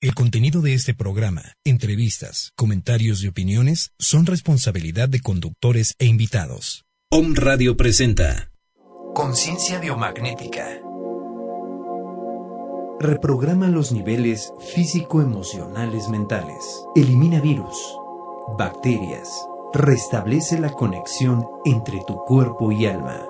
El 0.00 0.14
contenido 0.14 0.60
de 0.60 0.74
este 0.74 0.94
programa, 0.94 1.42
entrevistas, 1.64 2.52
comentarios 2.54 3.24
y 3.24 3.26
opiniones 3.26 3.90
son 3.98 4.26
responsabilidad 4.26 5.08
de 5.08 5.18
conductores 5.18 5.96
e 5.98 6.06
invitados. 6.06 6.84
Om 7.10 7.34
Radio 7.34 7.76
presenta 7.76 8.52
Conciencia 9.12 9.80
biomagnética. 9.80 10.68
Reprograma 13.00 13.66
los 13.66 13.90
niveles 13.90 14.52
físico-emocionales 14.72 16.08
mentales. 16.08 16.84
Elimina 16.94 17.40
virus, 17.40 17.76
bacterias. 18.56 19.28
Restablece 19.74 20.60
la 20.60 20.70
conexión 20.70 21.44
entre 21.64 22.04
tu 22.06 22.18
cuerpo 22.24 22.70
y 22.70 22.86
alma. 22.86 23.26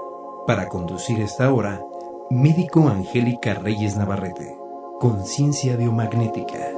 Para 0.46 0.68
conducir 0.68 1.18
esta 1.20 1.50
hora, 1.50 1.80
médico 2.28 2.90
Angélica 2.90 3.54
Reyes 3.54 3.96
Navarrete. 3.96 4.57
Conciencia 4.98 5.76
biomagnética. 5.76 6.77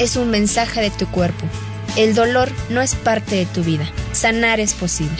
es 0.00 0.16
un 0.16 0.30
mensaje 0.30 0.80
de 0.80 0.88
tu 0.88 1.06
cuerpo. 1.08 1.44
El 1.94 2.14
dolor 2.14 2.48
no 2.70 2.80
es 2.80 2.94
parte 2.94 3.36
de 3.36 3.44
tu 3.44 3.62
vida. 3.62 3.86
Sanar 4.12 4.58
es 4.58 4.72
posible. 4.72 5.18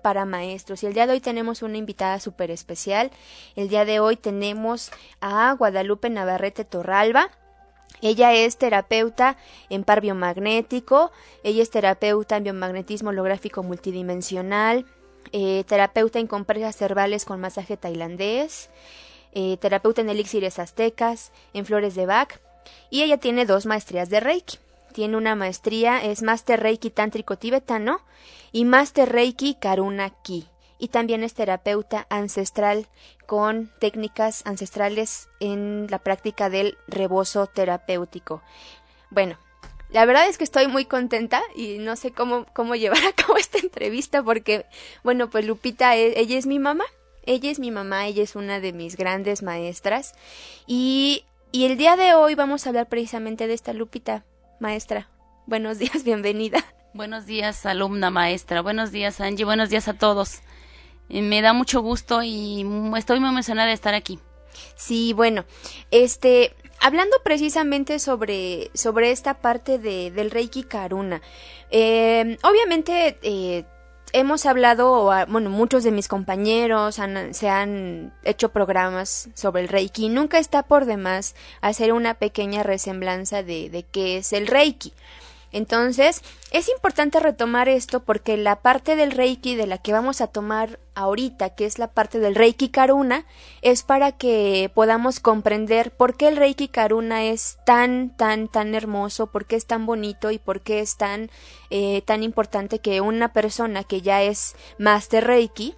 para 0.04 0.26
maestros. 0.26 0.82
Y 0.82 0.86
el 0.86 0.92
día 0.92 1.06
de 1.06 1.14
hoy 1.14 1.20
tenemos 1.20 1.62
una 1.62 1.78
invitada 1.78 2.20
súper 2.20 2.50
especial. 2.50 3.10
El 3.56 3.70
día 3.70 3.86
de 3.86 4.00
hoy 4.00 4.16
tenemos 4.16 4.90
a 5.22 5.54
Guadalupe 5.54 6.10
Navarrete 6.10 6.66
Torralba. 6.66 7.30
Ella 8.02 8.34
es 8.34 8.58
terapeuta 8.58 9.38
en 9.70 9.82
par 9.82 10.02
biomagnético, 10.02 11.10
ella 11.42 11.62
es 11.62 11.70
terapeuta 11.70 12.36
en 12.36 12.44
biomagnetismo 12.44 13.08
holográfico 13.08 13.62
multidimensional, 13.62 14.84
eh, 15.32 15.64
terapeuta 15.66 16.18
en 16.18 16.26
compresas 16.26 16.76
cervales 16.76 17.24
con 17.24 17.40
masaje 17.40 17.78
tailandés, 17.78 18.68
eh, 19.32 19.56
terapeuta 19.56 20.02
en 20.02 20.10
elixires 20.10 20.58
aztecas, 20.58 21.32
en 21.54 21.64
flores 21.64 21.94
de 21.94 22.04
Bach, 22.04 22.40
y 22.90 23.04
ella 23.04 23.16
tiene 23.16 23.46
dos 23.46 23.64
maestrías 23.64 24.10
de 24.10 24.20
Reiki 24.20 24.58
tiene 24.94 25.16
una 25.16 25.34
maestría, 25.34 26.02
es 26.02 26.22
Master 26.22 26.60
Reiki 26.60 26.88
Tántrico 26.88 27.36
Tibetano 27.36 28.00
y 28.52 28.64
Master 28.64 29.10
Reiki 29.10 29.56
Karuna 29.56 30.10
Ki. 30.22 30.46
Y 30.78 30.88
también 30.88 31.24
es 31.24 31.34
terapeuta 31.34 32.06
ancestral 32.10 32.86
con 33.26 33.72
técnicas 33.80 34.42
ancestrales 34.46 35.28
en 35.40 35.88
la 35.90 35.98
práctica 35.98 36.48
del 36.48 36.78
rebozo 36.86 37.48
terapéutico. 37.48 38.40
Bueno, 39.10 39.36
la 39.90 40.04
verdad 40.06 40.28
es 40.28 40.38
que 40.38 40.44
estoy 40.44 40.68
muy 40.68 40.84
contenta 40.84 41.42
y 41.56 41.78
no 41.78 41.96
sé 41.96 42.12
cómo, 42.12 42.46
cómo 42.54 42.76
llevar 42.76 43.04
a 43.04 43.12
cabo 43.12 43.36
esta 43.36 43.58
entrevista 43.58 44.22
porque, 44.22 44.64
bueno, 45.02 45.28
pues 45.28 45.44
Lupita, 45.44 45.96
e, 45.96 46.20
ella 46.20 46.38
es 46.38 46.46
mi 46.46 46.60
mamá. 46.60 46.84
Ella 47.26 47.50
es 47.50 47.58
mi 47.58 47.72
mamá, 47.72 48.06
ella 48.06 48.22
es 48.22 48.36
una 48.36 48.60
de 48.60 48.72
mis 48.72 48.96
grandes 48.96 49.42
maestras. 49.42 50.12
Y, 50.68 51.24
y 51.50 51.64
el 51.64 51.76
día 51.78 51.96
de 51.96 52.14
hoy 52.14 52.36
vamos 52.36 52.64
a 52.64 52.68
hablar 52.68 52.88
precisamente 52.88 53.48
de 53.48 53.54
esta 53.54 53.72
Lupita 53.72 54.24
maestra. 54.60 55.08
Buenos 55.46 55.78
días, 55.78 56.02
bienvenida. 56.04 56.64
Buenos 56.92 57.26
días, 57.26 57.66
alumna 57.66 58.10
maestra. 58.10 58.60
Buenos 58.62 58.92
días, 58.92 59.20
Angie. 59.20 59.44
Buenos 59.44 59.68
días 59.70 59.88
a 59.88 59.94
todos. 59.94 60.40
Eh, 61.08 61.22
me 61.22 61.42
da 61.42 61.52
mucho 61.52 61.80
gusto 61.80 62.22
y 62.22 62.64
estoy 62.96 63.20
muy 63.20 63.28
emocionada 63.28 63.68
de 63.68 63.74
estar 63.74 63.94
aquí. 63.94 64.18
Sí, 64.76 65.12
bueno, 65.12 65.44
este, 65.90 66.54
hablando 66.80 67.16
precisamente 67.24 67.98
sobre, 67.98 68.70
sobre 68.74 69.10
esta 69.10 69.34
parte 69.34 69.78
de, 69.78 70.10
del 70.10 70.30
Reiki 70.30 70.62
Karuna, 70.62 71.20
eh, 71.70 72.38
obviamente 72.42 73.18
eh, 73.22 73.64
hemos 74.14 74.46
hablado, 74.46 75.10
bueno, 75.28 75.50
muchos 75.50 75.82
de 75.82 75.90
mis 75.90 76.06
compañeros 76.06 77.00
se 77.32 77.48
han 77.48 78.12
hecho 78.22 78.48
programas 78.50 79.28
sobre 79.34 79.62
el 79.62 79.68
Reiki. 79.68 80.08
Nunca 80.08 80.38
está 80.38 80.62
por 80.62 80.84
demás 80.86 81.34
hacer 81.60 81.92
una 81.92 82.14
pequeña 82.14 82.62
resemblanza 82.62 83.42
de, 83.42 83.68
de 83.70 83.82
qué 83.82 84.18
es 84.18 84.32
el 84.32 84.46
Reiki. 84.46 84.92
Entonces, 85.54 86.20
es 86.50 86.68
importante 86.68 87.20
retomar 87.20 87.68
esto 87.68 88.00
porque 88.00 88.36
la 88.36 88.56
parte 88.56 88.96
del 88.96 89.12
Reiki 89.12 89.54
de 89.54 89.68
la 89.68 89.78
que 89.78 89.92
vamos 89.92 90.20
a 90.20 90.26
tomar 90.26 90.80
ahorita, 90.96 91.50
que 91.50 91.64
es 91.64 91.78
la 91.78 91.86
parte 91.86 92.18
del 92.18 92.34
Reiki 92.34 92.70
Karuna, 92.70 93.24
es 93.62 93.84
para 93.84 94.10
que 94.10 94.68
podamos 94.74 95.20
comprender 95.20 95.92
por 95.92 96.16
qué 96.16 96.26
el 96.26 96.38
Reiki 96.38 96.66
Karuna 96.66 97.26
es 97.26 97.56
tan, 97.64 98.16
tan, 98.16 98.48
tan 98.48 98.74
hermoso, 98.74 99.28
por 99.28 99.46
qué 99.46 99.54
es 99.54 99.66
tan 99.66 99.86
bonito 99.86 100.32
y 100.32 100.40
por 100.40 100.60
qué 100.60 100.80
es 100.80 100.96
tan, 100.96 101.30
eh, 101.70 102.02
tan 102.02 102.24
importante 102.24 102.80
que 102.80 103.00
una 103.00 103.32
persona 103.32 103.84
que 103.84 104.02
ya 104.02 104.24
es 104.24 104.56
Master 104.78 105.24
Reiki, 105.24 105.76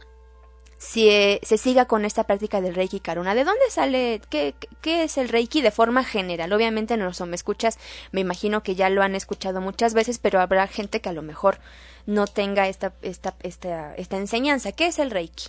si 0.79 1.09
eh, 1.09 1.41
se 1.43 1.59
siga 1.59 1.87
con 1.87 2.05
esta 2.05 2.25
práctica 2.25 2.61
del 2.61 2.75
Reiki 2.75 3.01
Karuna. 3.01 3.35
¿De 3.35 3.45
dónde 3.45 3.71
sale? 3.71 4.21
Qué, 4.29 4.55
¿Qué, 4.81 5.05
es 5.05 5.19
el 5.19 5.29
Reiki 5.29 5.63
de 5.63 5.71
forma 5.71 6.05
general? 6.05 6.53
Obviamente 6.53 6.97
no 6.97 7.11
me 7.27 7.37
escuchas, 7.37 7.79
me 8.13 8.21
imagino 8.21 8.63
que 8.63 8.75
ya 8.75 8.91
lo 8.91 9.03
han 9.03 9.15
escuchado 9.15 9.61
muchas 9.61 9.95
veces, 9.95 10.19
pero 10.19 10.41
habrá 10.41 10.67
gente 10.67 11.01
que 11.01 11.09
a 11.09 11.15
lo 11.15 11.23
mejor 11.23 11.59
no 12.07 12.27
tenga 12.27 12.69
esta, 12.69 12.93
esta, 13.03 13.35
esta, 13.43 13.95
esta 13.95 14.17
enseñanza. 14.17 14.73
¿Qué 14.73 14.87
es 14.87 14.99
el 14.99 15.11
Reiki? 15.11 15.49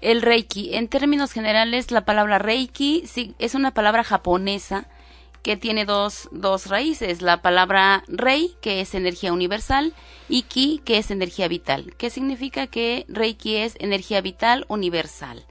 El 0.00 0.22
Reiki, 0.22 0.74
en 0.74 0.88
términos 0.88 1.32
generales, 1.32 1.90
la 1.90 2.04
palabra 2.04 2.38
Reiki 2.38 3.04
sí, 3.06 3.34
es 3.38 3.54
una 3.54 3.72
palabra 3.72 4.04
japonesa 4.04 4.88
que 5.46 5.56
tiene 5.56 5.84
dos, 5.84 6.28
dos 6.32 6.66
raíces, 6.66 7.22
la 7.22 7.40
palabra 7.40 8.02
rei, 8.08 8.56
que 8.60 8.80
es 8.80 8.96
energía 8.96 9.32
universal, 9.32 9.94
y 10.28 10.42
ki, 10.42 10.82
que 10.84 10.98
es 10.98 11.12
energía 11.12 11.46
vital, 11.46 11.94
que 11.96 12.10
significa 12.10 12.66
que 12.66 13.04
reiki 13.08 13.54
es 13.54 13.76
energía 13.78 14.20
vital 14.20 14.64
universal. 14.66 15.46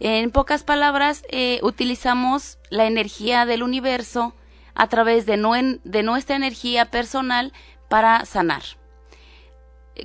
En 0.00 0.32
pocas 0.32 0.64
palabras, 0.64 1.24
eh, 1.30 1.60
utilizamos 1.62 2.58
la 2.68 2.84
energía 2.84 3.46
del 3.46 3.62
universo 3.62 4.34
a 4.74 4.88
través 4.88 5.24
de, 5.24 5.80
de 5.82 6.02
nuestra 6.02 6.36
energía 6.36 6.90
personal 6.90 7.54
para 7.88 8.26
sanar. 8.26 8.64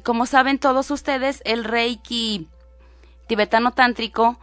Como 0.06 0.26
saben 0.26 0.58
todos 0.58 0.90
ustedes, 0.90 1.42
el 1.44 1.66
reiki 1.66 2.48
tibetano 3.28 3.74
tántrico 3.74 4.40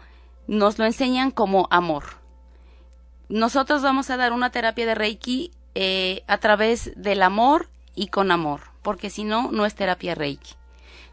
nos 0.47 0.79
lo 0.79 0.85
enseñan 0.85 1.31
como 1.31 1.69
amor 1.71 2.23
nosotros 3.29 3.83
vamos 3.83 4.11
a 4.11 4.17
dar 4.17 4.33
una 4.33 4.51
terapia 4.51 4.87
de 4.87 4.95
Reiki 4.95 5.51
eh, 5.75 6.23
a 6.27 6.39
través 6.39 6.93
del 6.97 7.23
amor 7.23 7.69
y 7.95 8.09
con 8.09 8.31
amor, 8.31 8.61
porque 8.83 9.11
si 9.11 9.25
no, 9.25 9.51
no 9.51 9.67
es 9.67 9.75
terapia 9.75 10.15
Reiki. 10.15 10.55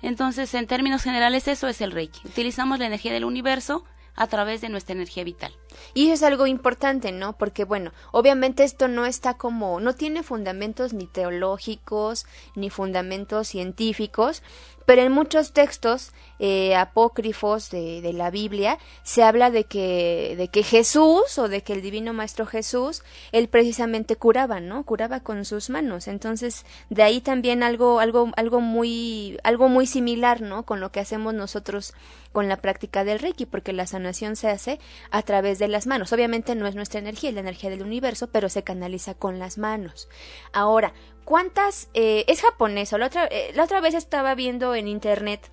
Entonces, 0.01 0.53
en 0.53 0.67
términos 0.67 1.03
generales, 1.03 1.47
eso 1.47 1.67
es 1.67 1.79
el 1.81 1.91
Reiki. 1.91 2.27
Utilizamos 2.27 2.79
la 2.79 2.87
energía 2.87 3.13
del 3.13 3.25
universo 3.25 3.83
a 4.15 4.27
través 4.27 4.61
de 4.61 4.69
nuestra 4.69 4.93
energía 4.93 5.23
vital. 5.23 5.53
Y 5.93 6.05
eso 6.05 6.13
es 6.13 6.23
algo 6.23 6.47
importante, 6.47 7.11
¿no? 7.11 7.37
Porque, 7.37 7.63
bueno, 7.63 7.91
obviamente 8.11 8.63
esto 8.63 8.87
no 8.87 9.05
está 9.05 9.35
como, 9.35 9.79
no 9.79 9.93
tiene 9.93 10.23
fundamentos 10.23 10.93
ni 10.93 11.07
teológicos, 11.07 12.25
ni 12.55 12.69
fundamentos 12.69 13.47
científicos, 13.47 14.43
pero 14.85 15.03
en 15.03 15.11
muchos 15.11 15.53
textos 15.53 16.11
eh, 16.43 16.75
apócrifos 16.75 17.69
de, 17.69 18.01
de, 18.01 18.13
la 18.13 18.31
Biblia 18.31 18.79
se 19.03 19.21
habla 19.21 19.51
de 19.51 19.65
que, 19.65 20.33
de 20.39 20.47
que 20.47 20.63
Jesús 20.63 21.37
o 21.37 21.47
de 21.47 21.61
que 21.61 21.73
el 21.73 21.83
divino 21.83 22.13
maestro 22.13 22.47
Jesús, 22.47 23.03
él 23.31 23.47
precisamente 23.47 24.15
curaba, 24.15 24.59
¿no? 24.59 24.83
Curaba 24.83 25.19
con 25.19 25.45
sus 25.45 25.69
manos. 25.69 26.07
Entonces, 26.07 26.65
de 26.89 27.03
ahí 27.03 27.21
también 27.21 27.61
algo, 27.61 27.99
algo, 27.99 28.31
algo 28.37 28.59
muy, 28.59 29.37
algo 29.43 29.69
muy 29.69 29.85
similar, 29.85 30.41
¿no? 30.41 30.65
Con 30.65 30.79
lo 30.79 30.91
que 30.91 30.99
hacemos 30.99 31.35
nosotros 31.35 31.93
con 32.31 32.49
la 32.49 32.57
práctica 32.57 33.03
del 33.03 33.19
Reiki, 33.19 33.45
porque 33.45 33.71
la 33.71 33.85
sanación 33.85 34.35
se 34.35 34.49
hace 34.49 34.79
a 35.11 35.21
través 35.21 35.59
de 35.59 35.67
las 35.67 35.85
manos. 35.85 36.11
Obviamente 36.11 36.55
no 36.55 36.65
es 36.65 36.73
nuestra 36.73 36.99
energía, 36.99 37.29
es 37.29 37.35
la 37.35 37.41
energía 37.41 37.69
del 37.69 37.83
universo, 37.83 38.31
pero 38.31 38.49
se 38.49 38.63
canaliza 38.63 39.13
con 39.13 39.37
las 39.37 39.59
manos. 39.59 40.09
Ahora, 40.53 40.93
¿cuántas? 41.23 41.89
Eh, 41.93 42.25
es 42.27 42.41
japonesa. 42.41 42.97
La 42.97 43.05
otra, 43.05 43.27
eh, 43.27 43.51
la 43.53 43.63
otra 43.63 43.79
vez 43.79 43.93
estaba 43.93 44.33
viendo 44.33 44.73
en 44.73 44.87
internet 44.87 45.51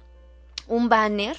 un 0.69 0.88
banner 0.88 1.37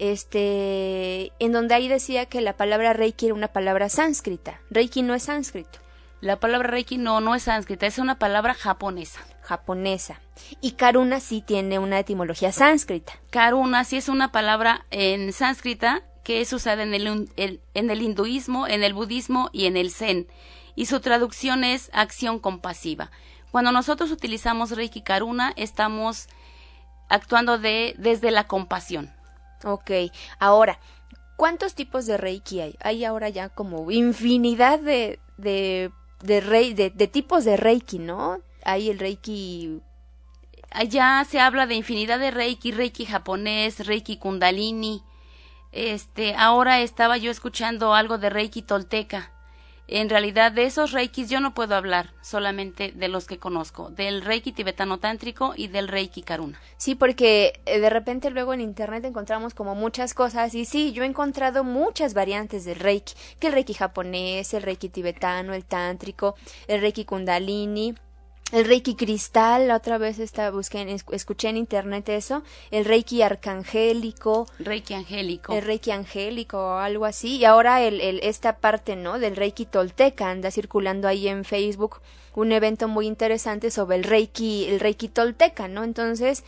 este 0.00 1.32
en 1.38 1.52
donde 1.52 1.74
ahí 1.74 1.86
decía 1.86 2.24
que 2.24 2.40
la 2.40 2.56
palabra 2.56 2.94
reiki 2.94 3.26
era 3.26 3.34
una 3.34 3.48
palabra 3.48 3.90
sánscrita. 3.90 4.60
Reiki 4.70 5.02
no 5.02 5.14
es 5.14 5.24
sánscrito. 5.24 5.78
La 6.22 6.40
palabra 6.40 6.68
reiki 6.68 6.96
no 6.96 7.20
no 7.20 7.34
es 7.34 7.44
sánscrita, 7.44 7.86
es 7.86 7.98
una 7.98 8.18
palabra 8.18 8.54
japonesa. 8.54 9.20
Japonesa. 9.42 10.20
Y 10.62 10.72
karuna 10.72 11.20
sí 11.20 11.42
tiene 11.46 11.78
una 11.78 11.98
etimología 11.98 12.50
sánscrita. 12.50 13.12
Karuna 13.30 13.84
sí 13.84 13.98
es 13.98 14.08
una 14.08 14.32
palabra 14.32 14.86
en 14.90 15.32
sánscrita 15.34 16.02
que 16.24 16.40
es 16.40 16.52
usada 16.52 16.82
en 16.82 16.94
el, 16.94 17.28
en 17.36 17.90
el 17.90 18.02
hinduismo, 18.02 18.66
en 18.66 18.82
el 18.82 18.94
budismo 18.94 19.50
y 19.52 19.66
en 19.66 19.76
el 19.76 19.90
zen. 19.90 20.28
Y 20.76 20.86
su 20.86 21.00
traducción 21.00 21.64
es 21.64 21.90
acción 21.92 22.38
compasiva. 22.38 23.10
Cuando 23.50 23.72
nosotros 23.72 24.10
utilizamos 24.10 24.70
Reiki 24.70 25.02
Karuna, 25.02 25.52
estamos 25.56 26.28
actuando 27.10 27.58
de, 27.58 27.94
desde 27.98 28.30
la 28.30 28.44
compasión. 28.44 29.12
Ok, 29.64 29.90
ahora, 30.38 30.78
¿cuántos 31.36 31.74
tipos 31.74 32.06
de 32.06 32.16
Reiki 32.16 32.60
hay? 32.60 32.76
Hay 32.80 33.04
ahora 33.04 33.28
ya 33.28 33.50
como 33.50 33.90
infinidad 33.90 34.78
de, 34.78 35.18
de, 35.36 35.90
de, 36.22 36.40
rey, 36.40 36.72
de, 36.72 36.88
de 36.88 37.08
tipos 37.08 37.44
de 37.44 37.58
Reiki, 37.58 37.98
¿no? 37.98 38.38
Hay 38.64 38.88
el 38.88 38.98
Reiki 38.98 39.82
allá 40.70 41.26
se 41.28 41.40
habla 41.40 41.66
de 41.66 41.74
infinidad 41.74 42.18
de 42.18 42.30
reiki, 42.30 42.72
reiki 42.72 43.04
japonés, 43.04 43.86
reiki 43.86 44.16
kundalini. 44.16 45.02
Este, 45.72 46.34
ahora 46.36 46.80
estaba 46.80 47.16
yo 47.16 47.30
escuchando 47.30 47.94
algo 47.94 48.18
de 48.18 48.30
reiki 48.30 48.62
tolteca 48.62 49.32
en 49.90 50.08
realidad 50.08 50.52
de 50.52 50.64
esos 50.64 50.92
reikis 50.92 51.28
yo 51.28 51.40
no 51.40 51.52
puedo 51.52 51.74
hablar 51.74 52.12
solamente 52.20 52.92
de 52.92 53.08
los 53.08 53.26
que 53.26 53.38
conozco, 53.38 53.90
del 53.90 54.22
reiki 54.22 54.52
tibetano 54.52 54.98
tántrico 54.98 55.52
y 55.56 55.68
del 55.68 55.88
reiki 55.88 56.22
karuna. 56.22 56.60
Sí, 56.76 56.94
porque 56.94 57.60
eh, 57.66 57.80
de 57.80 57.90
repente 57.90 58.30
luego 58.30 58.54
en 58.54 58.60
internet 58.60 59.04
encontramos 59.04 59.54
como 59.54 59.74
muchas 59.74 60.14
cosas 60.14 60.54
y 60.54 60.64
sí, 60.64 60.92
yo 60.92 61.02
he 61.02 61.06
encontrado 61.06 61.64
muchas 61.64 62.14
variantes 62.14 62.64
del 62.64 62.78
reiki, 62.78 63.14
que 63.38 63.48
el 63.48 63.52
reiki 63.52 63.74
japonés, 63.74 64.54
el 64.54 64.62
reiki 64.62 64.88
tibetano, 64.88 65.54
el 65.54 65.64
tántrico, 65.64 66.36
el 66.68 66.80
reiki 66.80 67.04
kundalini, 67.04 67.94
el 68.52 68.64
Reiki 68.64 68.94
cristal, 68.94 69.68
la 69.68 69.76
otra 69.76 69.98
vez 69.98 70.18
estaba 70.18 70.50
busqué, 70.50 70.96
escuché 71.12 71.48
en 71.48 71.56
internet 71.56 72.08
eso, 72.08 72.42
el 72.70 72.84
Reiki 72.84 73.22
arcangélico, 73.22 74.46
Reiki 74.58 74.94
angélico, 74.94 75.52
el 75.52 75.62
Reiki 75.62 75.90
angélico 75.90 76.58
o 76.58 76.78
algo 76.78 77.04
así, 77.04 77.36
y 77.36 77.44
ahora 77.44 77.82
el, 77.82 78.00
el, 78.00 78.20
esta 78.22 78.58
parte, 78.58 78.96
¿no? 78.96 79.18
Del 79.18 79.36
Reiki 79.36 79.66
tolteca 79.66 80.30
anda 80.30 80.50
circulando 80.50 81.08
ahí 81.08 81.28
en 81.28 81.44
Facebook 81.44 82.00
un 82.34 82.52
evento 82.52 82.88
muy 82.88 83.06
interesante 83.06 83.70
sobre 83.70 83.96
el 83.96 84.04
Reiki, 84.04 84.66
el 84.66 84.80
Reiki 84.80 85.08
tolteca, 85.08 85.68
¿no? 85.68 85.84
Entonces, 85.84 86.44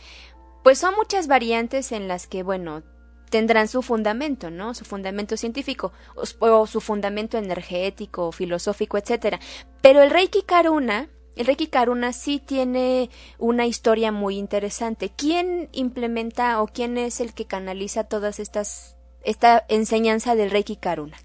pues 0.63 0.79
son 0.79 0.95
muchas 0.95 1.27
variantes 1.27 1.91
en 1.91 2.07
las 2.07 2.27
que, 2.27 2.43
bueno, 2.43 2.83
tendrán 3.29 3.67
su 3.67 3.81
fundamento, 3.81 4.49
¿no? 4.49 4.73
Su 4.73 4.85
fundamento 4.85 5.37
científico 5.37 5.91
o, 6.15 6.23
o 6.45 6.67
su 6.67 6.79
fundamento 6.81 7.37
energético, 7.37 8.31
filosófico, 8.31 8.97
etcétera. 8.97 9.39
Pero 9.81 10.01
el 10.01 10.11
Reiki 10.11 10.43
Karuna 10.43 11.09
el 11.35 11.45
Reiki 11.45 11.67
Karuna 11.67 12.13
sí 12.13 12.39
tiene 12.39 13.09
una 13.37 13.65
historia 13.65 14.11
muy 14.11 14.37
interesante. 14.37 15.11
¿Quién 15.15 15.69
implementa 15.71 16.61
o 16.61 16.67
quién 16.67 16.97
es 16.97 17.19
el 17.19 17.33
que 17.33 17.45
canaliza 17.45 18.03
todas 18.03 18.39
estas 18.39 18.95
esta 19.23 19.65
enseñanza 19.69 20.35
del 20.35 20.51
Reiki 20.51 20.75
Karuna? 20.75 21.17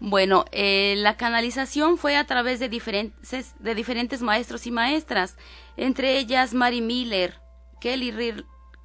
Bueno, 0.00 0.44
eh, 0.50 0.94
la 0.98 1.16
canalización 1.16 1.98
fue 1.98 2.16
a 2.16 2.26
través 2.26 2.58
de 2.58 2.68
diferentes, 2.68 3.54
de 3.58 3.74
diferentes 3.74 4.22
maestros 4.22 4.66
y 4.66 4.70
maestras, 4.70 5.36
entre 5.76 6.18
ellas 6.18 6.52
Mary 6.52 6.80
Miller, 6.80 7.34
Kelly, 7.80 8.12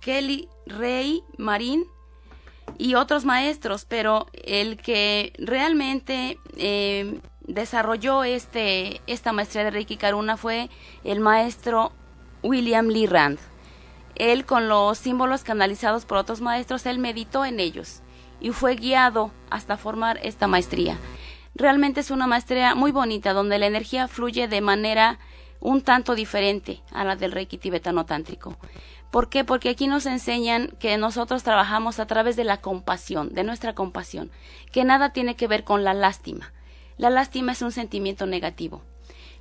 Kelly 0.01 0.47
Ray 0.67 1.23
Marín 1.38 1.85
y 2.77 2.93
otros 2.95 3.25
maestros, 3.25 3.85
pero 3.85 4.27
el 4.33 4.77
que 4.77 5.33
realmente 5.39 6.38
eh, 6.57 7.19
desarrolló 7.50 8.24
este, 8.24 9.01
esta 9.08 9.34
maestría 9.34 9.63
de 9.63 9.72
Reiki 9.72 9.98
Karuna 9.98 10.38
fue 10.38 10.70
el 11.03 11.20
maestro 11.20 11.91
William 12.44 12.88
Lee 12.88 13.08
Rand. 13.08 13.39
Él 14.15 14.46
con 14.46 14.70
los 14.70 14.98
símbolos 14.98 15.44
canalizados 15.44 16.06
por 16.06 16.18
otros 16.18 16.41
maestros, 16.41 16.86
él 16.86 17.00
meditó 17.00 17.46
en 17.46 17.60
ellos 17.60 18.01
y 18.39 18.51
fue 18.51 18.75
guiado 18.75 19.32
hasta 19.50 19.77
formar 19.77 20.20
esta 20.24 20.48
maestría. 20.48 20.98
Realmente 21.56 22.01
es 22.01 22.12
una 22.12 22.27
maestría 22.27 22.75
muy 22.75 22.91
bonita 22.91 23.34
donde 23.34 23.60
la 23.60 23.65
energía 23.65 24.08
fluye 24.08 24.48
de 24.48 24.62
manera 24.62 25.20
un 25.60 25.82
tanto 25.82 26.15
diferente 26.15 26.82
a 26.91 27.03
la 27.03 27.15
del 27.15 27.32
Reiki 27.32 27.58
tibetano 27.58 28.06
tántrico. 28.06 28.56
¿Por 29.12 29.29
qué? 29.29 29.44
Porque 29.44 29.70
aquí 29.70 29.88
nos 29.88 30.06
enseñan 30.06 30.68
que 30.79 30.98
nosotros 30.98 31.44
trabajamos 31.44 32.00
a 32.00 32.06
través 32.06 32.36
de 32.36 32.44
la 32.44 32.58
compasión, 32.58 33.34
de 33.34 33.44
nuestra 33.44 33.74
compasión, 33.74 34.29
que 34.72 34.84
nada 34.84 35.12
tiene 35.13 35.36
que 35.36 35.48
ver 35.48 35.63
con 35.63 35.84
la 35.84 35.94
lástima. 35.94 36.53
La 37.00 37.10
lástima 37.10 37.53
es 37.53 37.62
un 37.62 37.72
sentimiento 37.72 38.25
negativo. 38.25 38.84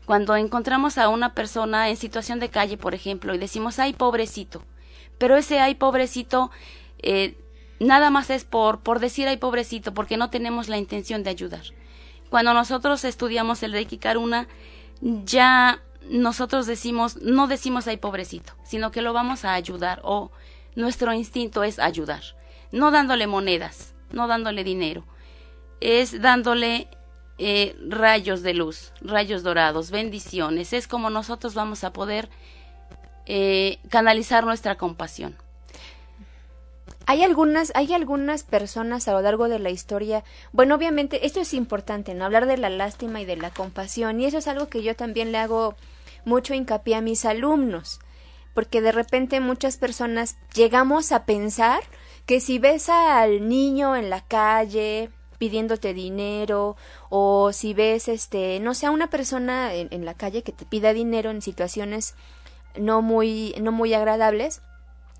Cuando 0.07 0.37
encontramos 0.37 0.97
a 0.97 1.09
una 1.09 1.35
persona 1.35 1.91
en 1.91 1.97
situación 1.97 2.39
de 2.39 2.51
calle, 2.51 2.79
por 2.79 2.95
ejemplo, 2.95 3.35
y 3.35 3.39
decimos, 3.39 3.81
ay, 3.81 3.93
pobrecito, 3.93 4.63
pero 5.19 5.37
ese 5.37 5.59
ay, 5.59 5.75
pobrecito, 5.75 6.53
eh, 7.03 7.37
nada 7.81 8.11
más 8.11 8.31
es 8.31 8.45
por, 8.45 8.79
por 8.79 9.01
decir 9.01 9.27
ay, 9.27 9.39
pobrecito, 9.39 9.93
porque 9.93 10.17
no 10.17 10.31
tenemos 10.31 10.69
la 10.69 10.79
intención 10.79 11.25
de 11.25 11.31
ayudar. 11.31 11.65
Cuando 12.31 12.55
nosotros 12.55 13.05
estudiamos 13.05 13.63
el 13.65 13.73
Reiki 13.73 13.99
Karuna, 13.99 14.47
ya 15.01 15.83
nosotros 16.09 16.67
decimos, 16.67 17.17
no 17.17 17.49
decimos 17.49 17.89
ay 17.89 17.97
pobrecito, 17.97 18.53
sino 18.63 18.93
que 18.93 19.03
lo 19.03 19.13
vamos 19.13 19.45
a 19.45 19.55
ayudar 19.55 20.01
o 20.05 20.31
nuestro 20.77 21.13
instinto 21.13 21.65
es 21.65 21.81
ayudar, 21.81 22.23
no 22.71 22.93
dándole 22.93 23.27
monedas, 23.27 23.95
no 24.13 24.29
dándole 24.29 24.63
dinero, 24.63 25.05
es 25.81 26.23
dándole 26.23 26.89
eh, 27.39 27.77
rayos 27.89 28.43
de 28.43 28.53
luz, 28.53 28.93
rayos 29.01 29.45
dorados, 29.45 29.91
bendiciones, 29.93 30.73
es 30.73 30.89
como 30.89 31.09
nosotros 31.09 31.55
vamos 31.55 31.85
a 31.85 31.93
poder 31.93 32.29
eh, 33.27 33.79
canalizar 33.91 34.45
nuestra 34.45 34.77
compasión. 34.77 35.37
Hay 37.07 37.23
algunas, 37.23 37.73
hay 37.75 37.95
algunas 37.95 38.43
personas 38.43 39.07
a 39.07 39.13
lo 39.13 39.23
largo 39.23 39.49
de 39.49 39.61
la 39.61 39.71
historia, 39.71 40.25
bueno, 40.53 40.75
obviamente 40.75 41.27
esto 41.27 41.41
es 41.41 41.55
importante, 41.55 42.13
¿no? 42.13 42.25
Hablar 42.25 42.47
de 42.47 42.59
la 42.59 42.71
lástima 42.71 43.21
y 43.21 43.25
de 43.25 43.37
la 43.37 43.51
compasión, 43.51 44.21
y 44.21 44.27
eso 44.27 44.39
es 44.39 44.49
algo 44.49 44.69
que 44.69 44.83
yo 44.83 44.97
también 44.97 45.31
le 45.31 45.39
hago 45.39 45.77
mucho 46.25 46.55
hincapié 46.55 46.97
a 46.97 47.01
mis 47.01 47.25
alumnos, 47.25 48.01
porque 48.53 48.81
de 48.81 48.93
repente 48.93 49.41
muchas 49.41 49.77
personas 49.77 50.37
llegamos 50.55 51.13
a 51.13 51.25
pensar 51.25 51.83
que 52.27 52.41
si 52.41 52.59
ves 52.59 52.89
al 52.89 53.49
niño 53.49 53.95
en 53.95 54.11
la 54.11 54.23
calle 54.23 55.11
pidiéndote 55.39 55.95
dinero 55.95 56.77
o 57.09 57.53
si 57.53 57.75
ves 57.75 58.09
este 58.09 58.61
no 58.61 58.75
sé 58.75 58.89
una 58.91 59.09
persona 59.09 59.75
en, 59.75 59.89
en 59.91 60.05
la 60.05 60.15
calle 60.15 60.43
que 60.43 60.53
te 60.53 60.67
pida 60.67 60.93
dinero 60.93 61.31
en 61.31 61.43
situaciones 61.43 62.15
no 62.77 63.03
muy 63.03 63.55
no 63.61 63.73
muy 63.73 63.95
agradables 63.95 64.61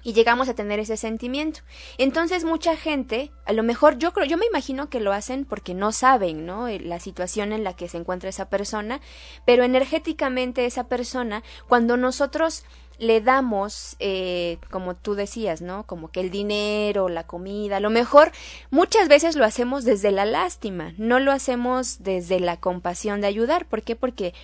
y 0.03 0.13
llegamos 0.13 0.49
a 0.49 0.55
tener 0.55 0.79
ese 0.79 0.97
sentimiento. 0.97 1.61
Entonces 1.99 2.45
mucha 2.45 2.77
gente, 2.77 3.33
a 3.45 3.53
lo 3.53 3.63
mejor 3.63 3.99
yo 3.99 4.13
creo, 4.13 4.27
yo 4.27 4.39
me 4.39 4.47
imagino 4.47 4.89
que 4.89 5.01
lo 5.01 5.13
hacen 5.13 5.45
porque 5.45 5.75
no 5.75 5.93
saben, 5.93 6.47
¿no? 6.47 6.69
Eh, 6.69 6.81
la 6.81 7.01
situación 7.01 7.53
en 7.53 7.65
la 7.65 7.75
que 7.75 7.89
se 7.89 7.99
encuentra 7.99 8.31
esa 8.31 8.49
persona, 8.49 9.01
pero 9.45 9.65
energéticamente 9.65 10.67
esa 10.67 10.85
persona, 10.89 11.43
cuando 11.69 11.97
nosotros 11.97 12.65
le 12.99 13.21
damos, 13.21 13.97
eh, 14.01 14.59
como 14.71 14.95
tú 14.95 15.15
decías, 15.15 15.63
¿no? 15.63 15.85
Como 15.85 16.11
que 16.11 16.21
el 16.21 16.31
dinero, 16.31 17.09
la 17.09 17.25
comida, 17.25 17.77
a 17.77 17.81
lo 17.81 17.91
mejor 17.91 18.33
muchas 18.71 19.09
veces 19.09 19.37
lo 19.37 19.45
hacemos 19.45 19.85
desde 19.85 20.11
la 20.11 20.25
lástima, 20.25 20.93
no 20.99 21.21
lo 21.21 21.33
hacemos 21.33 22.03
desde 22.03 22.41
la 22.41 22.57
compasión 22.57 23.21
de 23.21 23.29
ayudar. 23.29 23.67
¿Por 23.67 23.83
qué? 23.83 23.97
Porque 23.97 24.35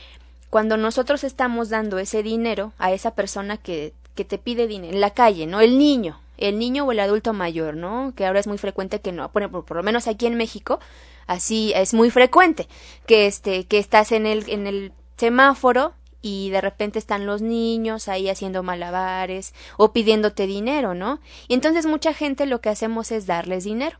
cuando 0.50 0.76
nosotros 0.76 1.24
estamos 1.24 1.68
dando 1.68 1.98
ese 1.98 2.22
dinero 2.22 2.72
a 2.78 2.92
esa 2.92 3.12
persona 3.12 3.56
que 3.56 3.92
que 4.14 4.24
te 4.24 4.38
pide 4.38 4.66
dinero 4.66 4.94
en 4.94 5.00
la 5.00 5.10
calle, 5.10 5.46
¿no? 5.46 5.60
El 5.60 5.78
niño, 5.78 6.20
el 6.38 6.58
niño 6.58 6.84
o 6.84 6.92
el 6.92 7.00
adulto 7.00 7.32
mayor, 7.32 7.76
¿no? 7.76 8.12
Que 8.16 8.26
ahora 8.26 8.40
es 8.40 8.46
muy 8.46 8.58
frecuente 8.58 9.00
que 9.00 9.12
no, 9.12 9.30
por, 9.30 9.50
por, 9.64 9.76
lo 9.76 9.82
menos 9.82 10.06
aquí 10.06 10.26
en 10.26 10.36
México, 10.36 10.80
así 11.26 11.72
es 11.74 11.94
muy 11.94 12.10
frecuente 12.10 12.68
que 13.06 13.26
este 13.26 13.64
que 13.64 13.78
estás 13.78 14.12
en 14.12 14.26
el 14.26 14.48
en 14.48 14.66
el 14.66 14.92
semáforo 15.16 15.94
y 16.24 16.48
de 16.48 16.62
repente 16.62 16.98
están 16.98 17.26
los 17.26 17.42
niños 17.42 18.08
ahí 18.08 18.30
haciendo 18.30 18.62
malabares 18.62 19.52
o 19.76 19.92
pidiéndote 19.92 20.46
dinero, 20.46 20.94
¿no? 20.94 21.20
Y 21.48 21.54
entonces 21.54 21.84
mucha 21.84 22.14
gente 22.14 22.46
lo 22.46 22.62
que 22.62 22.70
hacemos 22.70 23.12
es 23.12 23.26
darles 23.26 23.64
dinero. 23.64 23.98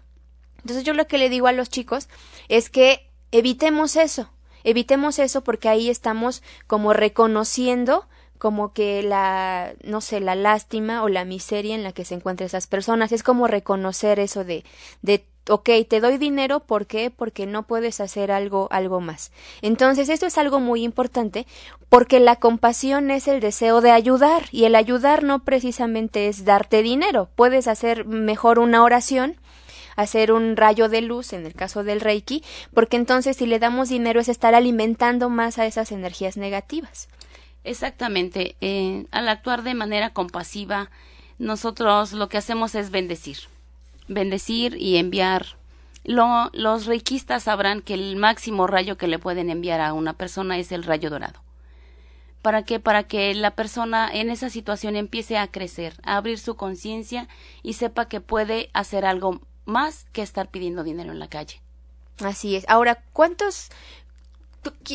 Entonces 0.62 0.84
yo 0.84 0.94
lo 0.94 1.06
que 1.06 1.18
le 1.18 1.28
digo 1.28 1.48
a 1.48 1.52
los 1.52 1.68
chicos 1.68 2.08
es 2.48 2.70
que 2.70 3.10
evitemos 3.30 3.96
eso, 3.96 4.30
evitemos 4.64 5.18
eso 5.18 5.44
porque 5.44 5.68
ahí 5.68 5.90
estamos 5.90 6.42
como 6.66 6.94
reconociendo 6.94 8.08
como 8.38 8.72
que 8.72 9.02
la, 9.02 9.74
no 9.84 10.00
sé, 10.00 10.20
la 10.20 10.34
lástima 10.34 11.02
o 11.02 11.10
la 11.10 11.26
miseria 11.26 11.74
en 11.74 11.82
la 11.82 11.92
que 11.92 12.06
se 12.06 12.14
encuentran 12.14 12.46
esas 12.46 12.66
personas. 12.66 13.12
Es 13.12 13.22
como 13.22 13.48
reconocer 13.48 14.18
eso 14.18 14.44
de, 14.44 14.64
de 15.02 15.26
ok, 15.48 15.70
te 15.88 16.00
doy 16.00 16.18
dinero, 16.18 16.60
¿por 16.60 16.86
qué? 16.86 17.10
Porque 17.10 17.46
no 17.46 17.64
puedes 17.64 18.00
hacer 18.00 18.30
algo, 18.30 18.68
algo 18.70 19.00
más. 19.00 19.32
Entonces, 19.62 20.08
esto 20.08 20.26
es 20.26 20.38
algo 20.38 20.60
muy 20.60 20.82
importante 20.82 21.46
porque 21.88 22.20
la 22.20 22.36
compasión 22.36 23.10
es 23.10 23.28
el 23.28 23.40
deseo 23.40 23.80
de 23.80 23.90
ayudar 23.90 24.44
y 24.50 24.64
el 24.64 24.74
ayudar 24.74 25.22
no 25.22 25.44
precisamente 25.44 26.28
es 26.28 26.44
darte 26.44 26.82
dinero. 26.82 27.28
Puedes 27.36 27.68
hacer 27.68 28.04
mejor 28.04 28.58
una 28.58 28.82
oración 28.82 29.36
hacer 29.96 30.32
un 30.32 30.56
rayo 30.56 30.88
de 30.88 31.02
luz 31.02 31.32
en 31.32 31.46
el 31.46 31.54
caso 31.54 31.84
del 31.84 32.00
Reiki, 32.00 32.42
porque 32.72 32.96
entonces 32.96 33.36
si 33.36 33.46
le 33.46 33.60
damos 33.60 33.88
dinero 33.88 34.20
es 34.20 34.28
estar 34.28 34.54
alimentando 34.54 35.30
más 35.30 35.58
a 35.58 35.66
esas 35.66 35.92
energías 35.92 36.36
negativas. 36.36 37.08
Exactamente. 37.62 38.56
Eh, 38.60 39.06
al 39.10 39.28
actuar 39.28 39.62
de 39.62 39.74
manera 39.74 40.10
compasiva, 40.12 40.90
nosotros 41.38 42.12
lo 42.12 42.28
que 42.28 42.38
hacemos 42.38 42.74
es 42.74 42.90
bendecir. 42.90 43.38
Bendecir 44.08 44.76
y 44.76 44.96
enviar. 44.96 45.58
Lo, 46.04 46.50
los 46.52 46.86
reikistas 46.86 47.44
sabrán 47.44 47.80
que 47.80 47.94
el 47.94 48.16
máximo 48.16 48.66
rayo 48.66 48.96
que 48.96 49.08
le 49.08 49.18
pueden 49.18 49.50
enviar 49.50 49.80
a 49.80 49.92
una 49.92 50.12
persona 50.12 50.58
es 50.58 50.72
el 50.72 50.84
rayo 50.84 51.10
dorado. 51.10 51.40
¿Para 52.42 52.62
qué? 52.62 52.78
Para 52.78 53.04
que 53.04 53.34
la 53.34 53.52
persona 53.52 54.10
en 54.12 54.28
esa 54.28 54.50
situación 54.50 54.96
empiece 54.96 55.38
a 55.38 55.46
crecer, 55.46 55.94
a 56.02 56.16
abrir 56.16 56.38
su 56.38 56.56
conciencia 56.56 57.26
y 57.62 57.72
sepa 57.72 58.06
que 58.06 58.20
puede 58.20 58.68
hacer 58.74 59.06
algo 59.06 59.40
más 59.64 60.04
que 60.12 60.20
estar 60.20 60.50
pidiendo 60.50 60.84
dinero 60.84 61.12
en 61.12 61.18
la 61.18 61.28
calle. 61.28 61.62
Así 62.20 62.54
es. 62.54 62.66
Ahora, 62.68 63.02
¿cuántos 63.14 63.70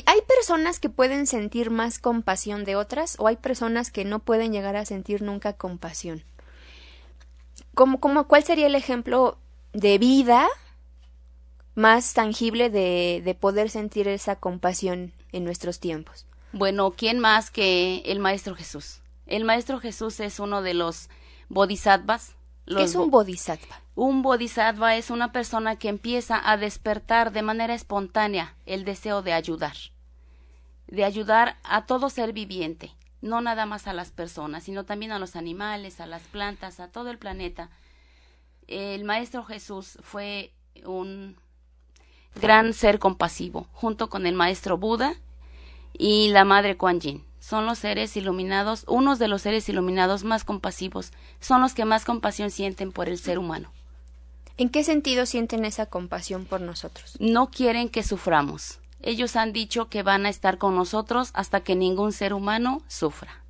¿Hay 0.06 0.22
personas 0.28 0.80
que 0.80 0.90
pueden 0.90 1.28
sentir 1.28 1.70
más 1.70 2.00
compasión 2.00 2.64
de 2.64 2.76
otras 2.76 3.16
o 3.20 3.28
hay 3.28 3.36
personas 3.36 3.92
que 3.92 4.06
no 4.06 4.20
pueden 4.20 4.52
llegar 4.52 4.76
a 4.76 4.86
sentir 4.86 5.22
nunca 5.22 5.54
compasión? 5.54 6.24
¿Cómo, 7.80 8.02
cómo, 8.02 8.28
¿Cuál 8.28 8.44
sería 8.44 8.68
el 8.68 8.76
ejemplo 8.76 9.38
de 9.72 9.98
vida 10.00 10.50
más 11.76 12.14
tangible 12.14 12.70
de, 12.70 13.22
de 13.24 13.36
poder 13.36 13.70
sentir 13.70 14.10
esa 14.10 14.36
compasión 14.36 15.14
en 15.32 15.46
nuestros 15.46 15.80
tiempos? 15.80 16.26
Bueno, 16.52 16.92
¿quién 16.92 17.20
más 17.20 17.52
que 17.52 18.04
el 18.06 18.20
Maestro 18.20 18.54
Jesús? 18.54 19.00
El 19.28 19.46
Maestro 19.46 19.80
Jesús 19.80 20.20
es 20.20 20.42
uno 20.42 20.62
de 20.62 20.74
los 20.74 21.08
bodhisattvas 21.48 22.36
¿Qué 22.66 22.84
es 22.84 22.96
un 22.96 23.12
bodhisattva? 23.12 23.82
Un 23.96 24.24
bodhisattva 24.24 24.98
es 24.98 25.10
una 25.10 25.32
persona 25.32 25.78
que 25.78 25.88
empieza 25.88 26.52
a 26.52 26.58
despertar 26.58 27.32
de 27.32 27.44
manera 27.44 27.74
espontánea 27.74 28.58
el 28.66 28.84
deseo 28.84 29.22
de 29.22 29.32
ayudar, 29.32 29.78
de 30.88 31.06
ayudar 31.06 31.56
a 31.64 31.86
todo 31.86 32.10
ser 32.10 32.34
viviente, 32.34 32.92
no 33.22 33.42
nada 33.42 33.66
más 33.66 33.88
a 33.88 33.94
las 33.94 34.12
personas, 34.12 34.64
sino 34.64 34.86
también 34.86 35.12
a 35.12 35.20
los 35.20 35.36
animales, 35.36 36.00
a 36.00 36.06
las 36.06 36.24
plantas, 36.24 36.80
a 36.80 36.90
todo 36.90 37.10
el 37.10 37.18
planeta. 37.18 37.70
El 38.68 39.04
Maestro 39.04 39.44
Jesús 39.44 39.98
fue 40.02 40.54
un 40.86 41.36
gran 42.36 42.74
ser 42.74 43.00
compasivo, 43.00 43.68
junto 43.74 44.10
con 44.10 44.26
el 44.26 44.36
Maestro 44.36 44.78
Buda 44.78 45.16
y 45.94 46.30
la 46.30 46.46
Madre 46.46 46.78
Kuan 46.78 47.00
Yin 47.00 47.30
son 47.40 47.66
los 47.66 47.80
seres 47.80 48.16
iluminados, 48.16 48.84
unos 48.88 49.18
de 49.18 49.28
los 49.28 49.42
seres 49.42 49.68
iluminados 49.70 50.24
más 50.24 50.44
compasivos, 50.44 51.12
son 51.40 51.62
los 51.62 51.74
que 51.74 51.86
más 51.86 52.06
compasión 52.06 52.52
sienten 52.52 52.92
por 52.92 53.10
el 53.10 53.18
ser 53.18 53.40
humano. 53.40 53.72
¿En 54.58 54.70
qué 54.70 54.84
sentido 54.84 55.26
sienten 55.26 55.66
esa 55.66 55.86
compasión 55.86 56.46
por 56.46 56.62
nosotros? 56.62 57.16
No 57.20 57.50
quieren 57.50 57.90
que 57.90 58.04
suframos. 58.04 58.80
Ellos 59.02 59.36
han 59.36 59.54
dicho 59.54 59.90
que 59.90 60.04
van 60.04 60.26
a 60.26 60.30
estar 60.30 60.58
con 60.58 60.76
nosotros 60.76 61.32
hasta 61.34 61.62
que 61.62 61.76
ningún 61.76 62.12
ser 62.12 62.34
humano 62.34 62.82
sufra. 62.88 63.44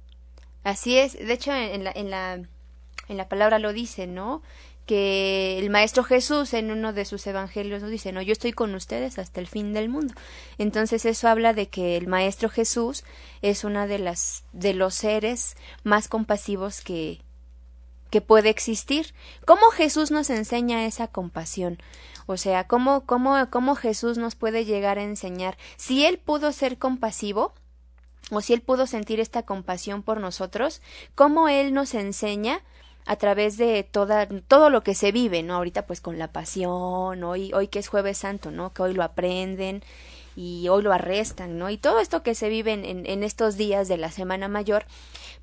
Así 0.63 0.97
es. 0.97 1.13
De 1.13 1.33
hecho, 1.33 1.53
en 1.53 1.83
la, 1.83 1.91
en 1.91 2.09
la, 2.09 2.33
en 2.33 3.17
la 3.17 3.27
palabra 3.27 3.59
lo 3.59 3.73
dice, 3.73 4.07
¿no? 4.07 4.41
que 4.89 5.59
el 5.59 5.69
Maestro 5.69 6.03
Jesús 6.03 6.51
en 6.55 6.71
uno 6.71 6.93
de 6.93 7.05
sus 7.05 7.27
evangelios 7.27 7.83
nos 7.83 7.91
dice, 7.91 8.11
no, 8.11 8.23
yo 8.23 8.31
estoy 8.31 8.53
con 8.53 8.73
ustedes 8.73 9.19
hasta 9.19 9.39
el 9.39 9.45
fin 9.45 9.71
del 9.71 9.87
mundo. 9.87 10.15
Entonces 10.57 11.05
eso 11.05 11.27
habla 11.27 11.53
de 11.53 11.69
que 11.69 11.95
el 11.95 12.07
Maestro 12.07 12.49
Jesús 12.49 13.03
es 13.43 13.63
una 13.63 13.85
de 13.85 13.99
las 13.99 14.45
de 14.51 14.73
los 14.73 14.95
seres 14.95 15.57
más 15.83 16.07
compasivos 16.07 16.81
que 16.81 17.21
que 18.09 18.21
puede 18.21 18.49
existir. 18.49 19.13
¿Cómo 19.45 19.69
Jesús 19.69 20.09
nos 20.09 20.31
enseña 20.31 20.87
esa 20.87 21.07
compasión? 21.07 21.77
O 22.31 22.37
sea, 22.37 22.67
¿cómo, 22.67 23.07
cómo, 23.07 23.35
cómo 23.49 23.73
Jesús 23.73 24.19
nos 24.19 24.35
puede 24.35 24.63
llegar 24.63 24.99
a 24.99 25.03
enseñar? 25.03 25.57
Si 25.77 26.05
Él 26.05 26.19
pudo 26.19 26.51
ser 26.51 26.77
compasivo, 26.77 27.53
o 28.29 28.41
si 28.41 28.53
Él 28.53 28.61
pudo 28.61 28.85
sentir 28.85 29.19
esta 29.19 29.41
compasión 29.41 30.03
por 30.03 30.19
nosotros, 30.19 30.83
¿cómo 31.15 31.49
Él 31.49 31.73
nos 31.73 31.95
enseña 31.95 32.61
a 33.07 33.15
través 33.15 33.57
de 33.57 33.81
toda, 33.81 34.27
todo 34.47 34.69
lo 34.69 34.83
que 34.83 34.93
se 34.93 35.11
vive, 35.11 35.41
¿no? 35.41 35.55
Ahorita 35.55 35.87
pues 35.87 36.01
con 36.01 36.19
la 36.19 36.31
pasión, 36.31 37.23
hoy, 37.23 37.51
hoy 37.51 37.67
que 37.67 37.79
es 37.79 37.87
jueves 37.87 38.19
santo, 38.19 38.51
¿no? 38.51 38.73
Que 38.73 38.83
hoy 38.83 38.93
lo 38.93 39.01
aprenden 39.01 39.81
y 40.35 40.67
hoy 40.69 40.83
lo 40.83 40.93
arrestan, 40.93 41.57
¿no? 41.57 41.71
Y 41.71 41.77
todo 41.77 41.99
esto 41.99 42.21
que 42.21 42.35
se 42.35 42.49
vive 42.49 42.73
en, 42.73 43.07
en 43.07 43.23
estos 43.23 43.57
días 43.57 43.87
de 43.87 43.97
la 43.97 44.11
Semana 44.11 44.47
Mayor, 44.47 44.85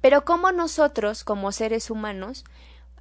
pero 0.00 0.24
como 0.24 0.52
nosotros, 0.52 1.24
como 1.24 1.50
seres 1.50 1.90
humanos, 1.90 2.44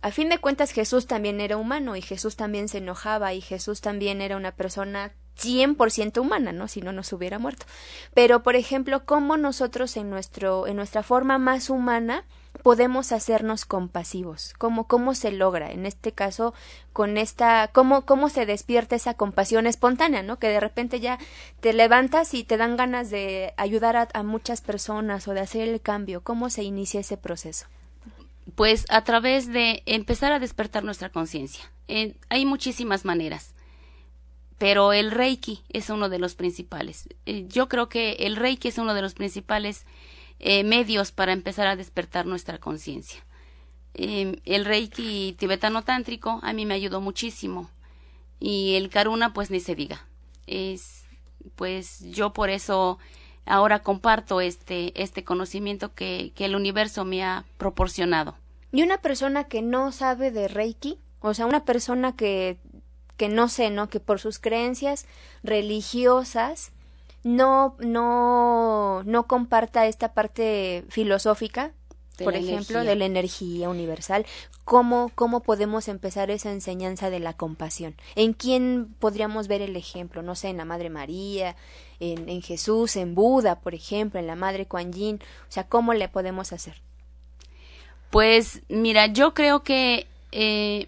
a 0.01 0.11
fin 0.11 0.29
de 0.29 0.37
cuentas 0.37 0.71
Jesús 0.71 1.07
también 1.07 1.41
era 1.41 1.57
humano 1.57 1.95
y 1.95 2.01
Jesús 2.01 2.35
también 2.35 2.67
se 2.67 2.77
enojaba 2.79 3.33
y 3.33 3.41
Jesús 3.41 3.81
también 3.81 4.21
era 4.21 4.37
una 4.37 4.51
persona 4.51 5.13
100% 5.37 6.19
humana, 6.19 6.51
¿no? 6.51 6.67
Si 6.67 6.81
no 6.81 6.91
nos 6.91 7.11
hubiera 7.11 7.39
muerto. 7.39 7.65
Pero 8.13 8.43
por 8.43 8.55
ejemplo, 8.55 9.05
cómo 9.05 9.37
nosotros 9.37 9.97
en 9.97 10.09
nuestro 10.09 10.67
en 10.67 10.75
nuestra 10.77 11.03
forma 11.03 11.37
más 11.37 11.69
humana 11.69 12.25
podemos 12.63 13.11
hacernos 13.11 13.65
compasivos? 13.65 14.53
¿Cómo, 14.57 14.87
cómo 14.87 15.13
se 15.13 15.31
logra? 15.31 15.71
En 15.71 15.85
este 15.85 16.11
caso, 16.11 16.53
con 16.93 17.17
esta, 17.17 17.69
¿cómo, 17.73 18.05
cómo 18.05 18.29
se 18.29 18.45
despierta 18.45 18.95
esa 18.95 19.13
compasión 19.15 19.67
espontánea, 19.67 20.23
¿no? 20.23 20.39
Que 20.39 20.49
de 20.49 20.59
repente 20.59 20.99
ya 20.99 21.19
te 21.59 21.73
levantas 21.73 22.33
y 22.33 22.43
te 22.43 22.57
dan 22.57 22.77
ganas 22.77 23.09
de 23.09 23.53
ayudar 23.57 23.97
a, 23.97 24.07
a 24.13 24.23
muchas 24.23 24.61
personas 24.61 25.27
o 25.27 25.33
de 25.33 25.41
hacer 25.41 25.67
el 25.67 25.81
cambio. 25.81 26.21
¿Cómo 26.21 26.49
se 26.49 26.63
inicia 26.63 27.01
ese 27.01 27.17
proceso? 27.17 27.67
Pues 28.53 28.85
a 28.89 29.03
través 29.03 29.47
de 29.47 29.81
empezar 29.87 30.31
a 30.31 30.39
despertar 30.39 30.83
nuestra 30.83 31.09
conciencia. 31.09 31.71
hay 32.29 32.45
muchísimas 32.45 33.05
maneras 33.05 33.55
pero 34.57 34.93
el 34.93 35.11
Reiki 35.11 35.63
es 35.69 35.89
uno 35.89 36.09
de 36.09 36.19
los 36.19 36.35
principales. 36.35 37.09
Eh, 37.25 37.45
yo 37.47 37.67
creo 37.67 37.89
que 37.89 38.13
el 38.19 38.35
Reiki 38.35 38.69
es 38.69 38.77
uno 38.77 38.93
de 38.93 39.01
los 39.01 39.13
principales 39.13 39.85
eh, 40.39 40.63
medios 40.63 41.11
para 41.11 41.33
empezar 41.33 41.67
a 41.67 41.75
despertar 41.75 42.25
nuestra 42.25 42.57
conciencia. 42.59 43.25
Em, 43.93 44.37
el 44.45 44.65
Reiki 44.65 45.35
tibetano 45.37 45.83
tántrico 45.83 46.39
a 46.43 46.53
mí 46.53 46.65
me 46.65 46.73
ayudó 46.73 47.01
muchísimo 47.01 47.69
y 48.39 48.75
el 48.75 48.89
Karuna 48.89 49.33
pues 49.33 49.51
ni 49.51 49.59
se 49.59 49.75
diga. 49.75 50.05
Es 50.47 51.03
pues 51.55 51.99
yo 52.11 52.33
por 52.33 52.49
eso 52.49 52.97
ahora 53.45 53.79
comparto 53.79 54.41
este 54.41 54.91
este 55.01 55.23
conocimiento 55.23 55.93
que, 55.93 56.31
que 56.35 56.45
el 56.45 56.55
universo 56.55 57.05
me 57.05 57.23
ha 57.23 57.45
proporcionado. 57.57 58.35
Y 58.71 58.83
una 58.83 58.97
persona 58.97 59.45
que 59.45 59.61
no 59.61 59.91
sabe 59.91 60.31
de 60.31 60.47
Reiki, 60.47 60.99
o 61.21 61.33
sea, 61.33 61.45
una 61.45 61.63
persona 61.63 62.15
que 62.15 62.57
que 63.17 63.29
no 63.29 63.47
sé, 63.47 63.69
¿no? 63.69 63.89
Que 63.89 63.99
por 63.99 64.19
sus 64.19 64.39
creencias 64.39 65.05
religiosas 65.43 66.71
no, 67.23 67.75
no, 67.79 69.03
no 69.03 69.27
comparta 69.27 69.87
esta 69.87 70.13
parte 70.13 70.85
filosófica, 70.89 71.71
por 72.23 72.35
ejemplo, 72.35 72.83
de 72.83 72.95
la 72.95 73.05
energía 73.05 73.69
universal. 73.69 74.25
¿Cómo, 74.63 75.11
¿Cómo 75.15 75.41
podemos 75.41 75.87
empezar 75.87 76.31
esa 76.31 76.51
enseñanza 76.51 77.09
de 77.09 77.19
la 77.19 77.33
compasión? 77.33 77.95
¿En 78.15 78.33
quién 78.33 78.95
podríamos 78.99 79.47
ver 79.47 79.61
el 79.61 79.75
ejemplo? 79.75 80.21
No 80.21 80.35
sé, 80.35 80.49
en 80.49 80.57
la 80.57 80.65
Madre 80.65 80.89
María, 80.89 81.55
en, 81.99 82.29
en 82.29 82.41
Jesús, 82.41 82.95
en 82.95 83.15
Buda, 83.15 83.59
por 83.59 83.73
ejemplo, 83.73 84.19
en 84.19 84.27
la 84.27 84.35
Madre 84.35 84.65
Kuan 84.65 84.93
Yin. 84.93 85.19
O 85.47 85.51
sea, 85.51 85.67
¿cómo 85.67 85.93
le 85.93 86.09
podemos 86.09 86.53
hacer? 86.53 86.81
Pues 88.09 88.61
mira, 88.69 89.07
yo 89.07 89.33
creo 89.33 89.63
que 89.63 90.07
eh, 90.31 90.87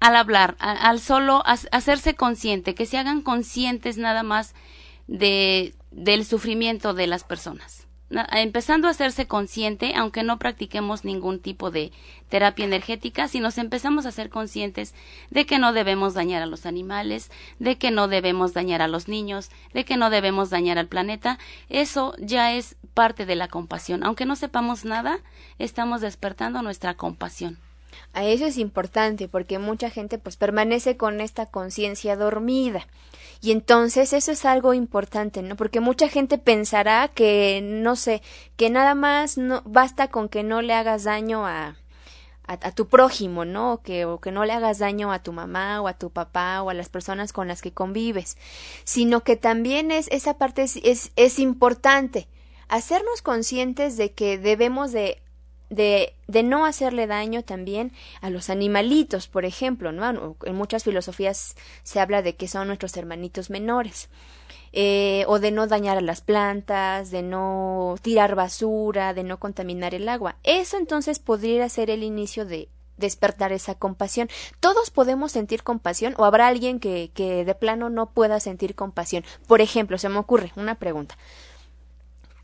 al 0.00 0.16
hablar, 0.16 0.56
al 0.60 1.00
solo 1.00 1.42
hacerse 1.44 2.14
consciente, 2.14 2.74
que 2.74 2.86
se 2.86 2.98
hagan 2.98 3.22
conscientes 3.22 3.98
nada 3.98 4.22
más 4.22 4.54
de, 5.08 5.74
del 5.90 6.24
sufrimiento 6.24 6.94
de 6.94 7.08
las 7.08 7.24
personas. 7.24 7.87
Empezando 8.10 8.88
a 8.88 8.92
hacerse 8.92 9.26
consciente, 9.26 9.94
aunque 9.94 10.22
no 10.22 10.38
practiquemos 10.38 11.04
ningún 11.04 11.40
tipo 11.40 11.70
de 11.70 11.92
terapia 12.30 12.64
energética, 12.64 13.28
si 13.28 13.38
nos 13.38 13.58
empezamos 13.58 14.06
a 14.06 14.12
ser 14.12 14.30
conscientes 14.30 14.94
de 15.30 15.44
que 15.44 15.58
no 15.58 15.74
debemos 15.74 16.14
dañar 16.14 16.42
a 16.42 16.46
los 16.46 16.64
animales, 16.64 17.30
de 17.58 17.76
que 17.76 17.90
no 17.90 18.08
debemos 18.08 18.54
dañar 18.54 18.80
a 18.80 18.88
los 18.88 19.08
niños, 19.08 19.50
de 19.74 19.84
que 19.84 19.98
no 19.98 20.08
debemos 20.08 20.48
dañar 20.48 20.78
al 20.78 20.86
planeta, 20.86 21.38
eso 21.68 22.14
ya 22.18 22.54
es 22.54 22.76
parte 22.94 23.26
de 23.26 23.36
la 23.36 23.48
compasión. 23.48 24.02
Aunque 24.04 24.24
no 24.24 24.36
sepamos 24.36 24.86
nada, 24.86 25.20
estamos 25.58 26.00
despertando 26.00 26.62
nuestra 26.62 26.94
compasión. 26.94 27.58
A 28.12 28.24
eso 28.24 28.46
es 28.46 28.58
importante 28.58 29.28
porque 29.28 29.58
mucha 29.58 29.90
gente 29.90 30.18
pues 30.18 30.36
permanece 30.36 30.96
con 30.96 31.20
esta 31.20 31.46
conciencia 31.46 32.16
dormida. 32.16 32.86
Y 33.40 33.52
entonces 33.52 34.12
eso 34.12 34.32
es 34.32 34.44
algo 34.44 34.74
importante, 34.74 35.42
¿no? 35.42 35.56
Porque 35.56 35.80
mucha 35.80 36.08
gente 36.08 36.38
pensará 36.38 37.08
que, 37.08 37.60
no 37.62 37.94
sé, 37.94 38.22
que 38.56 38.68
nada 38.70 38.94
más 38.94 39.38
no 39.38 39.62
basta 39.64 40.08
con 40.08 40.28
que 40.28 40.42
no 40.42 40.60
le 40.60 40.74
hagas 40.74 41.04
daño 41.04 41.46
a, 41.46 41.76
a, 42.48 42.72
tu 42.72 42.88
prójimo, 42.88 43.44
¿no? 43.44 43.74
O 43.74 43.82
que, 43.82 44.06
o 44.06 44.20
que 44.20 44.32
no 44.32 44.44
le 44.44 44.54
hagas 44.54 44.78
daño 44.78 45.12
a 45.12 45.22
tu 45.22 45.32
mamá 45.32 45.80
o 45.80 45.86
a 45.86 45.94
tu 45.94 46.10
papá 46.10 46.62
o 46.62 46.70
a 46.70 46.74
las 46.74 46.88
personas 46.88 47.32
con 47.32 47.46
las 47.46 47.62
que 47.62 47.72
convives, 47.72 48.36
sino 48.84 49.22
que 49.22 49.36
también 49.36 49.92
es, 49.92 50.08
esa 50.10 50.38
parte 50.38 50.62
es, 50.62 50.76
es, 50.82 51.12
es 51.14 51.38
importante, 51.38 52.26
hacernos 52.68 53.22
conscientes 53.22 53.96
de 53.96 54.12
que 54.12 54.38
debemos 54.38 54.90
de 54.92 55.22
de, 55.70 56.14
de, 56.26 56.42
no 56.42 56.64
hacerle 56.64 57.06
daño 57.06 57.42
también 57.42 57.92
a 58.20 58.30
los 58.30 58.50
animalitos, 58.50 59.28
por 59.28 59.44
ejemplo, 59.44 59.92
¿no? 59.92 60.36
En 60.44 60.54
muchas 60.54 60.84
filosofías 60.84 61.56
se 61.82 62.00
habla 62.00 62.22
de 62.22 62.36
que 62.36 62.48
son 62.48 62.68
nuestros 62.68 62.96
hermanitos 62.96 63.50
menores. 63.50 64.08
Eh, 64.72 65.24
o 65.28 65.38
de 65.38 65.50
no 65.50 65.66
dañar 65.66 65.96
a 65.96 66.02
las 66.02 66.20
plantas, 66.20 67.10
de 67.10 67.22
no 67.22 67.94
tirar 68.02 68.34
basura, 68.34 69.14
de 69.14 69.22
no 69.22 69.38
contaminar 69.38 69.94
el 69.94 70.08
agua. 70.10 70.36
Eso 70.42 70.76
entonces 70.76 71.18
podría 71.18 71.66
ser 71.70 71.88
el 71.88 72.02
inicio 72.02 72.44
de 72.44 72.68
despertar 72.98 73.52
esa 73.52 73.76
compasión. 73.76 74.28
Todos 74.60 74.90
podemos 74.90 75.32
sentir 75.32 75.62
compasión 75.62 76.14
o 76.18 76.24
habrá 76.24 76.48
alguien 76.48 76.80
que, 76.80 77.10
que 77.14 77.44
de 77.44 77.54
plano 77.54 77.88
no 77.88 78.10
pueda 78.10 78.40
sentir 78.40 78.74
compasión. 78.74 79.24
Por 79.46 79.60
ejemplo, 79.62 79.96
se 79.96 80.08
me 80.08 80.18
ocurre 80.18 80.52
una 80.56 80.74
pregunta. 80.74 81.16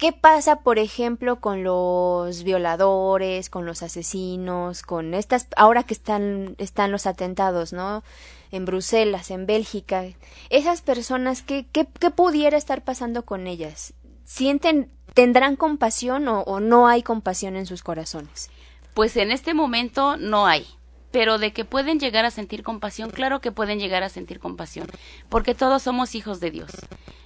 ¿Qué 0.04 0.12
pasa, 0.12 0.56
por 0.56 0.78
ejemplo, 0.78 1.40
con 1.40 1.64
los 1.64 2.42
violadores, 2.42 3.48
con 3.48 3.64
los 3.64 3.82
asesinos, 3.82 4.82
con 4.82 5.14
estas, 5.14 5.48
ahora 5.56 5.84
que 5.84 5.94
están, 5.94 6.56
están 6.58 6.92
los 6.92 7.06
atentados, 7.06 7.72
¿no? 7.72 8.04
En 8.50 8.66
Bruselas, 8.66 9.30
en 9.30 9.46
Bélgica. 9.46 10.04
Esas 10.50 10.82
personas, 10.82 11.40
¿qué, 11.40 11.64
qué, 11.72 11.88
qué 11.98 12.10
pudiera 12.10 12.58
estar 12.58 12.84
pasando 12.84 13.24
con 13.24 13.46
ellas? 13.46 13.94
¿Sienten, 14.26 14.90
tendrán 15.14 15.56
compasión 15.56 16.28
o, 16.28 16.42
o 16.42 16.60
no 16.60 16.86
hay 16.86 17.02
compasión 17.02 17.56
en 17.56 17.64
sus 17.64 17.82
corazones? 17.82 18.50
Pues 18.92 19.16
en 19.16 19.30
este 19.30 19.54
momento 19.54 20.18
no 20.18 20.46
hay 20.46 20.66
pero 21.14 21.38
de 21.38 21.52
que 21.52 21.64
pueden 21.64 22.00
llegar 22.00 22.24
a 22.24 22.32
sentir 22.32 22.64
compasión, 22.64 23.08
claro 23.08 23.40
que 23.40 23.52
pueden 23.52 23.78
llegar 23.78 24.02
a 24.02 24.08
sentir 24.08 24.40
compasión, 24.40 24.88
porque 25.28 25.54
todos 25.54 25.80
somos 25.84 26.16
hijos 26.16 26.40
de 26.40 26.50
Dios 26.50 26.72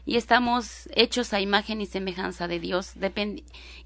y 0.04 0.18
estamos 0.18 0.90
hechos 0.94 1.32
a 1.32 1.40
imagen 1.40 1.80
y 1.80 1.86
semejanza 1.86 2.48
de 2.48 2.60
Dios, 2.60 2.92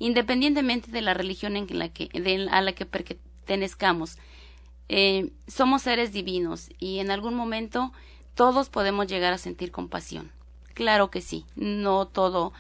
independientemente 0.01 0.91
de 0.91 1.03
la 1.03 1.15
religión 1.15 1.57
en 1.57 1.79
la 1.79 1.89
que, 1.89 2.09
a 2.51 2.61
la 2.63 2.73
que 2.73 2.85
pertenezcamos. 2.85 4.19
Eh, 4.89 5.31
somos 5.47 5.83
seres 5.83 6.13
divinos 6.13 6.71
y 6.81 6.99
en 6.99 7.13
algún 7.13 7.35
momento 7.35 7.93
todos 8.35 8.71
podemos 8.71 9.07
llegar 9.07 9.33
a 9.33 9.39
sentir 9.39 9.71
compasión. 9.71 10.33
Claro 10.75 11.13
que 11.13 11.21
sí, 11.21 11.47
no 11.55 12.09
todo. 12.09 12.53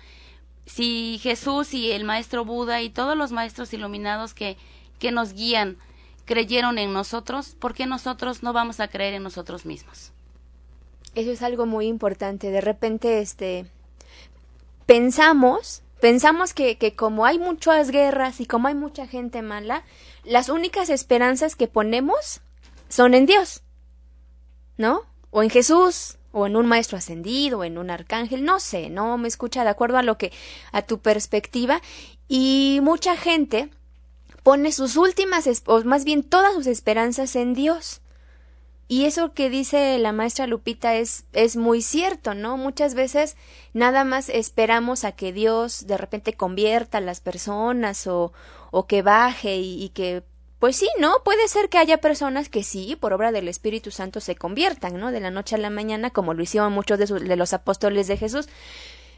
Si 0.64 1.18
Jesús 1.20 1.74
y 1.74 1.90
el 1.90 2.04
maestro 2.04 2.44
Buda 2.44 2.82
y 2.82 2.88
todos 2.88 3.16
los 3.16 3.32
maestros 3.32 3.74
iluminados 3.74 4.32
que, 4.32 4.56
que 5.00 5.10
nos 5.10 5.32
guían 5.32 5.76
creyeron 6.24 6.78
en 6.78 6.92
nosotros, 6.92 7.56
¿por 7.58 7.74
qué 7.74 7.86
nosotros 7.86 8.42
no 8.42 8.52
vamos 8.52 8.80
a 8.80 8.88
creer 8.88 9.14
en 9.14 9.22
nosotros 9.22 9.66
mismos? 9.66 10.12
Eso 11.14 11.30
es 11.30 11.42
algo 11.42 11.66
muy 11.66 11.86
importante. 11.86 12.50
De 12.50 12.60
repente, 12.60 13.20
este, 13.20 13.66
pensamos, 14.86 15.82
pensamos 16.00 16.54
que, 16.54 16.78
que 16.78 16.94
como 16.94 17.26
hay 17.26 17.38
muchas 17.38 17.90
guerras 17.90 18.40
y 18.40 18.46
como 18.46 18.68
hay 18.68 18.74
mucha 18.74 19.06
gente 19.06 19.42
mala, 19.42 19.84
las 20.24 20.48
únicas 20.48 20.88
esperanzas 20.88 21.56
que 21.56 21.68
ponemos 21.68 22.40
son 22.88 23.14
en 23.14 23.26
Dios, 23.26 23.62
¿no? 24.76 25.02
O 25.30 25.42
en 25.42 25.50
Jesús, 25.50 26.18
o 26.32 26.46
en 26.46 26.56
un 26.56 26.66
maestro 26.66 26.98
ascendido, 26.98 27.60
o 27.60 27.64
en 27.64 27.78
un 27.78 27.90
arcángel, 27.90 28.44
no 28.44 28.58
sé, 28.60 28.88
no 28.88 29.18
me 29.18 29.28
escucha 29.28 29.64
de 29.64 29.70
acuerdo 29.70 29.98
a 29.98 30.02
lo 30.02 30.18
que, 30.18 30.32
a 30.72 30.82
tu 30.82 30.98
perspectiva, 30.98 31.80
y 32.28 32.80
mucha 32.82 33.16
gente 33.16 33.70
pone 34.42 34.72
sus 34.72 34.96
últimas, 34.96 35.48
o 35.66 35.84
más 35.84 36.04
bien 36.04 36.22
todas 36.22 36.54
sus 36.54 36.66
esperanzas 36.66 37.36
en 37.36 37.54
Dios. 37.54 38.00
Y 38.88 39.06
eso 39.06 39.32
que 39.32 39.48
dice 39.48 39.96
la 39.98 40.12
maestra 40.12 40.46
Lupita 40.46 40.96
es, 40.96 41.24
es 41.32 41.56
muy 41.56 41.80
cierto, 41.80 42.34
¿no? 42.34 42.58
Muchas 42.58 42.94
veces 42.94 43.36
nada 43.72 44.04
más 44.04 44.28
esperamos 44.28 45.04
a 45.04 45.12
que 45.12 45.32
Dios 45.32 45.86
de 45.86 45.96
repente 45.96 46.34
convierta 46.34 46.98
a 46.98 47.00
las 47.00 47.20
personas 47.20 48.06
o, 48.06 48.34
o 48.70 48.86
que 48.86 49.00
baje 49.00 49.56
y, 49.56 49.88
que 49.90 50.24
pues 50.58 50.76
sí, 50.76 50.88
¿no? 50.98 51.22
Puede 51.24 51.48
ser 51.48 51.70
que 51.70 51.78
haya 51.78 51.98
personas 51.98 52.50
que 52.50 52.62
sí, 52.62 52.94
por 52.94 53.14
obra 53.14 53.32
del 53.32 53.48
Espíritu 53.48 53.90
Santo, 53.90 54.20
se 54.20 54.36
conviertan, 54.36 54.98
¿no? 55.00 55.10
De 55.10 55.20
la 55.20 55.30
noche 55.30 55.54
a 55.54 55.58
la 55.58 55.70
mañana, 55.70 56.10
como 56.10 56.34
lo 56.34 56.42
hicieron 56.42 56.72
muchos 56.72 56.98
de, 56.98 57.06
de 57.06 57.36
los 57.36 57.54
apóstoles 57.54 58.08
de 58.08 58.18
Jesús. 58.18 58.48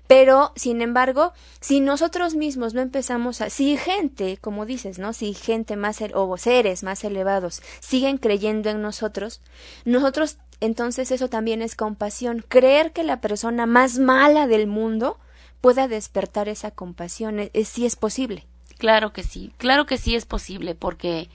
Pero, 0.07 0.53
sin 0.55 0.83
embargo, 0.83 1.33
si 1.61 1.81
nosotros 1.81 2.35
mismos 2.35 2.75
no 2.75 2.83
empezamos 2.83 3.40
a, 3.40 3.49
si 3.49 3.77
gente, 3.77 4.37
como 4.38 4.67
dices, 4.67 4.99
¿no? 4.99 5.12
Si 5.12 5.33
gente 5.33 5.77
más, 5.77 6.03
o 6.12 6.37
seres 6.37 6.83
más 6.83 7.05
elevados 7.05 7.62
siguen 7.81 8.19
creyendo 8.19 8.69
en 8.69 8.83
nosotros, 8.83 9.40
nosotros, 9.85 10.37
entonces 10.61 11.11
eso 11.11 11.29
también 11.29 11.62
es 11.62 11.75
compasión. 11.75 12.45
Creer 12.47 12.93
que 12.93 13.03
la 13.03 13.21
persona 13.21 13.64
más 13.64 13.99
mala 13.99 14.47
del 14.47 14.67
mundo 14.67 15.19
pueda 15.62 15.88
despertar 15.88 16.49
esa 16.49 16.71
compasión, 16.71 17.40
es, 17.40 17.51
es, 17.55 17.69
sí 17.69 17.87
es 17.87 17.97
posible. 17.97 18.47
Claro 18.77 19.12
que 19.14 19.23
sí, 19.23 19.53
claro 19.57 19.87
que 19.87 19.97
sí 19.97 20.14
es 20.14 20.27
posible, 20.27 20.75
porque 20.75 21.31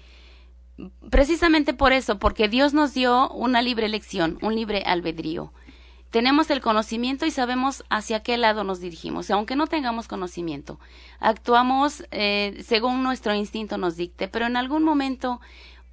precisamente 1.10 1.74
por 1.74 1.92
eso, 1.94 2.20
porque 2.20 2.48
Dios 2.48 2.74
nos 2.74 2.94
dio 2.94 3.30
una 3.32 3.64
libre 3.64 3.88
elección, 3.88 4.38
un 4.42 4.56
libre 4.56 4.84
albedrío 4.86 5.52
tenemos 6.12 6.50
el 6.50 6.62
conocimiento 6.62 7.26
y 7.26 7.32
sabemos 7.32 7.84
hacia 7.90 8.22
qué 8.22 8.38
lado 8.38 8.64
nos 8.64 8.80
dirigimos. 8.80 9.30
Aunque 9.30 9.56
no 9.56 9.68
tengamos 9.68 10.08
conocimiento, 10.08 10.80
actuamos 11.20 12.04
eh, 12.12 12.64
según 12.66 13.04
nuestro 13.04 13.34
instinto 13.34 13.78
nos 13.78 13.96
dicte, 13.96 14.28
pero 14.28 14.46
en 14.46 14.58
algún 14.58 14.84
momento, 14.84 15.40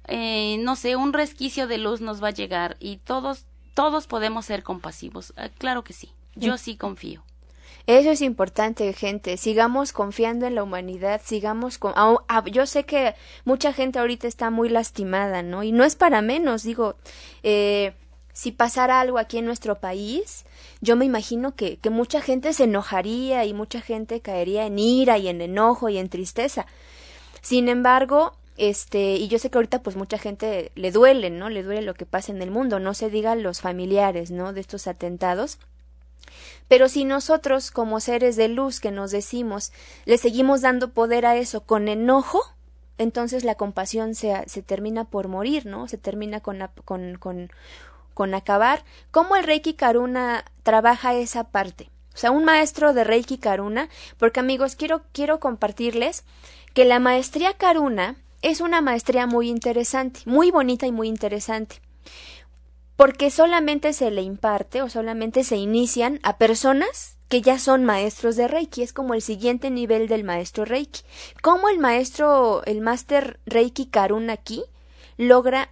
eh, 0.07 0.57
no 0.59 0.75
sé, 0.75 0.95
un 0.95 1.13
resquicio 1.13 1.67
de 1.67 1.77
luz 1.77 2.01
nos 2.01 2.23
va 2.23 2.29
a 2.29 2.31
llegar 2.31 2.77
y 2.79 2.97
todos, 2.97 3.45
todos 3.73 4.07
podemos 4.07 4.45
ser 4.45 4.63
compasivos. 4.63 5.33
Ah, 5.37 5.49
claro 5.49 5.83
que 5.83 5.93
sí. 5.93 6.11
Yo 6.35 6.57
sí 6.57 6.77
confío. 6.77 7.23
Eso 7.87 8.11
es 8.11 8.21
importante, 8.21 8.91
gente. 8.93 9.37
Sigamos 9.37 9.93
confiando 9.93 10.45
en 10.45 10.55
la 10.55 10.63
humanidad, 10.63 11.21
sigamos 11.23 11.77
con... 11.77 11.93
yo 12.51 12.65
sé 12.65 12.83
que 12.83 13.15
mucha 13.45 13.71
gente 13.71 13.97
ahorita 13.97 14.27
está 14.27 14.49
muy 14.49 14.67
lastimada, 14.67 15.41
¿no? 15.41 15.63
Y 15.63 15.71
no 15.71 15.85
es 15.85 15.95
para 15.95 16.21
menos, 16.21 16.63
digo, 16.63 16.95
eh, 17.43 17.93
si 18.37 18.51
pasara 18.51 19.01
algo 19.01 19.17
aquí 19.17 19.39
en 19.39 19.45
nuestro 19.45 19.79
país, 19.79 20.45
yo 20.79 20.95
me 20.95 21.05
imagino 21.05 21.55
que, 21.55 21.77
que 21.77 21.89
mucha 21.89 22.21
gente 22.21 22.53
se 22.53 22.65
enojaría 22.65 23.45
y 23.45 23.53
mucha 23.55 23.81
gente 23.81 24.21
caería 24.21 24.67
en 24.67 24.77
ira 24.77 25.17
y 25.17 25.27
en 25.27 25.41
enojo 25.41 25.89
y 25.89 25.97
en 25.97 26.07
tristeza. 26.07 26.67
Sin 27.41 27.67
embargo, 27.67 28.35
este, 28.55 29.15
y 29.15 29.27
yo 29.27 29.39
sé 29.39 29.49
que 29.49 29.57
ahorita 29.57 29.81
pues 29.81 29.95
mucha 29.95 30.19
gente 30.19 30.71
le 30.75 30.91
duele, 30.91 31.31
¿no? 31.31 31.49
Le 31.49 31.63
duele 31.63 31.81
lo 31.81 31.95
que 31.95 32.05
pasa 32.05 32.31
en 32.31 32.43
el 32.43 32.51
mundo, 32.51 32.79
no 32.79 32.93
se 32.93 33.09
diga 33.09 33.33
los 33.33 33.59
familiares, 33.59 34.29
¿no? 34.29 34.53
De 34.53 34.61
estos 34.61 34.85
atentados. 34.85 35.57
Pero 36.67 36.89
si 36.89 37.05
nosotros, 37.05 37.71
como 37.71 37.99
seres 37.99 38.35
de 38.35 38.49
luz 38.49 38.79
que 38.79 38.91
nos 38.91 39.09
decimos, 39.09 39.71
le 40.05 40.19
seguimos 40.19 40.61
dando 40.61 40.91
poder 40.91 41.25
a 41.25 41.37
eso 41.37 41.61
con 41.61 41.87
enojo, 41.87 42.43
entonces 42.99 43.43
la 43.43 43.55
compasión 43.55 44.13
se, 44.13 44.43
se 44.47 44.61
termina 44.61 45.05
por 45.05 45.27
morir, 45.27 45.65
¿no? 45.65 45.87
Se 45.87 45.97
termina 45.97 46.39
con, 46.39 46.59
con, 46.85 47.15
con 47.15 47.49
con 48.17 48.33
acabar, 48.33 48.83
cómo 49.11 49.35
el 49.35 49.43
Reiki 49.43 49.75
Karuna 49.75 50.43
trabaja 50.63 51.13
esa 51.13 51.43
parte. 51.51 51.91
O 52.15 52.17
sea, 52.17 52.31
un 52.31 52.45
maestro 52.45 52.95
de 52.95 53.03
Reiki 53.03 53.37
Karuna, 53.37 53.89
porque 54.17 54.39
amigos, 54.39 54.75
quiero, 54.75 55.03
quiero 55.11 55.39
compartirles 55.39 56.23
que 56.73 56.83
la 56.83 56.97
maestría 56.97 57.53
Karuna 57.53 58.15
es 58.41 58.59
una 58.59 58.81
maestría 58.81 59.27
muy 59.27 59.49
interesante, 59.49 60.21
muy 60.25 60.49
bonita 60.49 60.87
y 60.87 60.91
muy 60.91 61.09
interesante. 61.09 61.79
Porque 62.95 63.29
solamente 63.29 63.93
se 63.93 64.09
le 64.09 64.23
imparte 64.23 64.81
o 64.81 64.89
solamente 64.89 65.43
se 65.43 65.57
inician 65.57 66.19
a 66.23 66.39
personas 66.39 67.17
que 67.29 67.43
ya 67.43 67.59
son 67.59 67.85
maestros 67.85 68.35
de 68.35 68.47
Reiki, 68.47 68.81
es 68.81 68.93
como 68.93 69.13
el 69.13 69.21
siguiente 69.21 69.69
nivel 69.69 70.07
del 70.07 70.23
maestro 70.23 70.65
Reiki. 70.65 71.01
¿Cómo 71.43 71.69
el 71.69 71.77
maestro, 71.77 72.63
el 72.65 72.81
máster 72.81 73.39
Reiki 73.45 73.85
Karuna 73.85 74.33
aquí 74.33 74.63
logra 75.17 75.69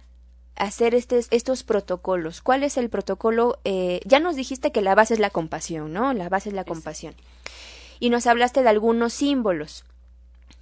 hacer 0.56 0.94
estos 0.94 1.62
protocolos. 1.62 2.40
¿Cuál 2.40 2.62
es 2.62 2.76
el 2.76 2.88
protocolo? 2.88 3.58
Eh, 3.64 4.00
ya 4.04 4.20
nos 4.20 4.36
dijiste 4.36 4.72
que 4.72 4.80
la 4.80 4.94
base 4.94 5.14
es 5.14 5.20
la 5.20 5.30
compasión, 5.30 5.92
¿no? 5.92 6.12
La 6.12 6.28
base 6.28 6.48
es 6.48 6.54
la 6.54 6.64
compasión. 6.64 7.14
Y 8.00 8.10
nos 8.10 8.26
hablaste 8.26 8.62
de 8.62 8.68
algunos 8.68 9.12
símbolos 9.12 9.84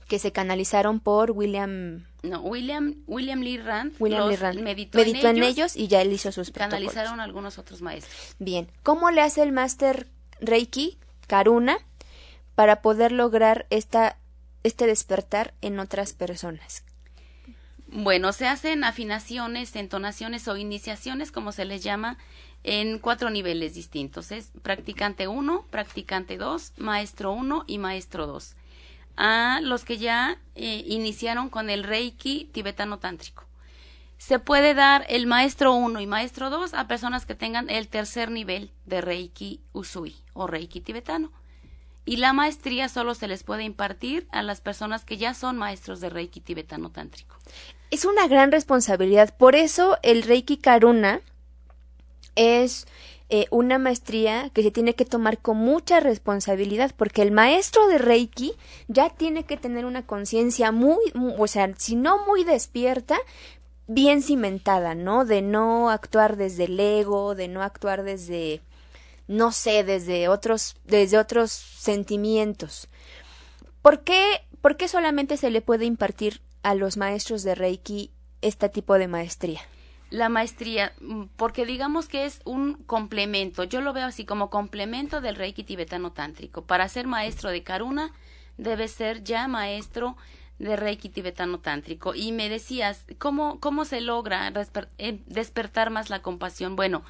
que 0.09 0.18
se 0.18 0.33
canalizaron 0.33 1.00
por 1.00 1.30
William. 1.30 2.04
No, 2.22 2.40
William, 2.40 2.96
William 3.07 3.40
Lee 3.40 3.59
Rand. 3.59 3.94
William 3.98 4.28
Lee 4.28 4.37
Rand. 4.37 4.61
Meditó, 4.61 4.98
en, 4.98 5.42
ellos, 5.42 5.76
y 5.76 5.88
ya 5.88 6.02
él 6.02 6.12
hizo 6.12 6.33
sus 6.33 6.50
protocolos. 6.50 6.92
Canalizaron 6.92 7.20
algunos 7.20 7.59
otros 7.59 7.80
maestros. 7.80 8.37
Bien. 8.38 8.68
¿Cómo 8.83 9.11
le 9.11 9.22
hace 9.22 9.42
el 9.42 9.52
máster 9.52 10.09
Reiki, 10.40 10.98
Karuna, 11.26 11.78
para 12.54 12.83
poder 12.83 13.12
lograr 13.12 13.66
esta, 13.70 14.18
este 14.62 14.87
despertar 14.87 15.54
en 15.62 15.78
otras 15.78 16.12
personas? 16.12 16.85
Bueno, 17.96 18.33
se 18.33 18.48
hacen 18.48 18.83
afinaciones, 18.83 19.76
entonaciones 19.76 20.48
o 20.48 20.57
iniciaciones, 20.57 21.30
como 21.30 21.52
se 21.52 21.64
les 21.64 21.85
llama, 21.85 22.18
en 22.64 22.98
cuatro 22.98 23.30
niveles 23.30 23.74
distintos. 23.74 24.33
Es 24.33 24.50
practicante 24.62 25.28
1, 25.28 25.64
practicante 25.70 26.37
2, 26.37 26.72
maestro 26.78 27.30
1 27.30 27.62
y 27.68 27.78
maestro 27.78 28.26
2. 28.26 28.57
A 29.16 29.61
los 29.62 29.85
que 29.85 29.98
ya 29.98 30.40
eh, 30.57 30.83
iniciaron 30.88 31.48
con 31.48 31.70
el 31.70 31.85
Reiki 31.85 32.50
tibetano 32.52 32.98
tántrico. 32.98 33.44
Se 34.18 34.40
puede 34.40 34.74
dar 34.74 35.07
el 35.09 35.28
maestro 35.28 35.72
1 35.72 36.00
y 36.00 36.09
maestro 36.09 36.50
2 36.50 36.74
a 36.74 36.88
personas 36.88 37.26
que 37.26 37.37
tengan 37.37 37.70
el 37.70 37.87
tercer 37.87 38.28
nivel 38.28 38.72
de 38.87 39.02
Reiki 39.02 39.61
Usui 39.72 40.16
o 40.33 40.48
Reiki 40.48 40.80
tibetano 40.80 41.30
y 42.07 42.16
la 42.16 42.33
maestría 42.33 42.88
solo 42.88 43.14
se 43.14 43.28
les 43.28 43.44
puede 43.44 43.64
impartir 43.64 44.26
a 44.30 44.42
las 44.42 44.61
personas 44.61 45.04
que 45.04 45.16
ya 45.16 45.33
son 45.33 45.57
maestros 45.57 46.00
de 46.00 46.11
Reiki 46.11 46.40
tibetano 46.40 46.90
tántrico. 46.90 47.37
Es 47.94 48.04
una 48.04 48.26
gran 48.26 48.50
responsabilidad, 48.50 49.33
por 49.37 49.54
eso 49.54 49.98
el 50.02 50.24
Reiki 50.24 50.57
Karuna 50.57 51.20
es 52.35 52.88
eh, 53.28 53.46
una 53.52 53.78
maestría 53.78 54.50
que 54.50 54.64
se 54.64 54.72
tiene 54.72 54.96
que 54.96 55.04
tomar 55.04 55.38
con 55.38 55.59
mucha 55.59 56.00
responsabilidad, 56.00 56.90
porque 56.96 57.22
el 57.22 57.30
maestro 57.30 57.87
de 57.87 57.98
Reiki 57.98 58.54
ya 58.88 59.11
tiene 59.11 59.44
que 59.44 59.57
tener 59.57 59.85
una 59.85 60.04
conciencia 60.04 60.72
muy, 60.72 60.98
o 61.38 61.46
sea, 61.46 61.72
si 61.76 61.94
no 61.94 62.26
muy 62.26 62.42
despierta, 62.42 63.16
bien 63.87 64.22
cimentada, 64.22 64.96
¿no? 64.96 65.24
De 65.24 65.40
no 65.40 65.88
actuar 65.88 66.37
desde 66.37 66.64
el 66.64 66.80
ego, 66.80 67.37
de 67.37 67.46
no 67.46 67.62
actuar 67.62 68.02
desde 68.02 68.61
no 69.28 69.52
sé, 69.52 69.85
desde 69.85 70.26
otros, 70.26 70.74
desde 70.85 71.16
otros 71.16 71.52
sentimientos. 71.52 72.88
¿Por 73.83 74.02
qué, 74.02 74.40
¿Por 74.61 74.76
qué 74.76 74.88
solamente 74.88 75.37
se 75.37 75.50
le 75.50 75.61
puede 75.61 75.85
impartir 75.85 76.40
a 76.64 76.74
los 76.74 76.96
maestros 76.96 77.44
de 77.44 77.55
Reiki 77.55 78.11
este 78.42 78.68
tipo 78.68 78.98
de 78.98 79.07
maestría? 79.07 79.61
La 80.11 80.29
maestría, 80.29 80.92
mm, 81.00 81.27
porque 81.37 81.64
digamos 81.64 82.09
que 82.09 82.24
es 82.24 82.40
un 82.44 82.74
complemento, 82.74 83.62
yo 83.62 83.81
lo 83.81 83.92
veo 83.92 84.07
así 84.07 84.24
como 84.24 84.50
complemento 84.50 85.20
del 85.20 85.37
Reiki 85.37 85.62
tibetano 85.62 86.12
tántrico. 86.12 86.64
Para 86.64 86.88
ser 86.88 87.07
maestro 87.07 87.50
de 87.50 87.62
Karuna, 87.62 88.12
debe 88.59 88.88
ser 88.88 89.22
ya 89.22 89.46
maestro 89.46 90.16
de 90.59 90.77
Reiki 90.77 91.09
tibetano 91.09 91.61
tántrico. 91.61 92.14
Y 92.14 92.33
me 92.33 92.48
decías, 92.48 93.05
¿cómo, 93.18 93.61
cómo 93.61 93.85
se 93.85 94.00
logra 94.00 94.53
eh, 94.98 95.20
despertar 95.27 95.90
más 95.90 96.11
la 96.11 96.22
compasión? 96.22 96.77
Bueno, 96.77 97.05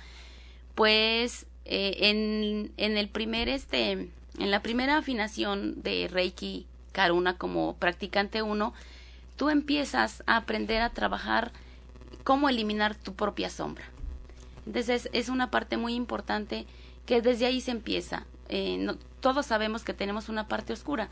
pues 0.75 1.47
eh, 1.65 1.97
en, 2.11 2.73
en 2.77 2.97
el 2.97 3.09
primer 3.09 3.49
este 3.49 4.11
en 4.39 4.51
la 4.51 4.63
primera 4.63 4.97
afinación 4.97 5.83
de 5.83 6.09
Reiki 6.11 6.67
Karuna 6.93 7.39
como 7.39 7.77
practicante 7.77 8.43
uno, 8.43 8.75
tú 9.37 9.51
empiezas 9.51 10.23
a 10.27 10.37
aprender 10.37 10.83
a 10.83 10.91
trabajar 10.91 11.53
cómo 12.23 12.49
eliminar 12.49 12.95
tu 12.95 13.15
propia 13.15 13.51
sombra. 13.51 13.85
Entonces 14.67 15.09
es 15.13 15.29
una 15.29 15.51
parte 15.51 15.77
muy 15.77 15.95
importante 15.95 16.67
que 17.07 17.21
desde 17.21 17.47
ahí 17.47 17.61
se 17.61 17.71
empieza. 17.71 18.27
Eh, 18.49 18.79
no, 18.79 18.97
todos 19.21 19.47
sabemos 19.47 19.85
que 19.85 19.95
tenemos 19.95 20.29
una 20.29 20.49
parte 20.49 20.73
oscura, 20.73 21.11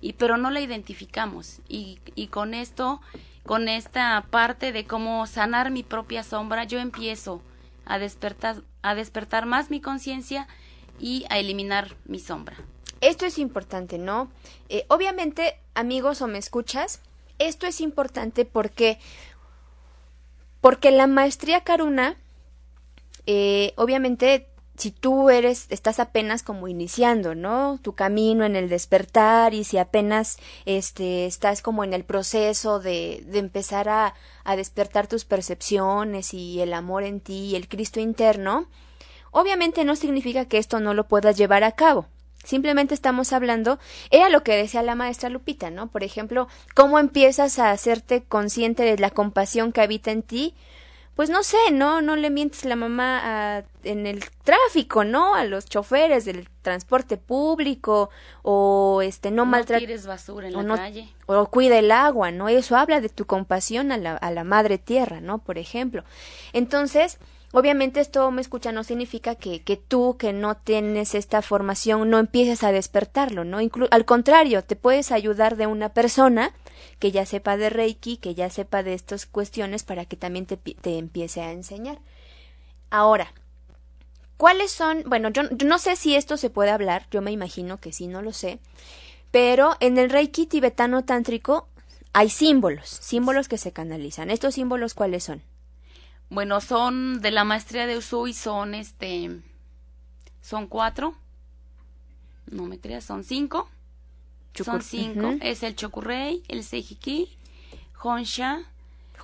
y, 0.00 0.14
pero 0.14 0.36
no 0.36 0.50
la 0.50 0.60
identificamos. 0.60 1.60
Y, 1.68 1.98
y 2.14 2.28
con 2.28 2.54
esto, 2.54 3.00
con 3.44 3.68
esta 3.68 4.26
parte 4.30 4.72
de 4.72 4.86
cómo 4.86 5.26
sanar 5.26 5.70
mi 5.70 5.82
propia 5.82 6.22
sombra, 6.22 6.64
yo 6.64 6.78
empiezo 6.78 7.42
a 7.86 7.98
despertar, 7.98 8.62
a 8.82 8.94
despertar 8.94 9.46
más 9.46 9.70
mi 9.70 9.80
conciencia 9.80 10.46
y 10.98 11.24
a 11.28 11.38
eliminar 11.38 11.96
mi 12.06 12.18
sombra. 12.18 12.56
Esto 13.00 13.26
es 13.26 13.38
importante, 13.38 13.98
¿no? 13.98 14.30
Eh, 14.68 14.86
obviamente, 14.88 15.58
amigos 15.74 16.22
o 16.22 16.26
me 16.26 16.38
escuchas, 16.38 17.02
esto 17.38 17.66
es 17.66 17.80
importante 17.80 18.44
porque 18.44 18.98
porque 20.60 20.90
la 20.90 21.06
maestría 21.06 21.62
Karuna, 21.62 22.16
eh, 23.26 23.74
obviamente 23.76 24.48
si 24.76 24.90
tú 24.90 25.30
eres, 25.30 25.66
estás 25.68 26.00
apenas 26.00 26.42
como 26.42 26.68
iniciando, 26.68 27.34
¿no? 27.34 27.78
Tu 27.82 27.94
camino 27.94 28.44
en 28.44 28.56
el 28.56 28.68
despertar 28.68 29.54
y 29.54 29.64
si 29.64 29.78
apenas 29.78 30.38
este, 30.64 31.26
estás 31.26 31.62
como 31.62 31.84
en 31.84 31.94
el 31.94 32.04
proceso 32.04 32.80
de, 32.80 33.22
de 33.26 33.38
empezar 33.38 33.88
a, 33.88 34.14
a 34.42 34.56
despertar 34.56 35.06
tus 35.06 35.24
percepciones 35.24 36.34
y 36.34 36.60
el 36.60 36.72
amor 36.72 37.04
en 37.04 37.20
ti 37.20 37.50
y 37.50 37.56
el 37.56 37.68
Cristo 37.68 38.00
interno, 38.00 38.66
obviamente 39.30 39.84
no 39.84 39.94
significa 39.96 40.46
que 40.46 40.58
esto 40.58 40.80
no 40.80 40.92
lo 40.92 41.06
puedas 41.06 41.36
llevar 41.36 41.62
a 41.62 41.72
cabo. 41.72 42.06
Simplemente 42.44 42.94
estamos 42.94 43.32
hablando, 43.32 43.78
era 44.10 44.28
lo 44.28 44.42
que 44.42 44.56
decía 44.56 44.82
la 44.82 44.94
maestra 44.94 45.28
Lupita, 45.28 45.70
¿no? 45.70 45.88
Por 45.88 46.04
ejemplo, 46.04 46.48
cómo 46.74 46.98
empiezas 46.98 47.58
a 47.58 47.70
hacerte 47.70 48.22
consciente 48.22 48.84
de 48.84 48.98
la 48.98 49.10
compasión 49.10 49.72
que 49.72 49.80
habita 49.80 50.10
en 50.12 50.22
ti 50.22 50.54
pues 51.14 51.30
no 51.30 51.44
sé, 51.44 51.56
no, 51.72 52.02
no 52.02 52.16
le 52.16 52.28
mientes 52.28 52.64
la 52.64 52.74
mamá 52.74 53.64
en 53.84 54.06
el 54.06 54.24
tráfico, 54.42 55.04
¿no? 55.04 55.34
A 55.34 55.44
los 55.44 55.66
choferes 55.66 56.24
del 56.24 56.48
transporte 56.62 57.16
público 57.16 58.10
o 58.42 59.00
este 59.00 59.30
no, 59.30 59.46
no 59.46 59.64
tires 59.64 60.06
basura 60.06 60.48
en 60.48 60.68
la 60.68 60.76
calle 60.76 61.08
o 61.26 61.46
cuida 61.46 61.78
el 61.78 61.92
agua, 61.92 62.32
¿no? 62.32 62.48
Eso 62.48 62.76
habla 62.76 63.00
de 63.00 63.10
tu 63.10 63.26
compasión 63.26 63.92
a 63.92 63.96
la, 63.96 64.16
a 64.16 64.30
la 64.32 64.42
madre 64.42 64.78
tierra, 64.78 65.20
¿no? 65.20 65.38
Por 65.38 65.56
ejemplo. 65.56 66.02
Entonces, 66.52 67.18
Obviamente 67.56 68.00
esto 68.00 68.32
me 68.32 68.40
escucha 68.40 68.72
no 68.72 68.82
significa 68.82 69.36
que, 69.36 69.62
que 69.62 69.76
tú 69.76 70.16
que 70.18 70.32
no 70.32 70.56
tienes 70.56 71.14
esta 71.14 71.40
formación 71.40 72.10
no 72.10 72.18
empieces 72.18 72.64
a 72.64 72.72
despertarlo, 72.72 73.44
¿no? 73.44 73.58
al 73.92 74.04
contrario, 74.04 74.64
te 74.64 74.74
puedes 74.74 75.12
ayudar 75.12 75.54
de 75.54 75.68
una 75.68 75.90
persona 75.90 76.52
que 76.98 77.12
ya 77.12 77.24
sepa 77.24 77.56
de 77.56 77.70
Reiki, 77.70 78.16
que 78.16 78.34
ya 78.34 78.50
sepa 78.50 78.82
de 78.82 78.94
estas 78.94 79.26
cuestiones 79.26 79.84
para 79.84 80.04
que 80.04 80.16
también 80.16 80.46
te, 80.46 80.56
te 80.56 80.98
empiece 80.98 81.42
a 81.42 81.52
enseñar. 81.52 82.00
Ahora, 82.90 83.32
¿Cuáles 84.36 84.72
son? 84.72 85.04
Bueno, 85.06 85.28
yo, 85.28 85.44
no 85.64 85.78
sé 85.78 85.94
si 85.94 86.16
esto 86.16 86.36
se 86.36 86.50
puede 86.50 86.70
hablar, 86.70 87.06
yo 87.12 87.22
me 87.22 87.30
imagino 87.30 87.78
que 87.78 87.92
sí, 87.92 88.08
no 88.08 88.20
lo 88.20 88.32
sé. 88.32 88.58
Pero 89.30 89.76
en 89.78 89.96
el 89.96 90.10
Reiki 90.10 90.46
tibetano 90.46 91.04
tántrico 91.04 91.68
hay 92.12 92.30
símbolos, 92.30 92.88
símbolos 92.88 93.46
que 93.46 93.58
se 93.58 93.72
canalizan. 93.72 94.30
¿Estos 94.30 94.54
símbolos 94.54 94.94
cuáles 94.94 95.22
son? 95.22 95.40
Bueno, 96.30 96.60
son 96.60 97.20
de 97.20 97.30
la 97.30 97.44
maestría 97.44 97.86
de 97.86 97.96
Usui, 97.96 98.32
son 98.32 98.74
este. 98.74 99.30
Son 100.40 100.66
cuatro. 100.66 101.14
No 102.50 102.64
me 102.64 102.78
creas, 102.78 103.04
son 103.04 103.24
cinco. 103.24 103.68
son 104.54 104.82
cinco. 104.82 105.34
Es 105.40 105.62
el 105.62 105.76
Chokurei, 105.76 106.42
el 106.48 106.64
Seijiki, 106.64 107.36
Honsha, 108.02 108.62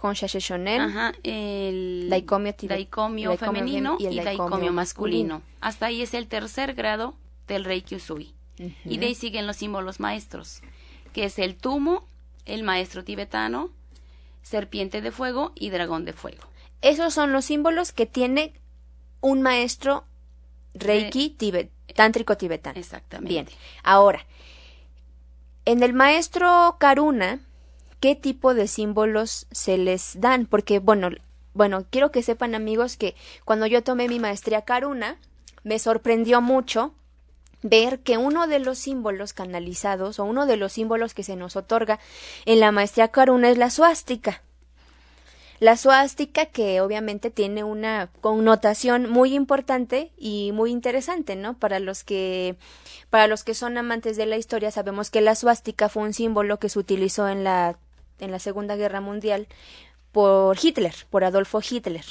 Honsha 0.01 0.27
Sheshonen, 0.27 0.81
Ajá, 0.81 1.13
el 1.23 2.09
daicomio, 2.09 3.37
femenino 3.37 3.97
y 3.99 4.07
el 4.07 4.25
daicomio, 4.25 4.73
masculino. 4.73 5.43
Hasta 5.61 5.87
ahí 5.87 6.03
es 6.03 6.15
el 6.15 6.27
tercer 6.27 6.75
grado 6.75 7.15
del 7.47 7.65
Reiki 7.65 7.97
Usui. 7.97 8.33
Y 8.85 8.99
de 8.99 9.07
ahí 9.07 9.15
siguen 9.15 9.47
los 9.47 9.57
símbolos 9.57 10.01
maestros, 10.01 10.61
que 11.13 11.25
es 11.25 11.39
el 11.39 11.57
tumo, 11.57 12.05
el 12.45 12.63
maestro 12.63 13.05
tibetano, 13.05 13.71
serpiente 14.43 15.01
de 15.01 15.13
fuego 15.13 15.53
y 15.55 15.71
dragón 15.71 16.05
de 16.05 16.13
fuego. 16.13 16.50
Esos 16.83 17.14
son 17.14 17.33
los 17.33 17.45
símbolos 17.45 17.93
que 17.93 18.07
tiene 18.07 18.55
un 19.21 19.43
maestro 19.43 20.05
Reiki 20.75 21.37
tántrico 21.95 22.37
tibetano. 22.37 22.79
Exactamente. 22.79 23.29
Bien. 23.29 23.47
Ahora, 23.83 24.27
en 25.64 25.83
el 25.83 25.93
maestro 25.93 26.77
Karuna, 26.79 27.40
¿qué 28.01 28.16
tipo 28.16 28.55
de 28.55 28.69
símbolos 28.69 29.47
se 29.51 29.79
les 29.79 30.21
dan? 30.21 30.47
Porque, 30.47 30.79
bueno, 30.79 31.11
bueno, 31.53 31.85
quiero 31.90 32.11
que 32.11 32.23
sepan 32.23 32.55
amigos 32.55 32.97
que 32.97 33.14
cuando 33.45 33.66
yo 33.66 33.83
tomé 33.83 34.09
mi 34.09 34.19
maestría 34.19 34.62
Karuna, 34.62 35.19
me 35.64 35.79
sorprendió 35.79 36.40
mucho 36.40 36.95
ver 37.62 38.01
que 38.01 38.16
uno 38.16 38.47
de 38.47 38.59
los 38.59 38.79
símbolos 38.79 39.33
canalizados 39.33 40.19
o 40.19 40.25
uno 40.25 40.47
de 40.47 40.57
los 40.57 40.73
símbolos 40.73 41.12
que 41.12 41.23
se 41.23 41.37
nos 41.37 41.57
otorga 41.57 41.99
en 42.47 42.61
la 42.61 42.73
maestría 42.73 43.09
Karuna 43.09 43.51
es 43.51 43.59
la 43.59 43.69
suástica. 43.69 44.43
La 45.61 45.77
suástica 45.77 46.46
que 46.46 46.81
obviamente 46.81 47.31
tiene 47.31 47.64
una 47.64 48.11
connotación 48.23 49.11
muy 49.11 49.35
importante 49.35 50.11
y 50.16 50.53
muy 50.53 50.70
interesante, 50.70 51.37
¿no? 51.37 51.59
Para 51.59 51.81
los 51.81 52.03
que 52.03 52.57
para 53.11 53.27
los 53.27 53.44
que 53.44 53.53
son 53.53 53.77
amantes 53.77 54.16
de 54.16 54.25
la 54.25 54.38
historia 54.38 54.70
sabemos 54.70 55.11
que 55.11 55.20
la 55.20 55.35
suástica 55.35 55.90
fue 55.90 56.05
un 56.05 56.14
símbolo 56.14 56.59
que 56.59 56.70
se 56.70 56.79
utilizó 56.79 57.29
en 57.29 57.44
la 57.44 57.77
en 58.20 58.31
la 58.31 58.38
Segunda 58.38 58.77
Guerra 58.77 59.03
Mundial 59.03 59.49
por 60.12 60.57
Hitler, 60.61 60.94
por 61.11 61.25
Adolfo 61.25 61.61
Hitler. 61.61 62.05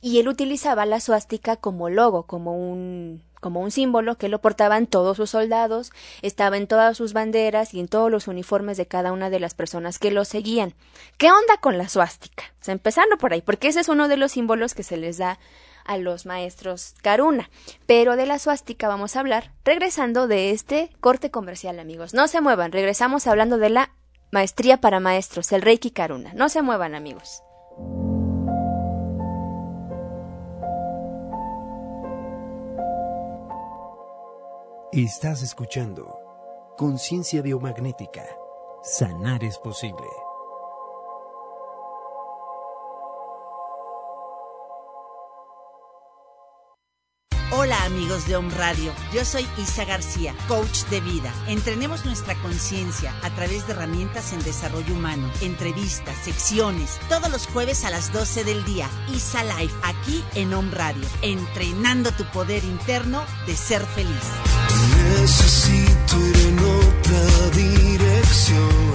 Y 0.00 0.18
él 0.18 0.26
utilizaba 0.26 0.84
la 0.84 0.98
suástica 0.98 1.56
como 1.56 1.88
logo, 1.88 2.24
como 2.24 2.58
un 2.58 3.22
como 3.40 3.60
un 3.60 3.70
símbolo 3.70 4.16
que 4.16 4.28
lo 4.28 4.40
portaban 4.40 4.86
todos 4.86 5.16
sus 5.16 5.30
soldados, 5.30 5.92
estaba 6.22 6.56
en 6.56 6.66
todas 6.66 6.96
sus 6.96 7.12
banderas 7.12 7.74
y 7.74 7.80
en 7.80 7.88
todos 7.88 8.10
los 8.10 8.28
uniformes 8.28 8.76
de 8.76 8.86
cada 8.86 9.12
una 9.12 9.30
de 9.30 9.40
las 9.40 9.54
personas 9.54 9.98
que 9.98 10.10
lo 10.10 10.24
seguían. 10.24 10.74
¿Qué 11.18 11.30
onda 11.30 11.56
con 11.60 11.78
la 11.78 11.88
suástica? 11.88 12.44
Empezando 12.66 13.16
por 13.18 13.32
ahí, 13.32 13.42
porque 13.42 13.68
ese 13.68 13.80
es 13.80 13.88
uno 13.88 14.08
de 14.08 14.16
los 14.16 14.32
símbolos 14.32 14.74
que 14.74 14.82
se 14.82 14.96
les 14.96 15.18
da 15.18 15.38
a 15.84 15.98
los 15.98 16.26
maestros 16.26 16.94
Karuna. 17.02 17.48
Pero 17.86 18.16
de 18.16 18.26
la 18.26 18.38
suástica 18.38 18.88
vamos 18.88 19.16
a 19.16 19.20
hablar 19.20 19.52
regresando 19.64 20.26
de 20.26 20.50
este 20.50 20.90
corte 21.00 21.30
comercial, 21.30 21.78
amigos. 21.78 22.12
No 22.12 22.28
se 22.28 22.40
muevan, 22.40 22.72
regresamos 22.72 23.26
hablando 23.26 23.58
de 23.58 23.70
la 23.70 23.90
maestría 24.32 24.78
para 24.80 25.00
maestros, 25.00 25.52
el 25.52 25.62
Reiki 25.62 25.90
Karuna. 25.90 26.32
No 26.34 26.48
se 26.48 26.62
muevan, 26.62 26.94
amigos. 26.94 27.42
Estás 34.96 35.42
escuchando 35.42 36.18
Conciencia 36.78 37.42
Biomagnética. 37.42 38.24
Sanar 38.82 39.44
es 39.44 39.58
posible. 39.58 40.06
Hola 47.52 47.84
amigos 47.84 48.26
de 48.26 48.36
Home 48.36 48.54
Radio, 48.54 48.90
yo 49.12 49.26
soy 49.26 49.46
Isa 49.58 49.84
García, 49.84 50.34
coach 50.48 50.84
de 50.84 51.02
vida. 51.02 51.30
Entrenemos 51.46 52.06
nuestra 52.06 52.34
conciencia 52.40 53.12
a 53.22 53.28
través 53.34 53.66
de 53.66 53.74
herramientas 53.74 54.32
en 54.32 54.42
desarrollo 54.44 54.94
humano, 54.94 55.30
entrevistas, 55.42 56.16
secciones, 56.24 56.98
todos 57.10 57.30
los 57.30 57.46
jueves 57.48 57.84
a 57.84 57.90
las 57.90 58.14
12 58.14 58.44
del 58.44 58.64
día. 58.64 58.88
Isa 59.14 59.44
Live, 59.44 59.74
aquí 59.82 60.24
en 60.34 60.54
Home 60.54 60.70
Radio, 60.70 61.06
entrenando 61.20 62.12
tu 62.12 62.24
poder 62.32 62.64
interno 62.64 63.22
de 63.46 63.54
ser 63.54 63.82
feliz. 63.82 64.65
Necesito 65.08 66.16
ir 66.18 66.36
en 66.48 66.58
otra 66.58 67.50
dirección. 67.54 68.86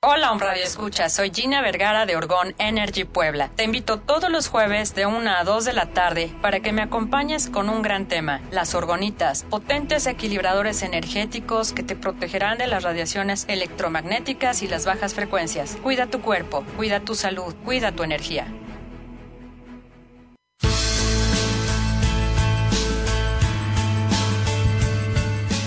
Hola, 0.00 0.32
un 0.32 0.40
radio 0.40 0.64
escucha. 0.64 1.08
Soy 1.08 1.30
Gina 1.32 1.60
Vergara 1.60 2.06
de 2.06 2.16
Orgón 2.16 2.54
Energy 2.58 3.04
Puebla. 3.04 3.50
Te 3.54 3.64
invito 3.64 3.98
todos 3.98 4.30
los 4.30 4.48
jueves 4.48 4.94
de 4.94 5.06
1 5.06 5.30
a 5.30 5.44
2 5.44 5.64
de 5.64 5.72
la 5.72 5.86
tarde 5.86 6.32
para 6.40 6.60
que 6.60 6.72
me 6.72 6.82
acompañes 6.82 7.48
con 7.48 7.68
un 7.68 7.82
gran 7.82 8.06
tema: 8.06 8.40
las 8.50 8.74
orgonitas, 8.74 9.44
potentes 9.44 10.06
equilibradores 10.06 10.82
energéticos 10.82 11.72
que 11.72 11.82
te 11.82 11.94
protegerán 11.94 12.58
de 12.58 12.68
las 12.68 12.84
radiaciones 12.84 13.44
electromagnéticas 13.48 14.62
y 14.62 14.68
las 14.68 14.86
bajas 14.86 15.14
frecuencias. 15.14 15.76
Cuida 15.82 16.06
tu 16.06 16.20
cuerpo, 16.20 16.64
cuida 16.76 17.00
tu 17.00 17.14
salud, 17.14 17.54
cuida 17.64 17.92
tu 17.92 18.02
energía. 18.02 18.46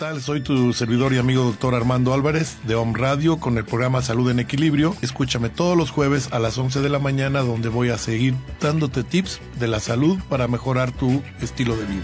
Tal? 0.00 0.22
Soy 0.22 0.40
tu 0.40 0.72
servidor 0.72 1.12
y 1.12 1.18
amigo 1.18 1.44
doctor 1.44 1.74
Armando 1.74 2.14
Álvarez 2.14 2.56
de 2.64 2.74
Home 2.74 2.98
Radio 2.98 3.38
con 3.38 3.58
el 3.58 3.66
programa 3.66 4.00
Salud 4.00 4.30
en 4.30 4.40
Equilibrio. 4.40 4.96
Escúchame 5.02 5.50
todos 5.50 5.76
los 5.76 5.90
jueves 5.90 6.30
a 6.32 6.38
las 6.38 6.56
11 6.56 6.80
de 6.80 6.88
la 6.88 6.98
mañana 6.98 7.40
donde 7.40 7.68
voy 7.68 7.90
a 7.90 7.98
seguir 7.98 8.34
dándote 8.62 9.04
tips 9.04 9.40
de 9.58 9.68
la 9.68 9.78
salud 9.78 10.18
para 10.30 10.48
mejorar 10.48 10.90
tu 10.90 11.22
estilo 11.42 11.76
de 11.76 11.84
vida. 11.84 12.02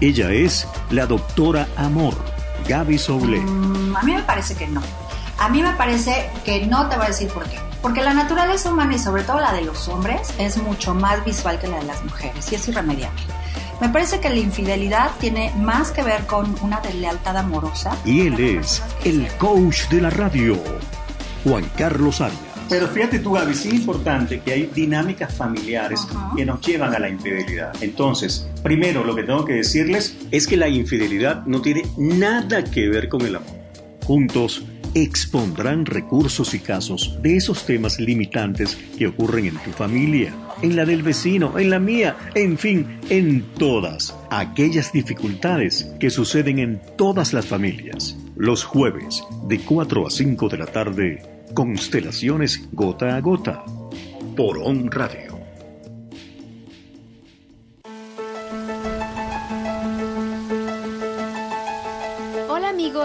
Ella 0.00 0.30
es 0.30 0.68
la 0.90 1.06
doctora 1.06 1.66
Amor, 1.76 2.14
Gaby 2.68 2.96
Soule. 2.96 3.40
Mm, 3.40 3.96
a 3.96 4.02
mí 4.04 4.14
me 4.14 4.22
parece 4.22 4.54
que 4.54 4.68
no. 4.68 4.82
A 5.40 5.48
mí 5.48 5.64
me 5.64 5.72
parece 5.72 6.30
que 6.44 6.64
no 6.66 6.88
te 6.88 6.94
voy 6.94 7.06
a 7.06 7.08
decir 7.08 7.28
por 7.28 7.42
qué. 7.42 7.71
Porque 7.82 8.00
la 8.00 8.14
naturaleza 8.14 8.72
humana 8.72 8.94
y 8.94 8.98
sobre 8.98 9.24
todo 9.24 9.40
la 9.40 9.52
de 9.52 9.62
los 9.62 9.88
hombres 9.88 10.32
es 10.38 10.56
mucho 10.56 10.94
más 10.94 11.24
visual 11.24 11.58
que 11.58 11.66
la 11.66 11.80
de 11.80 11.86
las 11.86 12.02
mujeres 12.04 12.50
y 12.52 12.54
es 12.54 12.68
irremediable. 12.68 13.20
Me 13.80 13.88
parece 13.88 14.20
que 14.20 14.30
la 14.30 14.36
infidelidad 14.36 15.10
tiene 15.18 15.52
más 15.56 15.90
que 15.90 16.04
ver 16.04 16.24
con 16.26 16.54
una 16.62 16.80
deslealtad 16.80 17.36
amorosa. 17.36 17.96
Y 18.04 18.28
él 18.28 18.38
es 18.38 18.80
el 19.04 19.26
coach 19.38 19.88
de 19.90 20.00
la 20.00 20.10
radio, 20.10 20.56
Juan 21.42 21.68
Carlos 21.76 22.20
Arias. 22.20 22.38
Pero 22.68 22.86
fíjate 22.86 23.18
tú, 23.18 23.32
Gaby, 23.32 23.54
sí 23.54 23.68
es 23.68 23.74
importante 23.74 24.40
que 24.40 24.52
hay 24.52 24.70
dinámicas 24.72 25.34
familiares 25.34 26.06
que 26.36 26.46
nos 26.46 26.64
llevan 26.64 26.94
a 26.94 27.00
la 27.00 27.08
infidelidad. 27.08 27.74
Entonces, 27.80 28.48
primero 28.62 29.02
lo 29.02 29.16
que 29.16 29.24
tengo 29.24 29.44
que 29.44 29.54
decirles 29.54 30.16
es 30.30 30.46
que 30.46 30.56
la 30.56 30.68
infidelidad 30.68 31.44
no 31.44 31.60
tiene 31.60 31.82
nada 31.98 32.62
que 32.62 32.88
ver 32.88 33.08
con 33.08 33.22
el 33.22 33.34
amor. 33.34 33.60
Juntos 34.06 34.64
expondrán 34.94 35.86
recursos 35.86 36.54
y 36.54 36.58
casos 36.58 37.18
de 37.22 37.36
esos 37.36 37.64
temas 37.64 37.98
limitantes 37.98 38.76
que 38.98 39.06
ocurren 39.06 39.46
en 39.46 39.58
tu 39.58 39.70
familia, 39.70 40.34
en 40.62 40.76
la 40.76 40.84
del 40.84 41.02
vecino, 41.02 41.58
en 41.58 41.70
la 41.70 41.78
mía, 41.78 42.16
en 42.34 42.58
fin, 42.58 42.98
en 43.08 43.42
todas 43.58 44.14
aquellas 44.30 44.92
dificultades 44.92 45.90
que 45.98 46.10
suceden 46.10 46.58
en 46.58 46.80
todas 46.96 47.32
las 47.32 47.46
familias. 47.46 48.16
Los 48.36 48.64
jueves, 48.64 49.24
de 49.48 49.58
4 49.60 50.06
a 50.06 50.10
5 50.10 50.48
de 50.48 50.58
la 50.58 50.66
tarde, 50.66 51.22
Constelaciones 51.54 52.68
Gota 52.72 53.16
a 53.16 53.20
Gota, 53.20 53.64
por 54.36 54.58
On 54.58 54.90
Radio. 54.90 55.31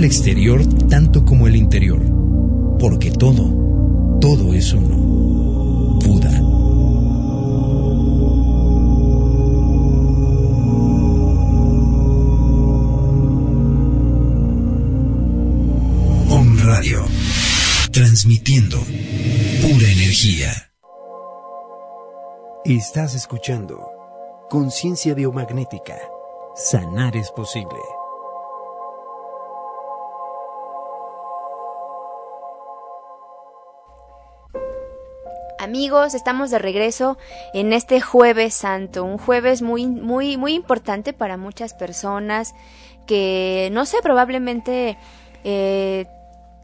El 0.00 0.06
exterior 0.06 0.64
tanto 0.88 1.26
como 1.26 1.46
el 1.46 1.54
interior, 1.56 2.00
porque 2.78 3.10
todo, 3.10 4.18
todo 4.18 4.54
es 4.54 4.72
uno. 4.72 4.96
Buda. 4.96 6.40
Om 16.30 16.58
Radio, 16.64 17.04
transmitiendo 17.92 18.78
pura 18.78 19.86
energía. 19.86 20.50
Estás 22.64 23.14
escuchando 23.14 23.78
Conciencia 24.48 25.12
Biomagnética. 25.12 25.98
Sanar 26.54 27.18
es 27.18 27.30
posible. 27.32 27.99
Amigos, 35.70 36.14
estamos 36.14 36.50
de 36.50 36.58
regreso 36.58 37.16
en 37.54 37.72
este 37.72 38.00
jueves 38.00 38.54
santo, 38.54 39.04
un 39.04 39.18
jueves 39.18 39.62
muy, 39.62 39.86
muy, 39.86 40.36
muy 40.36 40.54
importante 40.54 41.12
para 41.12 41.36
muchas 41.36 41.74
personas 41.74 42.56
que, 43.06 43.68
no 43.70 43.86
sé, 43.86 43.98
probablemente 44.02 44.98
eh, 45.44 46.06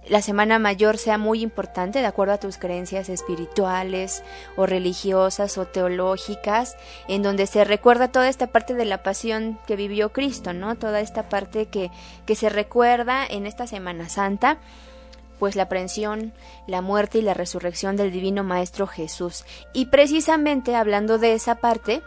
la 0.08 0.22
Semana 0.22 0.58
Mayor 0.58 0.98
sea 0.98 1.18
muy 1.18 1.40
importante 1.40 2.00
de 2.00 2.06
acuerdo 2.06 2.34
a 2.34 2.40
tus 2.40 2.58
creencias 2.58 3.08
espirituales 3.08 4.24
o 4.56 4.66
religiosas 4.66 5.56
o 5.56 5.66
teológicas, 5.66 6.76
en 7.06 7.22
donde 7.22 7.46
se 7.46 7.62
recuerda 7.62 8.08
toda 8.08 8.28
esta 8.28 8.48
parte 8.48 8.74
de 8.74 8.86
la 8.86 9.04
pasión 9.04 9.60
que 9.68 9.76
vivió 9.76 10.12
Cristo, 10.12 10.52
¿no? 10.52 10.74
Toda 10.74 10.98
esta 10.98 11.28
parte 11.28 11.66
que, 11.66 11.92
que 12.26 12.34
se 12.34 12.48
recuerda 12.48 13.24
en 13.24 13.46
esta 13.46 13.68
Semana 13.68 14.08
Santa 14.08 14.58
pues 15.38 15.56
la 15.56 15.64
aprehensión, 15.64 16.32
la 16.66 16.82
muerte 16.82 17.18
y 17.18 17.22
la 17.22 17.34
resurrección 17.34 17.96
del 17.96 18.12
Divino 18.12 18.44
Maestro 18.44 18.86
Jesús. 18.86 19.44
Y 19.72 19.86
precisamente 19.86 20.74
hablando 20.74 21.18
de 21.18 21.34
esa 21.34 21.56
parte, 21.56 22.02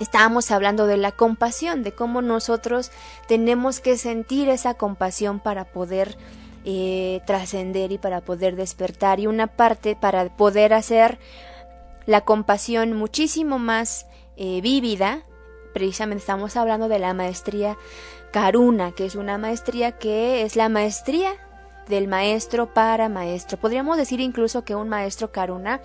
estábamos 0.00 0.50
hablando 0.50 0.86
de 0.86 0.96
la 0.96 1.12
compasión, 1.12 1.82
de 1.82 1.92
cómo 1.92 2.22
nosotros 2.22 2.90
tenemos 3.28 3.80
que 3.80 3.96
sentir 3.96 4.48
esa 4.48 4.74
compasión 4.74 5.40
para 5.40 5.64
poder 5.64 6.16
eh, 6.64 7.20
trascender 7.26 7.92
y 7.92 7.98
para 7.98 8.20
poder 8.20 8.56
despertar. 8.56 9.20
Y 9.20 9.26
una 9.26 9.46
parte 9.46 9.96
para 9.96 10.36
poder 10.36 10.74
hacer 10.74 11.18
la 12.06 12.22
compasión 12.22 12.92
muchísimo 12.92 13.58
más 13.58 14.06
eh, 14.36 14.60
vívida, 14.60 15.22
precisamente 15.72 16.20
estamos 16.20 16.56
hablando 16.56 16.88
de 16.88 16.98
la 16.98 17.14
maestría 17.14 17.76
Karuna, 18.32 18.92
que 18.92 19.06
es 19.06 19.14
una 19.14 19.38
maestría 19.38 19.92
que 19.92 20.42
es 20.42 20.56
la 20.56 20.68
maestría 20.68 21.32
del 21.88 22.08
maestro 22.08 22.72
para 22.72 23.08
maestro. 23.08 23.58
Podríamos 23.58 23.96
decir 23.96 24.20
incluso 24.20 24.64
que 24.64 24.74
un 24.74 24.88
maestro 24.88 25.32
Karuna 25.32 25.80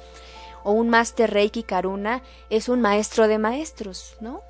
o 0.64 0.72
un 0.72 0.90
Master 0.90 1.32
Reiki 1.32 1.64
Karuna 1.64 2.22
es 2.50 2.70
un 2.70 2.82
maestro 2.82 3.28
de 3.28 3.38
maestros, 3.38 4.16
¿no? 4.20 4.42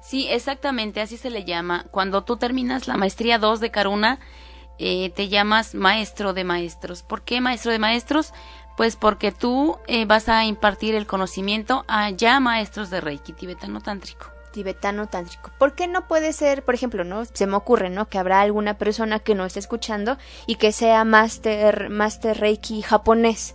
Sí, 0.00 0.28
exactamente, 0.28 1.00
así 1.00 1.16
se 1.16 1.30
le 1.30 1.44
llama. 1.44 1.86
Cuando 1.90 2.22
tú 2.22 2.36
terminas 2.36 2.86
la 2.86 2.96
maestría 2.96 3.38
2 3.38 3.60
de 3.60 3.70
Karuna, 3.70 4.20
eh, 4.78 5.10
te 5.10 5.28
llamas 5.28 5.74
maestro 5.74 6.32
de 6.32 6.44
maestros. 6.44 7.02
¿Por 7.02 7.22
qué 7.22 7.40
maestro 7.40 7.72
de 7.72 7.78
maestros? 7.78 8.32
Pues 8.76 8.94
porque 8.94 9.32
tú 9.32 9.78
eh, 9.88 10.04
vas 10.04 10.28
a 10.28 10.44
impartir 10.44 10.94
el 10.94 11.06
conocimiento 11.06 11.84
a 11.88 12.10
ya 12.10 12.38
maestros 12.40 12.90
de 12.90 13.00
Reiki 13.00 13.32
tibetano 13.32 13.80
tántrico 13.80 14.35
tibetano 14.56 15.06
tántrico. 15.06 15.50
¿Por 15.58 15.74
qué 15.74 15.86
no 15.86 16.08
puede 16.08 16.32
ser, 16.32 16.64
por 16.64 16.74
ejemplo, 16.74 17.04
no 17.04 17.26
se 17.26 17.46
me 17.46 17.56
ocurre, 17.56 17.90
¿no? 17.90 18.08
Que 18.08 18.16
habrá 18.16 18.40
alguna 18.40 18.78
persona 18.78 19.18
que 19.18 19.34
no 19.34 19.44
esté 19.44 19.58
escuchando 19.58 20.16
y 20.46 20.54
que 20.56 20.72
sea 20.72 21.04
master 21.04 21.90
master 21.90 22.40
reiki 22.40 22.80
japonés, 22.80 23.54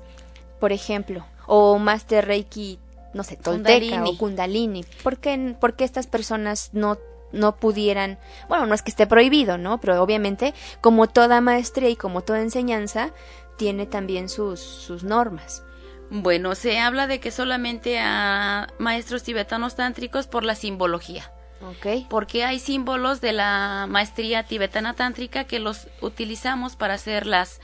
por 0.59 0.71
ejemplo, 0.71 1.25
o 1.47 1.79
master 1.79 2.27
reiki 2.27 2.77
no 3.15 3.23
sé, 3.23 3.35
tolteca 3.35 4.03
o 4.03 4.15
kundalini. 4.15 4.85
¿Por 5.01 5.17
qué, 5.17 5.55
¿Por 5.59 5.73
qué 5.73 5.85
estas 5.85 6.05
personas 6.05 6.69
no 6.73 6.99
no 7.31 7.55
pudieran, 7.55 8.19
bueno, 8.49 8.65
no 8.65 8.75
es 8.75 8.81
que 8.81 8.91
esté 8.91 9.07
prohibido, 9.07 9.57
¿no? 9.57 9.79
Pero 9.79 10.03
obviamente, 10.03 10.53
como 10.81 11.07
toda 11.07 11.39
maestría 11.39 11.89
y 11.89 11.95
como 11.95 12.21
toda 12.21 12.41
enseñanza, 12.41 13.11
tiene 13.57 13.85
también 13.85 14.27
sus, 14.27 14.59
sus 14.59 15.05
normas. 15.05 15.63
Bueno, 16.13 16.55
se 16.55 16.77
habla 16.77 17.07
de 17.07 17.21
que 17.21 17.31
solamente 17.31 17.97
a 17.97 18.67
maestros 18.79 19.23
tibetanos 19.23 19.75
tántricos 19.75 20.27
por 20.27 20.43
la 20.43 20.55
simbología. 20.55 21.31
Okay. 21.77 22.05
Porque 22.09 22.43
hay 22.43 22.59
símbolos 22.59 23.21
de 23.21 23.31
la 23.31 23.85
maestría 23.87 24.43
tibetana 24.43 24.93
tántrica 24.93 25.45
que 25.45 25.59
los 25.59 25.87
utilizamos 26.01 26.75
para 26.75 26.95
hacer 26.95 27.25
las 27.25 27.61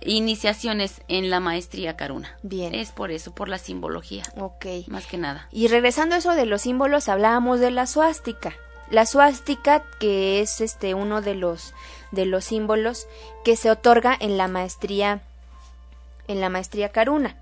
iniciaciones 0.00 1.02
en 1.08 1.28
la 1.28 1.40
maestría 1.40 1.94
Karuna. 1.94 2.38
Bien. 2.42 2.74
Es 2.74 2.90
por 2.90 3.10
eso, 3.10 3.34
por 3.34 3.50
la 3.50 3.58
simbología. 3.58 4.22
Ok. 4.38 4.64
Más 4.86 5.06
que 5.06 5.18
nada. 5.18 5.46
Y 5.52 5.68
regresando 5.68 6.14
a 6.14 6.18
eso 6.18 6.34
de 6.34 6.46
los 6.46 6.62
símbolos, 6.62 7.10
hablábamos 7.10 7.60
de 7.60 7.70
la 7.70 7.86
suástica. 7.86 8.54
La 8.90 9.04
suástica, 9.04 9.84
que 10.00 10.40
es 10.40 10.62
este 10.62 10.94
uno 10.94 11.20
de 11.20 11.34
los 11.34 11.74
de 12.12 12.24
los 12.24 12.46
símbolos 12.46 13.06
que 13.44 13.56
se 13.56 13.70
otorga 13.70 14.16
en 14.18 14.38
la 14.38 14.48
maestría 14.48 15.20
en 16.28 16.40
la 16.40 16.48
maestría 16.48 16.88
Karuna. 16.90 17.36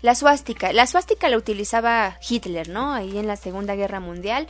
La 0.00 0.14
suástica. 0.14 0.72
La 0.72 0.86
suástica 0.86 1.28
la 1.28 1.36
utilizaba 1.36 2.18
Hitler, 2.26 2.68
¿no? 2.68 2.92
Ahí 2.92 3.18
en 3.18 3.26
la 3.26 3.36
Segunda 3.36 3.74
Guerra 3.74 4.00
Mundial 4.00 4.46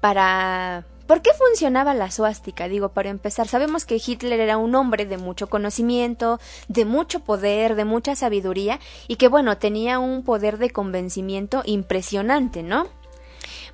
para... 0.00 0.84
¿Por 1.06 1.20
qué 1.20 1.30
funcionaba 1.34 1.94
la 1.94 2.10
suástica? 2.10 2.68
Digo, 2.68 2.90
para 2.90 3.10
empezar, 3.10 3.48
sabemos 3.48 3.84
que 3.84 4.00
Hitler 4.04 4.40
era 4.40 4.56
un 4.56 4.74
hombre 4.74 5.04
de 5.04 5.18
mucho 5.18 5.48
conocimiento, 5.48 6.40
de 6.68 6.84
mucho 6.84 7.20
poder, 7.20 7.74
de 7.74 7.84
mucha 7.84 8.14
sabiduría 8.14 8.78
y 9.08 9.16
que, 9.16 9.28
bueno, 9.28 9.58
tenía 9.58 9.98
un 9.98 10.24
poder 10.24 10.58
de 10.58 10.70
convencimiento 10.70 11.62
impresionante, 11.66 12.62
¿no? 12.62 12.86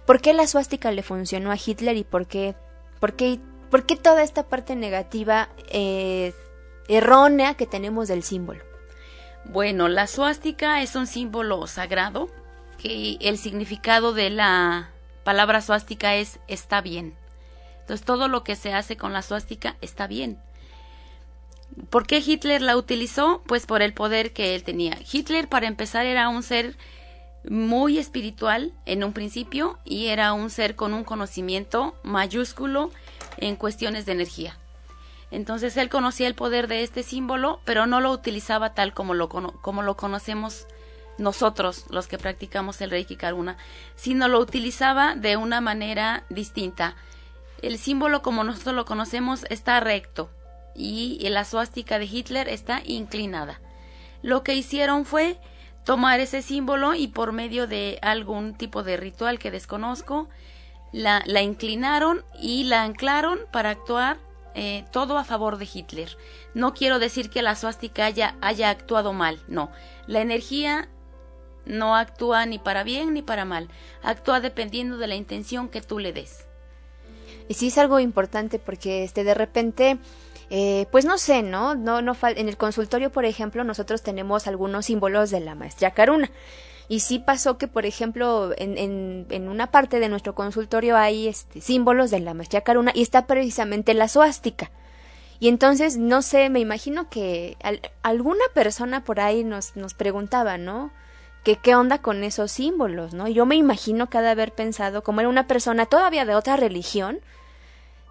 ¿Por 0.06 0.20
qué 0.20 0.32
la 0.32 0.46
suástica 0.46 0.90
le 0.90 1.02
funcionó 1.02 1.52
a 1.52 1.58
Hitler 1.64 1.96
y 1.96 2.04
por 2.04 2.26
qué, 2.26 2.56
por 2.98 3.12
qué, 3.12 3.38
por 3.70 3.84
qué 3.84 3.96
toda 3.96 4.22
esta 4.22 4.48
parte 4.48 4.74
negativa 4.74 5.50
eh, 5.68 6.32
errónea 6.88 7.54
que 7.54 7.66
tenemos 7.66 8.08
del 8.08 8.22
símbolo? 8.22 8.67
Bueno, 9.48 9.88
la 9.88 10.06
suástica 10.06 10.82
es 10.82 10.94
un 10.94 11.06
símbolo 11.06 11.66
sagrado 11.66 12.28
que 12.76 13.16
el 13.20 13.38
significado 13.38 14.12
de 14.12 14.28
la 14.28 14.90
palabra 15.24 15.62
suástica 15.62 16.16
es 16.16 16.38
está 16.48 16.82
bien. 16.82 17.14
Entonces 17.80 18.04
todo 18.04 18.28
lo 18.28 18.44
que 18.44 18.56
se 18.56 18.74
hace 18.74 18.98
con 18.98 19.14
la 19.14 19.22
suástica 19.22 19.76
está 19.80 20.06
bien. 20.06 20.38
¿Por 21.88 22.06
qué 22.06 22.18
Hitler 22.18 22.60
la 22.60 22.76
utilizó? 22.76 23.42
Pues 23.46 23.64
por 23.64 23.80
el 23.80 23.94
poder 23.94 24.34
que 24.34 24.54
él 24.54 24.64
tenía. 24.64 24.98
Hitler, 25.10 25.48
para 25.48 25.66
empezar, 25.66 26.04
era 26.04 26.28
un 26.28 26.42
ser 26.42 26.76
muy 27.48 27.98
espiritual 27.98 28.74
en 28.84 29.02
un 29.02 29.14
principio 29.14 29.78
y 29.84 30.08
era 30.08 30.34
un 30.34 30.50
ser 30.50 30.76
con 30.76 30.92
un 30.92 31.04
conocimiento 31.04 31.94
mayúsculo 32.02 32.90
en 33.38 33.56
cuestiones 33.56 34.04
de 34.04 34.12
energía. 34.12 34.58
Entonces 35.30 35.76
él 35.76 35.88
conocía 35.88 36.26
el 36.26 36.34
poder 36.34 36.68
de 36.68 36.82
este 36.82 37.02
símbolo, 37.02 37.60
pero 37.64 37.86
no 37.86 38.00
lo 38.00 38.10
utilizaba 38.10 38.74
tal 38.74 38.94
como 38.94 39.14
lo, 39.14 39.28
como 39.28 39.82
lo 39.82 39.96
conocemos 39.96 40.66
nosotros, 41.18 41.84
los 41.90 42.06
que 42.06 42.18
practicamos 42.18 42.80
el 42.80 42.90
Reiki 42.90 43.16
Karuna, 43.16 43.56
sino 43.96 44.28
lo 44.28 44.38
utilizaba 44.38 45.14
de 45.16 45.36
una 45.36 45.60
manera 45.60 46.24
distinta. 46.30 46.96
El 47.60 47.78
símbolo, 47.78 48.22
como 48.22 48.44
nosotros 48.44 48.74
lo 48.74 48.84
conocemos, 48.84 49.44
está 49.50 49.80
recto 49.80 50.30
y 50.74 51.18
la 51.28 51.44
suástica 51.44 51.98
de 51.98 52.04
Hitler 52.04 52.48
está 52.48 52.80
inclinada. 52.84 53.60
Lo 54.22 54.42
que 54.44 54.54
hicieron 54.54 55.04
fue 55.04 55.38
tomar 55.84 56.20
ese 56.20 56.42
símbolo 56.42 56.94
y 56.94 57.08
por 57.08 57.32
medio 57.32 57.66
de 57.66 57.98
algún 58.02 58.54
tipo 58.54 58.82
de 58.82 58.96
ritual 58.96 59.38
que 59.38 59.50
desconozco, 59.50 60.28
la, 60.92 61.22
la 61.26 61.42
inclinaron 61.42 62.24
y 62.40 62.64
la 62.64 62.82
anclaron 62.82 63.40
para 63.52 63.70
actuar 63.70 64.18
eh, 64.60 64.84
todo 64.90 65.18
a 65.18 65.24
favor 65.24 65.56
de 65.56 65.68
Hitler. 65.72 66.16
No 66.52 66.74
quiero 66.74 66.98
decir 66.98 67.30
que 67.30 67.42
la 67.42 67.54
suástica 67.54 68.06
haya, 68.06 68.34
actuado 68.68 69.12
mal, 69.12 69.38
no. 69.46 69.70
La 70.08 70.20
energía 70.20 70.88
no 71.64 71.94
actúa 71.94 72.44
ni 72.44 72.58
para 72.58 72.82
bien 72.82 73.14
ni 73.14 73.22
para 73.22 73.44
mal, 73.44 73.68
actúa 74.02 74.40
dependiendo 74.40 74.96
de 74.96 75.06
la 75.06 75.14
intención 75.14 75.68
que 75.68 75.80
tú 75.80 76.00
le 76.00 76.12
des. 76.12 76.48
Y 77.46 77.54
sí 77.54 77.68
es 77.68 77.78
algo 77.78 78.00
importante 78.00 78.58
porque 78.58 79.04
este 79.04 79.22
de 79.22 79.34
repente 79.34 79.98
eh, 80.50 80.86
pues 80.90 81.04
no 81.04 81.18
sé, 81.18 81.44
¿no? 81.44 81.76
No, 81.76 82.02
no 82.02 82.16
en 82.22 82.48
el 82.48 82.56
consultorio, 82.56 83.12
por 83.12 83.26
ejemplo, 83.26 83.62
nosotros 83.62 84.02
tenemos 84.02 84.48
algunos 84.48 84.86
símbolos 84.86 85.30
de 85.30 85.38
la 85.38 85.54
maestría 85.54 85.92
Caruna. 85.92 86.32
Y 86.88 87.00
sí 87.00 87.18
pasó 87.18 87.58
que, 87.58 87.68
por 87.68 87.84
ejemplo, 87.84 88.52
en, 88.56 89.26
en, 89.28 89.48
una 89.48 89.70
parte 89.70 90.00
de 90.00 90.08
nuestro 90.08 90.34
consultorio 90.34 90.96
hay 90.96 91.28
este, 91.28 91.60
símbolos 91.60 92.10
de 92.10 92.20
la 92.20 92.32
maestría 92.32 92.62
Caruna 92.62 92.92
y 92.94 93.02
está 93.02 93.26
precisamente 93.26 93.92
la 93.92 94.08
suástica. 94.08 94.70
Y 95.38 95.48
entonces, 95.48 95.98
no 95.98 96.22
sé, 96.22 96.48
me 96.48 96.60
imagino 96.60 97.10
que 97.10 97.56
alguna 98.02 98.42
persona 98.54 99.04
por 99.04 99.20
ahí 99.20 99.44
nos, 99.44 99.76
nos 99.76 99.92
preguntaba, 99.94 100.56
¿no? 100.56 100.90
Que 101.44 101.56
qué 101.56 101.74
onda 101.74 101.98
con 101.98 102.24
esos 102.24 102.50
símbolos, 102.50 103.12
¿no? 103.12 103.28
Yo 103.28 103.44
me 103.44 103.54
imagino 103.54 104.08
cada 104.08 104.30
haber 104.30 104.52
pensado, 104.52 105.02
como 105.02 105.20
era 105.20 105.28
una 105.28 105.46
persona 105.46 105.84
todavía 105.84 106.24
de 106.24 106.34
otra 106.34 106.56
religión, 106.56 107.20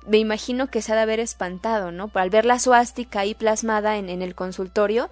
me 0.06 0.20
imagino 0.20 0.68
que 0.68 0.82
se 0.82 0.94
ha 0.94 0.96
de 0.96 1.02
haber 1.02 1.20
espantado, 1.20 1.92
¿no? 1.92 2.12
Al 2.14 2.30
ver 2.30 2.46
la 2.46 2.60
suástica 2.60 3.22
ahí 3.22 3.34
plasmada 3.34 3.98
en, 3.98 4.10
en 4.10 4.22
el 4.22 4.36
consultorio, 4.36 5.10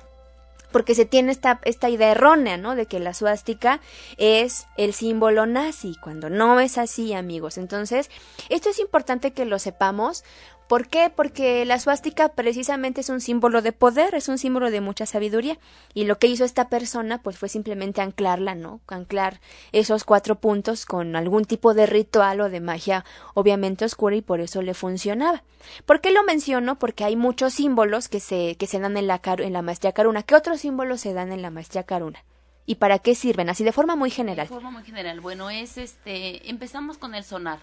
porque 0.75 0.93
se 0.93 1.05
tiene 1.05 1.31
esta, 1.31 1.61
esta 1.63 1.87
idea 1.87 2.11
errónea, 2.11 2.57
¿no? 2.57 2.75
De 2.75 2.85
que 2.85 2.99
la 2.99 3.13
suástica 3.13 3.79
es 4.17 4.67
el 4.75 4.93
símbolo 4.93 5.45
nazi, 5.45 5.95
cuando 6.01 6.29
no 6.29 6.59
es 6.59 6.77
así, 6.77 7.13
amigos. 7.13 7.57
Entonces, 7.57 8.11
esto 8.49 8.67
es 8.71 8.79
importante 8.79 9.31
que 9.31 9.45
lo 9.45 9.57
sepamos 9.57 10.25
¿Por 10.67 10.87
qué? 10.87 11.11
Porque 11.15 11.63
la 11.63 11.79
suástica 11.79 12.29
precisamente 12.29 13.01
es 13.01 13.09
un 13.09 13.21
símbolo 13.21 13.61
de 13.61 13.71
poder, 13.71 14.15
es 14.15 14.29
un 14.29 14.39
símbolo 14.39 14.71
de 14.71 14.81
mucha 14.81 15.05
sabiduría. 15.05 15.59
Y 15.93 16.05
lo 16.05 16.17
que 16.17 16.25
hizo 16.25 16.43
esta 16.43 16.69
persona, 16.69 17.21
pues 17.21 17.37
fue 17.37 17.49
simplemente 17.49 18.01
anclarla, 18.01 18.55
¿no? 18.55 18.81
Anclar 18.87 19.41
esos 19.73 20.05
cuatro 20.05 20.39
puntos 20.39 20.87
con 20.87 21.15
algún 21.15 21.45
tipo 21.45 21.75
de 21.75 21.85
ritual 21.85 22.41
o 22.41 22.49
de 22.49 22.61
magia, 22.61 23.05
obviamente 23.35 23.85
oscura, 23.85 24.15
y 24.15 24.23
por 24.23 24.39
eso 24.39 24.63
le 24.63 24.73
funcionaba. 24.73 25.43
¿Por 25.85 26.01
qué 26.01 26.11
lo 26.11 26.23
menciono? 26.23 26.79
Porque 26.79 27.03
hay 27.03 27.15
muchos 27.15 27.53
símbolos 27.53 28.09
que 28.09 28.19
se, 28.19 28.55
que 28.55 28.65
se 28.65 28.79
dan 28.79 28.97
en 28.97 29.05
la, 29.05 29.21
en 29.23 29.53
la 29.53 29.61
maestría 29.61 29.91
caruna. 29.91 30.23
¿Qué 30.23 30.33
otros 30.33 30.61
símbolos 30.61 30.99
se 30.99 31.13
dan 31.13 31.31
en 31.31 31.43
la 31.43 31.51
maestría 31.51 31.83
caruna? 31.83 32.23
¿Y 32.65 32.75
para 32.75 32.97
qué 32.97 33.13
sirven? 33.13 33.49
Así 33.49 33.63
de 33.63 33.71
forma 33.71 33.95
muy 33.95 34.09
general. 34.09 34.47
De 34.47 34.53
forma 34.53 34.71
muy 34.71 34.83
general. 34.83 35.21
Bueno, 35.21 35.51
es 35.51 35.77
este, 35.77 36.49
empezamos 36.49 36.97
con 36.97 37.13
el 37.13 37.23
sonar, 37.23 37.59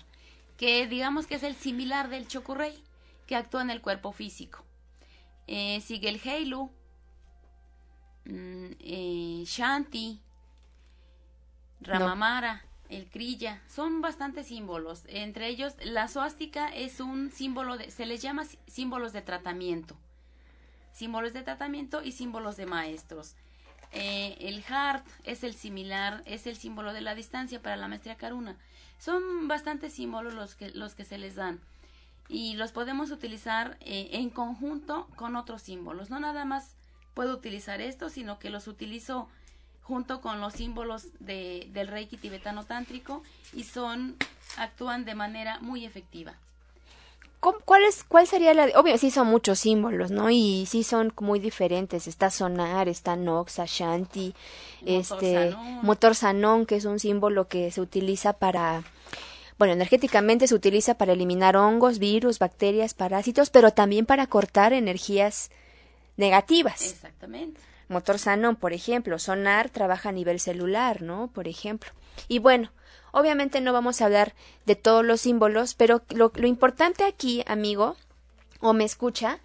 que 0.57 0.87
digamos 0.87 1.27
que 1.27 1.35
es 1.35 1.43
el 1.43 1.57
similar 1.57 2.09
del 2.09 2.29
chocorrey 2.29 2.81
que 3.33 3.37
actúa 3.37 3.63
en 3.63 3.71
el 3.71 3.81
cuerpo 3.81 4.13
físico. 4.13 4.63
Eh, 5.47 5.81
sigue 5.81 6.11
el 6.11 6.21
Heilu, 6.23 6.71
mm, 8.27 8.73
eh, 8.79 9.43
Shanti, 9.47 10.21
Ramamara, 11.81 12.63
el 12.91 13.09
Kriya, 13.09 13.63
son 13.69 14.03
bastantes 14.03 14.49
símbolos. 14.49 15.05
Entre 15.09 15.49
ellos, 15.49 15.73
la 15.83 16.09
suástica 16.09 16.69
es 16.69 17.01
un 17.01 17.31
símbolo, 17.31 17.79
de, 17.79 17.91
se 17.91 18.05
les 18.05 18.21
llama 18.21 18.45
símbolos 18.67 19.15
de 19.15 19.23
tratamiento. 19.23 19.97
Símbolos 20.93 21.33
de 21.33 21.41
tratamiento 21.41 22.03
y 22.03 22.13
símbolos 22.13 22.59
de 22.59 22.67
maestros. 22.67 23.35
Eh, 23.93 24.37
el 24.41 24.63
heart 24.63 25.07
es 25.25 25.43
el 25.43 25.55
similar, 25.55 26.23
es 26.27 26.47
el 26.47 26.57
símbolo 26.57 26.93
de 26.93 27.01
la 27.01 27.15
distancia 27.15 27.63
para 27.63 27.79
la 27.79 27.89
maestría 27.89 28.19
Karuna. 28.19 28.59
Son 28.99 29.49
bastantes 29.49 29.95
símbolos 29.95 30.35
los 30.35 30.55
que, 30.55 30.69
los 30.73 30.95
que 30.95 31.07
se 31.07 31.17
les 31.17 31.37
dan 31.37 31.63
y 32.33 32.55
los 32.55 32.73
podemos 32.73 33.11
utilizar 33.11 33.77
eh, 33.81 34.09
en 34.13 34.31
conjunto 34.31 35.07
con 35.17 35.37
otros 35.37 35.61
símbolos. 35.61 36.09
No 36.09 36.19
nada 36.19 36.47
más 36.47 36.75
puedo 37.13 37.35
utilizar 37.35 37.83
esto, 37.83 38.09
sino 38.09 38.39
que 38.39 38.49
los 38.49 38.67
utilizo 38.69 39.29
junto 39.83 40.23
con 40.23 40.41
los 40.41 40.55
símbolos 40.55 41.09
de, 41.21 41.69
del 41.73 41.89
Reiki 41.89 42.17
tibetano 42.17 42.65
tántrico 42.65 43.23
y 43.53 43.65
son 43.65 44.17
actúan 44.57 45.05
de 45.05 45.15
manera 45.15 45.59
muy 45.61 45.85
efectiva. 45.85 46.33
¿Cuál, 47.41 47.83
es, 47.83 48.05
¿Cuál 48.05 48.29
sería 48.29 48.55
la...? 48.55 48.67
Obvio, 48.77 48.97
sí 48.99 49.11
son 49.11 49.27
muchos 49.27 49.59
símbolos, 49.59 50.13
¿no? 50.13 50.31
Y 50.31 50.65
sí 50.67 50.85
son 50.85 51.13
muy 51.21 51.41
diferentes. 51.41 52.07
Está 52.07 52.31
Sonar, 52.31 52.89
está 52.89 53.17
Noxa, 53.17 53.65
Shanti, 53.67 54.33
este... 54.87 55.55
Motor 55.83 56.15
Sanón, 56.15 56.67
que 56.67 56.77
es 56.77 56.85
un 56.85 57.01
símbolo 57.01 57.49
que 57.49 57.73
se 57.73 57.81
utiliza 57.81 58.33
para 58.33 58.85
bueno, 59.63 59.75
energéticamente 59.75 60.49
se 60.49 60.57
utiliza 60.57 60.95
para 60.95 61.13
eliminar 61.13 61.57
hongos, 61.57 62.01
virus, 62.01 62.41
bacterias, 62.41 62.95
parásitos, 62.95 63.49
pero 63.49 63.71
también 63.71 64.07
para 64.07 64.27
cortar 64.27 64.73
energías 64.73 65.53
negativas. 66.17 66.83
Exactamente. 66.83 67.61
Motor 67.87 68.19
Sanon, 68.19 68.57
por 68.57 68.73
ejemplo, 68.73 69.21
Sonar 69.21 69.71
trabaja 69.71 70.09
a 70.09 70.13
nivel 70.13 70.41
celular, 70.41 71.01
¿no? 71.01 71.31
Por 71.33 71.47
ejemplo. 71.47 71.93
Y 72.27 72.41
bueno, 72.41 72.73
obviamente 73.13 73.61
no 73.61 73.73
vamos 73.73 74.01
a 74.01 74.07
hablar 74.07 74.35
de 74.67 74.75
todos 74.75 75.05
los 75.05 75.21
símbolos, 75.21 75.75
pero 75.75 76.03
lo, 76.11 76.33
lo 76.35 76.49
importante 76.49 77.05
aquí, 77.05 77.45
amigo, 77.47 77.95
o 78.59 78.73
me 78.73 78.83
escucha, 78.83 79.39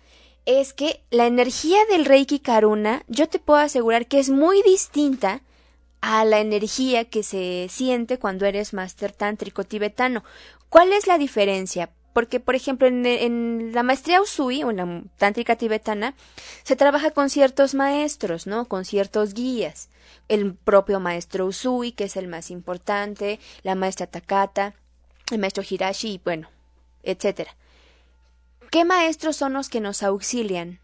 es 0.48 0.74
que 0.74 1.04
la 1.12 1.28
energía 1.28 1.78
del 1.92 2.06
Reiki 2.06 2.40
Karuna, 2.40 3.04
yo 3.08 3.30
te 3.30 3.38
puedo 3.38 3.60
asegurar 3.60 4.08
que 4.08 4.18
es 4.18 4.32
muy 4.32 4.64
distinta 4.64 5.44
a 6.02 6.26
la 6.26 6.40
energía 6.40 7.06
que 7.06 7.24
se 7.24 7.68
siente 7.70 8.20
cuando 8.20 8.46
eres 8.46 8.74
máster 8.74 9.12
tántrico 9.12 9.64
tibetano. 9.64 10.24
¿Cuál 10.70 10.94
es 10.94 11.08
la 11.08 11.18
diferencia? 11.18 11.90
Porque, 12.14 12.40
por 12.40 12.56
ejemplo, 12.56 12.88
en, 12.88 13.72
la 13.74 13.84
maestría 13.84 14.22
Usui 14.22 14.64
o 14.64 14.72
en 14.72 14.78
la 14.78 15.04
tántrica 15.18 15.56
tibetana 15.56 16.16
se 16.64 16.76
trabaja 16.76 17.12
con 17.12 17.30
ciertos 17.30 17.76
maestros, 17.76 18.48
¿no? 18.48 18.66
Con 18.66 18.86
ciertos 18.86 19.36
guías. 19.36 19.90
El 20.28 20.56
propio 20.56 21.00
maestro 21.00 21.46
Usui, 21.46 21.92
que 21.92 22.06
es 22.06 22.18
el 22.18 22.28
más 22.28 22.50
importante, 22.50 23.40
la 23.62 23.76
maestra 23.76 24.08
Takata, 24.08 24.74
el 25.32 25.38
maestro 25.38 25.64
Hirashi, 25.68 26.14
y 26.14 26.22
bueno, 26.24 26.50
etcétera. 27.04 27.56
¿Qué 28.72 28.84
maestros 28.84 29.36
son 29.36 29.54
los 29.54 29.70
que 29.70 29.80
nos 29.80 30.02
auxilian 30.02 30.80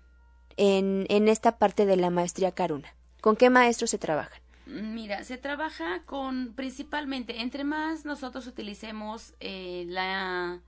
en, 0.55 1.07
en 1.09 1.27
esta 1.27 1.57
parte 1.57 1.87
de 1.87 1.97
la 1.97 2.11
maestría 2.11 2.51
Karuna? 2.51 2.93
¿Con 3.21 3.35
qué 3.35 3.49
maestros 3.49 3.89
se 3.89 3.97
trabajan? 3.97 4.42
Mira, 4.73 5.23
se 5.23 5.37
trabaja 5.37 6.01
con 6.05 6.55
principalmente, 6.55 7.41
entre 7.41 7.63
más 7.63 8.05
nosotros 8.05 8.47
utilicemos 8.47 9.35
eh, 9.39 9.85
la, 9.87 10.61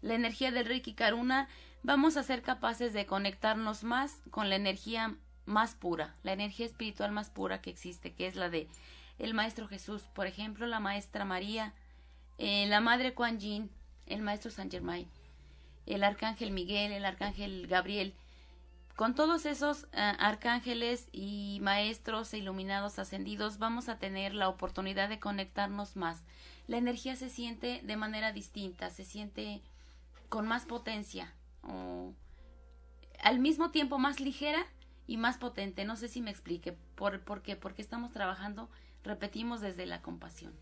la 0.00 0.14
energía 0.14 0.50
del 0.50 0.64
Reiki 0.64 0.94
Karuna, 0.94 1.46
vamos 1.82 2.16
a 2.16 2.22
ser 2.22 2.40
capaces 2.40 2.94
de 2.94 3.04
conectarnos 3.04 3.84
más 3.84 4.22
con 4.30 4.48
la 4.48 4.56
energía 4.56 5.14
más 5.44 5.74
pura, 5.74 6.16
la 6.22 6.32
energía 6.32 6.64
espiritual 6.64 7.12
más 7.12 7.28
pura 7.28 7.60
que 7.60 7.68
existe, 7.68 8.14
que 8.14 8.26
es 8.26 8.34
la 8.34 8.48
de 8.48 8.66
el 9.18 9.34
Maestro 9.34 9.68
Jesús, 9.68 10.04
por 10.14 10.26
ejemplo, 10.26 10.66
la 10.66 10.80
Maestra 10.80 11.26
María, 11.26 11.74
eh, 12.38 12.66
la 12.66 12.80
Madre 12.80 13.12
Kuan 13.12 13.40
Yin, 13.40 13.70
el 14.06 14.22
Maestro 14.22 14.50
San 14.50 14.70
Germain, 14.70 15.06
el 15.84 16.02
Arcángel 16.02 16.50
Miguel, 16.50 16.92
el 16.92 17.04
Arcángel 17.04 17.66
Gabriel, 17.66 18.14
con 19.00 19.14
todos 19.14 19.46
esos 19.46 19.84
eh, 19.94 20.12
arcángeles 20.18 21.08
y 21.10 21.58
maestros 21.62 22.34
e 22.34 22.36
iluminados 22.36 22.98
ascendidos 22.98 23.56
vamos 23.56 23.88
a 23.88 23.98
tener 23.98 24.34
la 24.34 24.46
oportunidad 24.50 25.08
de 25.08 25.18
conectarnos 25.18 25.96
más. 25.96 26.22
La 26.66 26.76
energía 26.76 27.16
se 27.16 27.30
siente 27.30 27.80
de 27.82 27.96
manera 27.96 28.32
distinta, 28.32 28.90
se 28.90 29.06
siente 29.06 29.62
con 30.28 30.46
más 30.46 30.66
potencia 30.66 31.32
o 31.62 32.12
al 33.22 33.38
mismo 33.38 33.70
tiempo 33.70 33.96
más 33.96 34.20
ligera 34.20 34.66
y 35.06 35.16
más 35.16 35.38
potente. 35.38 35.86
No 35.86 35.96
sé 35.96 36.06
si 36.06 36.20
me 36.20 36.30
explique 36.30 36.72
por, 36.94 37.22
por 37.22 37.40
qué, 37.40 37.56
porque 37.56 37.80
estamos 37.80 38.12
trabajando, 38.12 38.68
repetimos 39.02 39.62
desde 39.62 39.86
la 39.86 40.02
compasión. 40.02 40.52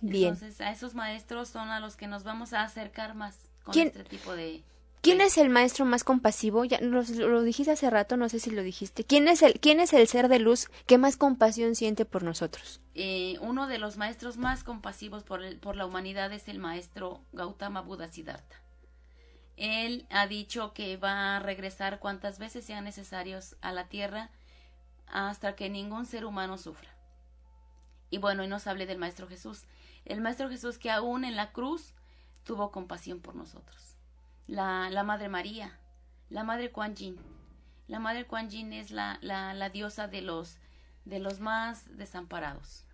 Bien. 0.00 0.34
Entonces 0.34 0.60
a 0.60 0.70
esos 0.70 0.94
maestros 0.94 1.48
son 1.48 1.70
a 1.70 1.80
los 1.80 1.96
que 1.96 2.06
nos 2.06 2.22
vamos 2.22 2.52
a 2.52 2.62
acercar 2.62 3.16
más 3.16 3.50
con 3.64 3.76
este 3.76 4.04
tipo 4.04 4.36
de 4.36 4.62
¿Quién 5.02 5.22
es 5.22 5.38
el 5.38 5.48
maestro 5.48 5.86
más 5.86 6.04
compasivo? 6.04 6.64
Ya 6.64 6.78
lo, 6.80 7.02
lo, 7.02 7.42
dijiste 7.42 7.72
hace 7.72 7.88
rato, 7.88 8.18
no 8.18 8.28
sé 8.28 8.38
si 8.38 8.50
lo 8.50 8.62
dijiste. 8.62 9.04
¿Quién 9.04 9.28
es 9.28 9.42
el, 9.42 9.58
quién 9.58 9.80
es 9.80 9.94
el 9.94 10.06
ser 10.06 10.28
de 10.28 10.38
luz 10.38 10.68
que 10.86 10.98
más 10.98 11.16
compasión 11.16 11.74
siente 11.74 12.04
por 12.04 12.22
nosotros? 12.22 12.80
Eh, 12.94 13.38
uno 13.40 13.66
de 13.66 13.78
los 13.78 13.96
maestros 13.96 14.36
más 14.36 14.62
compasivos 14.62 15.22
por, 15.22 15.42
el, 15.42 15.58
por 15.58 15.76
la 15.76 15.86
humanidad 15.86 16.32
es 16.32 16.48
el 16.48 16.58
maestro 16.58 17.24
Gautama 17.32 17.80
Buda 17.80 18.08
Siddhartha. 18.08 18.56
Él 19.56 20.06
ha 20.10 20.26
dicho 20.26 20.74
que 20.74 20.96
va 20.96 21.36
a 21.36 21.40
regresar 21.40 21.98
cuantas 21.98 22.38
veces 22.38 22.64
sean 22.64 22.84
necesarios 22.84 23.56
a 23.62 23.72
la 23.72 23.88
tierra 23.88 24.30
hasta 25.06 25.56
que 25.56 25.70
ningún 25.70 26.06
ser 26.06 26.24
humano 26.24 26.58
sufra. 26.58 26.90
Y 28.10 28.18
bueno, 28.18 28.44
y 28.44 28.48
nos 28.48 28.66
hable 28.66 28.86
del 28.86 28.98
Maestro 28.98 29.28
Jesús. 29.28 29.64
El 30.04 30.20
Maestro 30.20 30.48
Jesús 30.48 30.78
que 30.78 30.90
aún 30.90 31.24
en 31.24 31.36
la 31.36 31.52
cruz 31.52 31.94
tuvo 32.44 32.70
compasión 32.70 33.20
por 33.20 33.34
nosotros. 33.34 33.89
La, 34.50 34.90
la 34.90 35.04
Madre 35.04 35.28
María, 35.28 35.78
la 36.28 36.42
Madre 36.42 36.72
Kuan 36.72 36.96
Yin. 36.96 37.16
La 37.86 38.00
Madre 38.00 38.26
Kuan 38.26 38.50
Yin 38.50 38.72
es 38.72 38.90
la, 38.90 39.18
la, 39.22 39.54
la 39.54 39.70
diosa 39.70 40.08
de 40.08 40.22
los, 40.22 40.58
de 41.04 41.20
los 41.20 41.38
más 41.38 41.96
desamparados. 41.96 42.84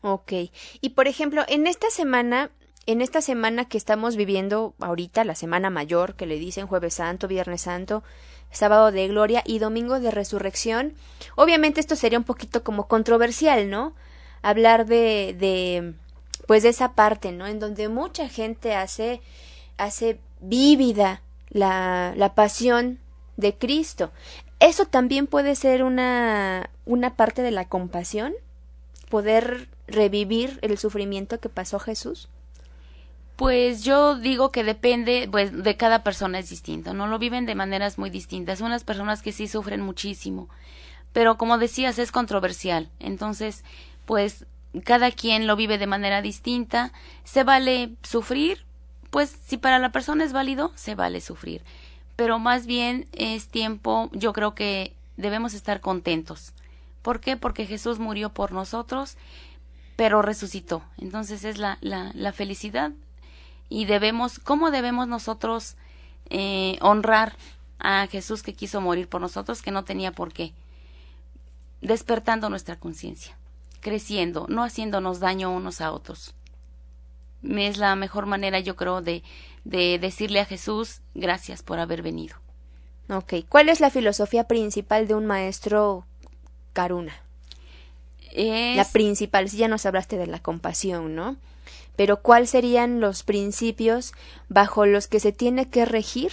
Ok. 0.00 0.32
Y 0.80 0.88
por 0.90 1.06
ejemplo, 1.06 1.44
en 1.46 1.68
esta 1.68 1.88
semana, 1.90 2.50
en 2.86 3.00
esta 3.00 3.20
semana 3.20 3.66
que 3.66 3.78
estamos 3.78 4.16
viviendo 4.16 4.74
ahorita, 4.80 5.22
la 5.22 5.36
semana 5.36 5.70
mayor, 5.70 6.16
que 6.16 6.26
le 6.26 6.36
dicen 6.36 6.66
jueves 6.66 6.94
santo, 6.94 7.28
viernes 7.28 7.62
santo, 7.62 8.02
sábado 8.50 8.90
de 8.90 9.06
gloria 9.06 9.44
y 9.46 9.60
domingo 9.60 10.00
de 10.00 10.10
resurrección, 10.10 10.94
obviamente 11.36 11.78
esto 11.78 11.94
sería 11.94 12.18
un 12.18 12.24
poquito 12.24 12.64
como 12.64 12.88
controversial, 12.88 13.70
¿no? 13.70 13.94
Hablar 14.42 14.86
de, 14.86 15.36
de, 15.38 15.94
pues 16.48 16.64
de 16.64 16.70
esa 16.70 16.94
parte, 16.94 17.30
¿no? 17.30 17.46
En 17.46 17.60
donde 17.60 17.88
mucha 17.88 18.28
gente 18.28 18.74
hace, 18.74 19.20
hace 19.78 20.20
vívida 20.40 21.22
la, 21.50 22.14
la 22.16 22.34
pasión 22.34 22.98
de 23.36 23.54
Cristo. 23.56 24.12
¿Eso 24.60 24.86
también 24.86 25.26
puede 25.26 25.54
ser 25.54 25.82
una, 25.82 26.70
una 26.84 27.14
parte 27.16 27.42
de 27.42 27.50
la 27.50 27.66
compasión? 27.68 28.32
¿Poder 29.10 29.68
revivir 29.86 30.58
el 30.62 30.78
sufrimiento 30.78 31.40
que 31.40 31.48
pasó 31.48 31.78
Jesús? 31.78 32.28
Pues 33.36 33.84
yo 33.84 34.16
digo 34.16 34.50
que 34.50 34.64
depende, 34.64 35.28
pues 35.30 35.62
de 35.62 35.76
cada 35.76 36.02
persona 36.02 36.38
es 36.38 36.48
distinto, 36.48 36.94
¿no? 36.94 37.06
Lo 37.06 37.18
viven 37.18 37.44
de 37.44 37.54
maneras 37.54 37.98
muy 37.98 38.08
distintas. 38.08 38.62
Unas 38.62 38.82
personas 38.82 39.20
que 39.20 39.32
sí 39.32 39.46
sufren 39.46 39.82
muchísimo, 39.82 40.48
pero 41.12 41.36
como 41.36 41.58
decías, 41.58 41.98
es 41.98 42.12
controversial. 42.12 42.88
Entonces, 42.98 43.62
pues 44.06 44.46
cada 44.84 45.10
quien 45.10 45.46
lo 45.46 45.56
vive 45.56 45.78
de 45.78 45.86
manera 45.86 46.22
distinta. 46.22 46.92
Se 47.24 47.44
vale 47.44 47.94
sufrir, 48.02 48.65
pues 49.10 49.36
si 49.46 49.56
para 49.56 49.78
la 49.78 49.92
persona 49.92 50.24
es 50.24 50.32
válido, 50.32 50.72
se 50.74 50.94
vale 50.94 51.20
sufrir. 51.20 51.62
Pero 52.16 52.38
más 52.38 52.66
bien 52.66 53.06
es 53.12 53.48
tiempo, 53.48 54.10
yo 54.12 54.32
creo 54.32 54.54
que 54.54 54.92
debemos 55.16 55.54
estar 55.54 55.80
contentos. 55.80 56.52
¿Por 57.02 57.20
qué? 57.20 57.36
Porque 57.36 57.66
Jesús 57.66 57.98
murió 57.98 58.30
por 58.30 58.52
nosotros, 58.52 59.16
pero 59.96 60.22
resucitó. 60.22 60.82
Entonces 60.98 61.44
es 61.44 61.58
la, 61.58 61.78
la, 61.80 62.10
la 62.14 62.32
felicidad 62.32 62.92
y 63.68 63.84
debemos, 63.84 64.38
¿cómo 64.38 64.70
debemos 64.70 65.08
nosotros 65.08 65.76
eh, 66.30 66.78
honrar 66.80 67.36
a 67.78 68.06
Jesús 68.06 68.42
que 68.42 68.54
quiso 68.54 68.80
morir 68.80 69.08
por 69.08 69.20
nosotros, 69.20 69.62
que 69.62 69.70
no 69.70 69.84
tenía 69.84 70.12
por 70.12 70.32
qué? 70.32 70.52
Despertando 71.80 72.48
nuestra 72.48 72.76
conciencia, 72.76 73.36
creciendo, 73.80 74.46
no 74.48 74.62
haciéndonos 74.62 75.20
daño 75.20 75.50
unos 75.50 75.80
a 75.80 75.92
otros. 75.92 76.34
Es 77.48 77.78
la 77.78 77.94
mejor 77.96 78.26
manera, 78.26 78.60
yo 78.60 78.76
creo, 78.76 79.02
de, 79.02 79.22
de 79.64 79.98
decirle 79.98 80.40
a 80.40 80.44
Jesús 80.44 81.00
gracias 81.14 81.62
por 81.62 81.78
haber 81.78 82.02
venido. 82.02 82.36
Ok, 83.08 83.34
¿cuál 83.48 83.68
es 83.68 83.80
la 83.80 83.90
filosofía 83.90 84.44
principal 84.44 85.06
de 85.06 85.14
un 85.14 85.26
maestro 85.26 86.04
Karuna? 86.72 87.14
Es... 88.32 88.76
La 88.76 88.84
principal, 88.84 89.48
si 89.48 89.58
ya 89.58 89.68
nos 89.68 89.86
hablaste 89.86 90.16
de 90.16 90.26
la 90.26 90.40
compasión, 90.40 91.14
¿no? 91.14 91.36
Pero 91.94 92.20
¿cuáles 92.20 92.50
serían 92.50 93.00
los 93.00 93.22
principios 93.22 94.12
bajo 94.48 94.86
los 94.86 95.06
que 95.06 95.20
se 95.20 95.32
tiene 95.32 95.70
que 95.70 95.84
regir 95.84 96.32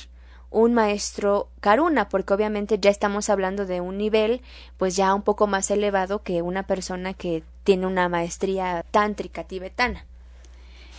un 0.50 0.74
maestro 0.74 1.50
Karuna? 1.62 2.10
Porque 2.10 2.34
obviamente 2.34 2.80
ya 2.80 2.90
estamos 2.90 3.30
hablando 3.30 3.66
de 3.66 3.80
un 3.80 3.98
nivel 3.98 4.42
pues 4.78 4.96
ya 4.96 5.14
un 5.14 5.22
poco 5.22 5.48
más 5.48 5.72
elevado 5.72 6.24
que 6.24 6.42
una 6.42 6.64
persona 6.64 7.14
que 7.14 7.44
tiene 7.64 7.88
una 7.88 8.10
maestría 8.10 8.84
tántrica 8.92 9.46
tibetana. 9.46 10.06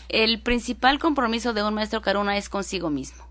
El 0.09 0.41
principal 0.41 0.99
compromiso 0.99 1.53
de 1.53 1.63
un 1.63 1.75
maestro 1.75 2.03
Karuna 2.03 2.37
es 2.37 2.49
consigo 2.49 2.91
mismo. 2.91 3.25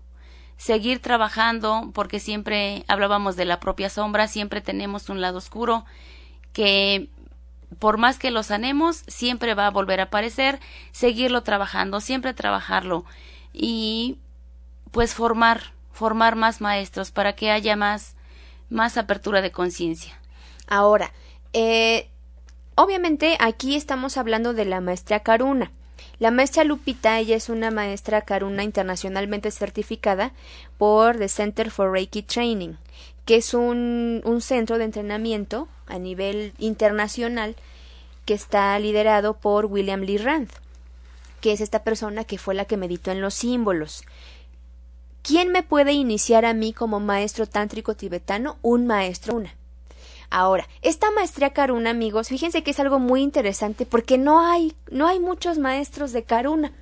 Seguir 0.56 1.00
trabajando, 1.00 1.90
porque 1.94 2.20
siempre 2.20 2.84
hablábamos 2.88 3.36
de 3.36 3.44
la 3.44 3.60
propia 3.60 3.90
sombra, 3.90 4.28
siempre 4.28 4.60
tenemos 4.60 5.08
un 5.08 5.20
lado 5.20 5.38
oscuro 5.38 5.84
que 6.52 7.08
por 7.78 7.98
más 7.98 8.18
que 8.18 8.30
lo 8.30 8.42
sanemos, 8.42 9.02
siempre 9.06 9.54
va 9.54 9.66
a 9.66 9.70
volver 9.70 10.00
a 10.00 10.04
aparecer, 10.04 10.60
seguirlo 10.92 11.42
trabajando, 11.42 12.00
siempre 12.00 12.34
trabajarlo 12.34 13.04
y 13.52 14.18
pues 14.90 15.14
formar, 15.14 15.72
formar 15.92 16.36
más 16.36 16.60
maestros 16.60 17.10
para 17.10 17.34
que 17.34 17.50
haya 17.50 17.76
más, 17.76 18.14
más 18.70 18.96
apertura 18.96 19.42
de 19.42 19.50
conciencia. 19.50 20.18
Ahora, 20.66 21.12
eh, 21.52 22.10
obviamente 22.76 23.36
aquí 23.40 23.74
estamos 23.74 24.16
hablando 24.16 24.54
de 24.54 24.64
la 24.64 24.80
maestría 24.80 25.20
Karuna. 25.20 25.72
La 26.18 26.30
maestra 26.30 26.64
Lupita, 26.64 27.18
ella 27.18 27.36
es 27.36 27.48
una 27.48 27.70
maestra 27.70 28.22
Karuna 28.22 28.62
internacionalmente 28.62 29.50
certificada 29.50 30.32
por 30.78 31.18
The 31.18 31.28
Center 31.28 31.70
for 31.70 31.90
Reiki 31.90 32.22
Training, 32.22 32.74
que 33.24 33.36
es 33.36 33.52
un, 33.52 34.22
un 34.24 34.40
centro 34.40 34.78
de 34.78 34.84
entrenamiento 34.84 35.68
a 35.86 35.98
nivel 35.98 36.54
internacional 36.58 37.56
que 38.24 38.34
está 38.34 38.78
liderado 38.78 39.34
por 39.34 39.66
William 39.66 40.02
Lee 40.02 40.18
Rand, 40.18 40.50
que 41.40 41.52
es 41.52 41.60
esta 41.60 41.82
persona 41.82 42.24
que 42.24 42.38
fue 42.38 42.54
la 42.54 42.64
que 42.64 42.76
meditó 42.76 43.10
en 43.10 43.20
los 43.20 43.34
símbolos. 43.34 44.04
¿Quién 45.22 45.50
me 45.50 45.62
puede 45.62 45.92
iniciar 45.92 46.44
a 46.44 46.54
mí 46.54 46.72
como 46.72 47.00
maestro 47.00 47.46
tántrico 47.46 47.94
tibetano? 47.94 48.56
Un 48.62 48.86
maestro 48.86 49.36
una. 49.36 49.54
Ahora, 50.36 50.68
esta 50.82 51.12
maestría 51.12 51.50
Karuna, 51.50 51.90
amigos, 51.90 52.26
fíjense 52.26 52.64
que 52.64 52.72
es 52.72 52.80
algo 52.80 52.98
muy 52.98 53.22
interesante 53.22 53.86
porque 53.86 54.18
no 54.18 54.40
hay, 54.40 54.74
no 54.90 55.06
hay 55.06 55.20
muchos 55.20 55.58
maestros 55.58 56.10
de 56.10 56.24
Karuna. 56.24 56.72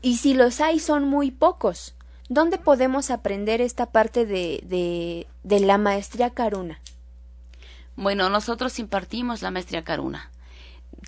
Y 0.00 0.18
si 0.18 0.32
los 0.32 0.60
hay, 0.60 0.78
son 0.78 1.08
muy 1.08 1.32
pocos. 1.32 1.96
¿Dónde 2.28 2.58
podemos 2.58 3.10
aprender 3.10 3.60
esta 3.60 3.86
parte 3.86 4.26
de, 4.26 4.62
de, 4.62 5.26
de 5.42 5.58
la 5.58 5.76
maestría 5.76 6.30
Karuna? 6.30 6.80
Bueno, 7.96 8.30
nosotros 8.30 8.78
impartimos 8.78 9.42
la 9.42 9.50
maestría 9.50 9.82
Karuna. 9.82 10.30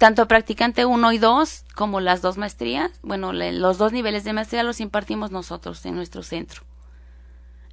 Tanto 0.00 0.26
practicante 0.26 0.84
1 0.84 1.12
y 1.12 1.18
2 1.18 1.66
como 1.76 2.00
las 2.00 2.20
dos 2.20 2.36
maestrías, 2.36 2.90
bueno, 3.00 3.32
le, 3.32 3.52
los 3.52 3.78
dos 3.78 3.92
niveles 3.92 4.24
de 4.24 4.32
maestría 4.32 4.64
los 4.64 4.80
impartimos 4.80 5.30
nosotros 5.30 5.86
en 5.86 5.94
nuestro 5.94 6.24
centro. 6.24 6.62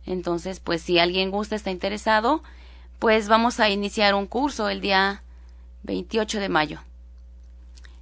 Entonces, 0.05 0.59
pues 0.59 0.83
si 0.83 0.99
alguien 0.99 1.31
gusta, 1.31 1.55
está 1.55 1.71
interesado, 1.71 2.43
pues 3.01 3.27
vamos 3.27 3.59
a 3.59 3.67
iniciar 3.71 4.13
un 4.13 4.27
curso 4.27 4.69
el 4.69 4.79
día 4.79 5.23
28 5.81 6.39
de 6.39 6.49
mayo 6.49 6.83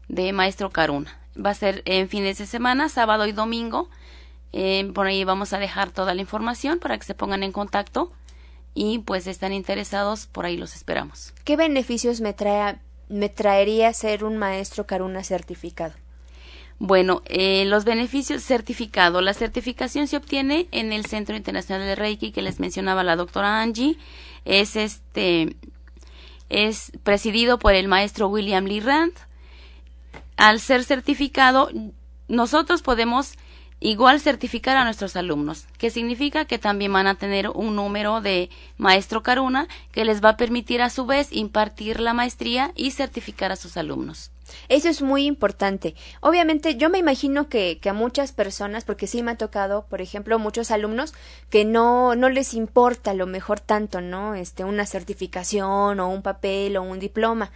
de 0.09 0.33
Maestro 0.33 0.71
Karuna. 0.71 1.17
Va 1.33 1.51
a 1.51 1.53
ser 1.53 1.83
en 1.85 2.09
fines 2.09 2.37
de 2.37 2.45
semana, 2.45 2.89
sábado 2.89 3.25
y 3.25 3.31
domingo. 3.31 3.89
Eh, 4.51 4.91
por 4.93 5.07
ahí 5.07 5.23
vamos 5.23 5.53
a 5.53 5.57
dejar 5.57 5.91
toda 5.91 6.13
la 6.13 6.19
información 6.19 6.79
para 6.79 6.97
que 6.97 7.05
se 7.05 7.15
pongan 7.15 7.43
en 7.43 7.53
contacto 7.53 8.11
y 8.73 8.99
pues 8.99 9.25
están 9.27 9.53
interesados, 9.53 10.25
por 10.25 10.45
ahí 10.45 10.57
los 10.57 10.75
esperamos. 10.75 11.33
¿Qué 11.45 11.55
beneficios 11.55 12.19
me, 12.19 12.33
trae, 12.33 12.77
me 13.07 13.29
traería 13.29 13.93
ser 13.93 14.25
un 14.25 14.35
maestro 14.35 14.85
Karuna 14.85 15.23
certificado? 15.23 15.93
Bueno, 16.77 17.21
eh, 17.25 17.63
los 17.65 17.85
beneficios 17.85 18.43
certificado. 18.43 19.21
La 19.21 19.33
certificación 19.33 20.07
se 20.07 20.17
obtiene 20.17 20.67
en 20.71 20.91
el 20.91 21.05
Centro 21.05 21.37
Internacional 21.37 21.87
de 21.87 21.95
Reiki 21.95 22.33
que 22.33 22.41
les 22.41 22.59
mencionaba 22.59 23.05
la 23.05 23.15
doctora 23.15 23.61
Angie. 23.61 23.97
Es 24.45 24.75
este 24.75 25.55
es 26.49 26.91
presidido 27.03 27.59
por 27.59 27.73
el 27.73 27.87
maestro 27.87 28.27
William 28.27 28.65
Lee 28.65 28.79
Rand. 28.79 29.13
Al 30.35 30.59
ser 30.59 30.83
certificado, 30.83 31.69
nosotros 32.27 32.81
podemos 32.81 33.35
igual 33.79 34.19
certificar 34.19 34.75
a 34.77 34.83
nuestros 34.83 35.15
alumnos, 35.15 35.65
que 35.77 35.89
significa 35.89 36.45
que 36.45 36.59
también 36.59 36.91
van 36.91 37.07
a 37.07 37.15
tener 37.15 37.49
un 37.49 37.75
número 37.75 38.21
de 38.21 38.49
maestro 38.77 39.23
Karuna 39.23 39.67
que 39.91 40.05
les 40.05 40.23
va 40.23 40.29
a 40.29 40.37
permitir 40.37 40.81
a 40.81 40.89
su 40.89 41.05
vez 41.05 41.31
impartir 41.31 41.99
la 41.99 42.13
maestría 42.13 42.71
y 42.75 42.91
certificar 42.91 43.51
a 43.51 43.55
sus 43.55 43.77
alumnos. 43.77 44.31
Eso 44.67 44.89
es 44.89 45.01
muy 45.01 45.25
importante. 45.25 45.95
Obviamente, 46.21 46.75
yo 46.75 46.89
me 46.89 46.97
imagino 46.97 47.49
que, 47.49 47.79
que, 47.81 47.89
a 47.89 47.93
muchas 47.93 48.31
personas, 48.31 48.85
porque 48.85 49.07
sí 49.07 49.23
me 49.23 49.31
ha 49.31 49.37
tocado, 49.37 49.85
por 49.89 50.01
ejemplo, 50.01 50.39
muchos 50.39 50.71
alumnos 50.71 51.13
que 51.49 51.65
no, 51.65 52.15
no 52.15 52.29
les 52.29 52.53
importa 52.53 53.11
a 53.11 53.13
lo 53.13 53.27
mejor 53.27 53.59
tanto, 53.59 54.01
¿no? 54.01 54.35
Este, 54.35 54.63
una 54.63 54.85
certificación 54.85 55.99
o 55.99 56.09
un 56.09 56.21
papel 56.21 56.77
o 56.77 56.83
un 56.83 56.99
diploma. 56.99 57.51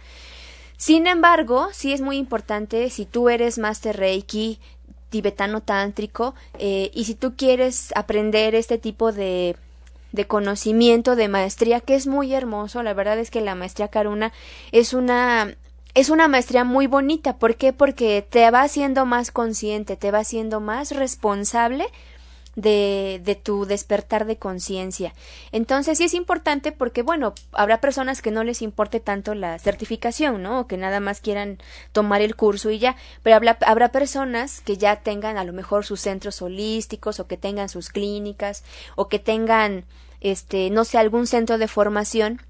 Sin 0.76 1.06
embargo, 1.06 1.68
sí 1.72 1.92
es 1.92 2.00
muy 2.00 2.16
importante 2.16 2.90
si 2.90 3.06
tú 3.06 3.28
eres 3.28 3.58
Master 3.58 3.96
Reiki, 3.96 4.58
tibetano 5.10 5.60
tántrico, 5.60 6.34
eh, 6.58 6.90
y 6.92 7.04
si 7.04 7.14
tú 7.14 7.36
quieres 7.36 7.92
aprender 7.94 8.54
este 8.54 8.78
tipo 8.78 9.12
de 9.12 9.56
de 10.14 10.28
conocimiento, 10.28 11.16
de 11.16 11.26
maestría, 11.26 11.80
que 11.80 11.96
es 11.96 12.06
muy 12.06 12.32
hermoso. 12.34 12.84
La 12.84 12.94
verdad 12.94 13.18
es 13.18 13.32
que 13.32 13.40
la 13.40 13.56
maestría 13.56 13.88
Karuna 13.88 14.32
es 14.70 14.94
una 14.94 15.56
es 15.94 16.10
una 16.10 16.28
maestría 16.28 16.64
muy 16.64 16.86
bonita. 16.86 17.38
¿Por 17.38 17.56
qué? 17.56 17.72
Porque 17.72 18.26
te 18.28 18.50
va 18.50 18.62
haciendo 18.62 19.06
más 19.06 19.30
consciente, 19.30 19.96
te 19.96 20.10
va 20.10 20.18
haciendo 20.18 20.60
más 20.60 20.90
responsable 20.90 21.86
de, 22.56 23.20
de 23.24 23.34
tu 23.34 23.64
despertar 23.64 24.26
de 24.26 24.36
conciencia. 24.36 25.14
Entonces 25.52 25.98
sí 25.98 26.04
es 26.04 26.14
importante 26.14 26.72
porque, 26.72 27.02
bueno, 27.02 27.34
habrá 27.52 27.80
personas 27.80 28.22
que 28.22 28.30
no 28.30 28.44
les 28.44 28.62
importe 28.62 29.00
tanto 29.00 29.34
la 29.34 29.58
certificación, 29.58 30.42
¿no? 30.42 30.60
O 30.60 30.66
que 30.66 30.76
nada 30.76 31.00
más 31.00 31.20
quieran 31.20 31.58
tomar 31.92 32.22
el 32.22 32.36
curso 32.36 32.70
y 32.70 32.78
ya, 32.78 32.96
pero 33.22 33.36
habrá, 33.36 33.58
habrá 33.66 33.90
personas 33.90 34.60
que 34.60 34.76
ya 34.76 34.96
tengan 34.96 35.36
a 35.36 35.44
lo 35.44 35.52
mejor 35.52 35.84
sus 35.84 36.00
centros 36.00 36.42
holísticos 36.42 37.20
o 37.20 37.26
que 37.26 37.36
tengan 37.36 37.68
sus 37.68 37.88
clínicas 37.88 38.64
o 38.96 39.08
que 39.08 39.18
tengan, 39.18 39.84
este, 40.20 40.70
no 40.70 40.84
sé, 40.84 40.98
algún 40.98 41.26
centro 41.26 41.58
de 41.58 41.68
formación 41.68 42.40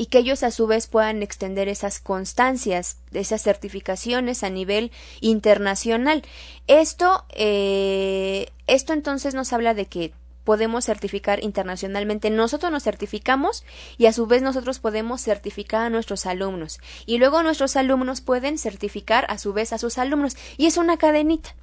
y 0.00 0.06
que 0.06 0.16
ellos 0.16 0.42
a 0.44 0.50
su 0.50 0.66
vez 0.66 0.86
puedan 0.86 1.22
extender 1.22 1.68
esas 1.68 2.00
constancias, 2.00 2.96
esas 3.12 3.42
certificaciones 3.42 4.42
a 4.42 4.48
nivel 4.48 4.92
internacional. 5.20 6.22
Esto, 6.68 7.26
eh, 7.28 8.48
esto 8.66 8.94
entonces 8.94 9.34
nos 9.34 9.52
habla 9.52 9.74
de 9.74 9.84
que 9.84 10.14
podemos 10.44 10.86
certificar 10.86 11.44
internacionalmente. 11.44 12.30
Nosotros 12.30 12.72
nos 12.72 12.82
certificamos 12.82 13.62
y 13.98 14.06
a 14.06 14.14
su 14.14 14.26
vez 14.26 14.40
nosotros 14.40 14.78
podemos 14.78 15.20
certificar 15.20 15.82
a 15.82 15.90
nuestros 15.90 16.24
alumnos. 16.24 16.80
Y 17.04 17.18
luego 17.18 17.42
nuestros 17.42 17.76
alumnos 17.76 18.22
pueden 18.22 18.56
certificar 18.56 19.26
a 19.28 19.36
su 19.36 19.52
vez 19.52 19.74
a 19.74 19.78
sus 19.78 19.98
alumnos. 19.98 20.34
Y 20.56 20.64
es 20.64 20.78
una 20.78 20.96
cadenita. 20.96 21.54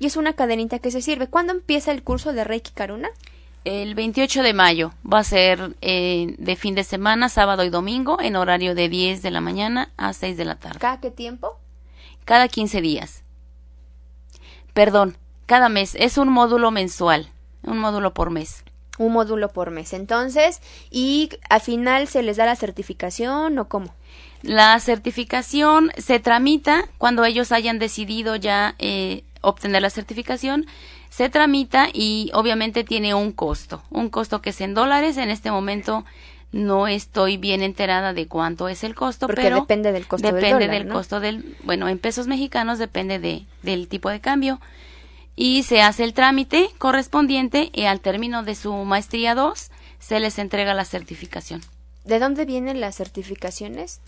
Y 0.00 0.06
es 0.06 0.16
una 0.16 0.32
cadenita 0.32 0.80
que 0.80 0.90
se 0.90 1.00
sirve. 1.00 1.28
¿Cuándo 1.28 1.52
empieza 1.52 1.92
el 1.92 2.02
curso 2.02 2.32
de 2.32 2.42
Reiki 2.42 2.72
Karuna? 2.72 3.10
El 3.64 3.94
28 3.94 4.42
de 4.42 4.52
mayo 4.52 4.92
va 5.10 5.20
a 5.20 5.24
ser 5.24 5.74
eh, 5.80 6.34
de 6.38 6.56
fin 6.56 6.74
de 6.74 6.84
semana, 6.84 7.30
sábado 7.30 7.64
y 7.64 7.70
domingo, 7.70 8.20
en 8.20 8.36
horario 8.36 8.74
de 8.74 8.90
10 8.90 9.22
de 9.22 9.30
la 9.30 9.40
mañana 9.40 9.90
a 9.96 10.12
6 10.12 10.36
de 10.36 10.44
la 10.44 10.56
tarde. 10.56 10.78
¿Cada 10.80 11.00
qué 11.00 11.10
tiempo? 11.10 11.58
Cada 12.26 12.48
15 12.48 12.82
días. 12.82 13.22
Perdón, 14.74 15.16
cada 15.46 15.70
mes. 15.70 15.94
Es 15.98 16.18
un 16.18 16.28
módulo 16.28 16.70
mensual, 16.72 17.30
un 17.62 17.78
módulo 17.78 18.12
por 18.12 18.30
mes. 18.30 18.64
Un 18.98 19.12
módulo 19.14 19.48
por 19.48 19.70
mes. 19.70 19.94
Entonces, 19.94 20.60
¿y 20.90 21.30
al 21.48 21.62
final 21.62 22.06
se 22.06 22.22
les 22.22 22.36
da 22.36 22.44
la 22.44 22.56
certificación 22.56 23.58
o 23.58 23.68
cómo? 23.68 23.94
La 24.42 24.78
certificación 24.78 25.90
se 25.96 26.20
tramita 26.20 26.84
cuando 26.98 27.24
ellos 27.24 27.50
hayan 27.50 27.78
decidido 27.78 28.36
ya 28.36 28.74
eh, 28.78 29.24
obtener 29.40 29.80
la 29.80 29.90
certificación 29.90 30.66
se 31.14 31.28
tramita 31.28 31.90
y 31.92 32.32
obviamente 32.34 32.82
tiene 32.82 33.14
un 33.14 33.30
costo, 33.30 33.84
un 33.90 34.10
costo 34.10 34.42
que 34.42 34.50
es 34.50 34.60
en 34.60 34.74
dólares. 34.74 35.16
En 35.16 35.30
este 35.30 35.52
momento 35.52 36.04
no 36.50 36.88
estoy 36.88 37.36
bien 37.36 37.62
enterada 37.62 38.12
de 38.12 38.26
cuánto 38.26 38.68
es 38.68 38.82
el 38.82 38.96
costo, 38.96 39.28
Porque 39.28 39.42
pero 39.42 39.60
depende 39.60 39.92
del 39.92 40.08
costo 40.08 40.32
del 40.32 40.40
dólar, 40.40 40.68
del 40.68 40.88
¿no? 40.88 40.94
costo 40.94 41.20
del, 41.20 41.56
bueno, 41.62 41.88
en 41.88 42.00
pesos 42.00 42.26
mexicanos 42.26 42.80
depende 42.80 43.20
de, 43.20 43.44
del 43.62 43.86
tipo 43.86 44.10
de 44.10 44.18
cambio. 44.18 44.60
Y 45.36 45.62
se 45.62 45.82
hace 45.82 46.02
el 46.02 46.14
trámite 46.14 46.68
correspondiente 46.78 47.70
y 47.72 47.84
al 47.84 48.00
término 48.00 48.42
de 48.42 48.56
su 48.56 48.74
maestría 48.74 49.36
2 49.36 49.70
se 50.00 50.18
les 50.18 50.40
entrega 50.40 50.74
la 50.74 50.84
certificación. 50.84 51.60
¿De 52.04 52.18
dónde 52.18 52.44
vienen 52.44 52.80
las 52.80 52.96
certificaciones? 52.96 54.00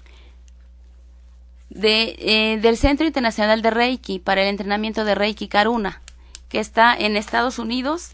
De, 1.70 2.16
eh, 2.18 2.58
del 2.60 2.76
Centro 2.76 3.06
Internacional 3.06 3.62
de 3.62 3.70
Reiki 3.70 4.18
para 4.18 4.42
el 4.42 4.48
entrenamiento 4.48 5.04
de 5.04 5.14
Reiki 5.14 5.46
Karuna 5.46 6.02
que 6.48 6.60
está 6.60 6.94
en 6.96 7.16
Estados 7.16 7.58
Unidos 7.58 8.12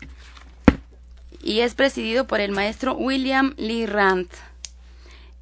y 1.43 1.61
es 1.61 1.75
presidido 1.75 2.27
por 2.27 2.41
el 2.41 2.53
maestro 2.53 2.95
William 2.95 3.55
Lee 3.57 3.87
Rand. 3.87 4.29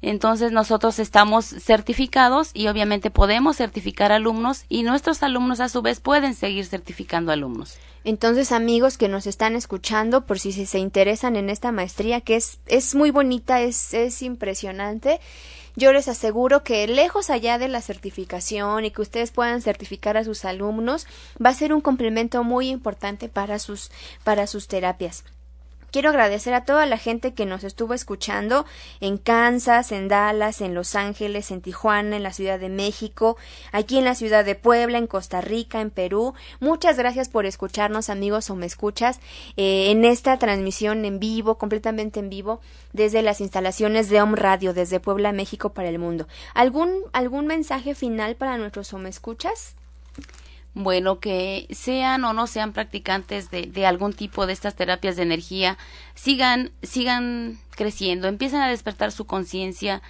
Entonces 0.01 0.51
nosotros 0.51 0.97
estamos 0.97 1.45
certificados 1.45 2.49
y 2.55 2.67
obviamente 2.67 3.11
podemos 3.11 3.57
certificar 3.57 4.11
alumnos 4.11 4.65
y 4.67 4.81
nuestros 4.81 5.21
alumnos 5.21 5.59
a 5.59 5.69
su 5.69 5.83
vez 5.83 5.99
pueden 5.99 6.33
seguir 6.33 6.65
certificando 6.65 7.31
alumnos. 7.31 7.77
Entonces, 8.03 8.51
amigos 8.51 8.97
que 8.97 9.07
nos 9.07 9.27
están 9.27 9.55
escuchando, 9.55 10.25
por 10.25 10.39
si 10.39 10.51
se 10.53 10.79
interesan 10.79 11.35
en 11.35 11.51
esta 11.51 11.71
maestría, 11.71 12.19
que 12.21 12.35
es, 12.35 12.59
es 12.65 12.95
muy 12.95 13.11
bonita, 13.11 13.61
es, 13.61 13.93
es 13.93 14.23
impresionante, 14.23 15.19
yo 15.75 15.93
les 15.93 16.07
aseguro 16.07 16.63
que 16.63 16.87
lejos 16.87 17.29
allá 17.29 17.57
de 17.57 17.67
la 17.67 17.81
certificación 17.81 18.85
y 18.85 18.91
que 18.91 19.01
ustedes 19.01 19.31
puedan 19.31 19.61
certificar 19.61 20.17
a 20.17 20.23
sus 20.23 20.45
alumnos, 20.45 21.07
va 21.43 21.49
a 21.49 21.55
ser 21.55 21.73
un 21.73 21.81
complemento 21.81 22.43
muy 22.43 22.69
importante 22.69 23.29
para 23.29 23.59
sus, 23.59 23.91
para 24.23 24.47
sus 24.47 24.67
terapias. 24.67 25.23
Quiero 25.91 26.09
agradecer 26.09 26.53
a 26.53 26.63
toda 26.63 26.85
la 26.85 26.97
gente 26.97 27.33
que 27.33 27.45
nos 27.45 27.65
estuvo 27.65 27.93
escuchando 27.93 28.65
en 29.01 29.17
Kansas, 29.17 29.91
en 29.91 30.07
Dallas, 30.07 30.61
en 30.61 30.73
Los 30.73 30.95
Ángeles, 30.95 31.51
en 31.51 31.61
Tijuana, 31.61 32.15
en 32.15 32.23
la 32.23 32.31
Ciudad 32.31 32.59
de 32.59 32.69
México, 32.69 33.35
aquí 33.73 33.97
en 33.97 34.05
la 34.05 34.15
Ciudad 34.15 34.45
de 34.45 34.55
Puebla, 34.55 34.97
en 34.97 35.07
Costa 35.07 35.41
Rica, 35.41 35.81
en 35.81 35.89
Perú. 35.89 36.33
Muchas 36.61 36.97
gracias 36.97 37.27
por 37.27 37.45
escucharnos, 37.45 38.09
amigos 38.09 38.49
o 38.49 38.55
me 38.55 38.65
escuchas, 38.65 39.19
eh, 39.57 39.91
en 39.91 40.05
esta 40.05 40.37
transmisión 40.37 41.03
en 41.03 41.19
vivo, 41.19 41.57
completamente 41.57 42.21
en 42.21 42.29
vivo, 42.29 42.61
desde 42.93 43.21
las 43.21 43.41
instalaciones 43.41 44.09
de 44.09 44.21
Om 44.21 44.35
Radio, 44.35 44.73
desde 44.73 45.01
Puebla, 45.01 45.33
México, 45.33 45.73
para 45.73 45.89
el 45.89 45.99
mundo. 45.99 46.27
¿Algún, 46.53 47.03
algún 47.11 47.47
mensaje 47.47 47.95
final 47.95 48.35
para 48.37 48.57
nuestros 48.57 48.93
o 48.93 48.99
escuchas? 49.07 49.75
Bueno, 50.73 51.19
que 51.19 51.67
sean 51.71 52.23
o 52.23 52.33
no 52.33 52.47
sean 52.47 52.71
practicantes 52.71 53.49
de, 53.51 53.85
algún 53.85 54.13
tipo 54.13 54.45
de 54.45 54.53
estas 54.53 54.75
terapias 54.75 55.15
de 55.15 55.23
energía, 55.23 55.77
sigan, 56.15 56.71
sigan 56.81 57.59
creciendo, 57.71 58.27
empiecen 58.27 58.61
a 58.61 58.69
despertar 58.69 59.11
su 59.11 59.25
conciencia 59.25 60.01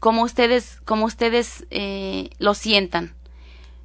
como 0.00 0.22
ustedes, 0.22 0.80
como 0.84 1.04
ustedes 1.04 1.66
eh, 1.70 2.30
lo 2.38 2.54
sientan. 2.54 3.14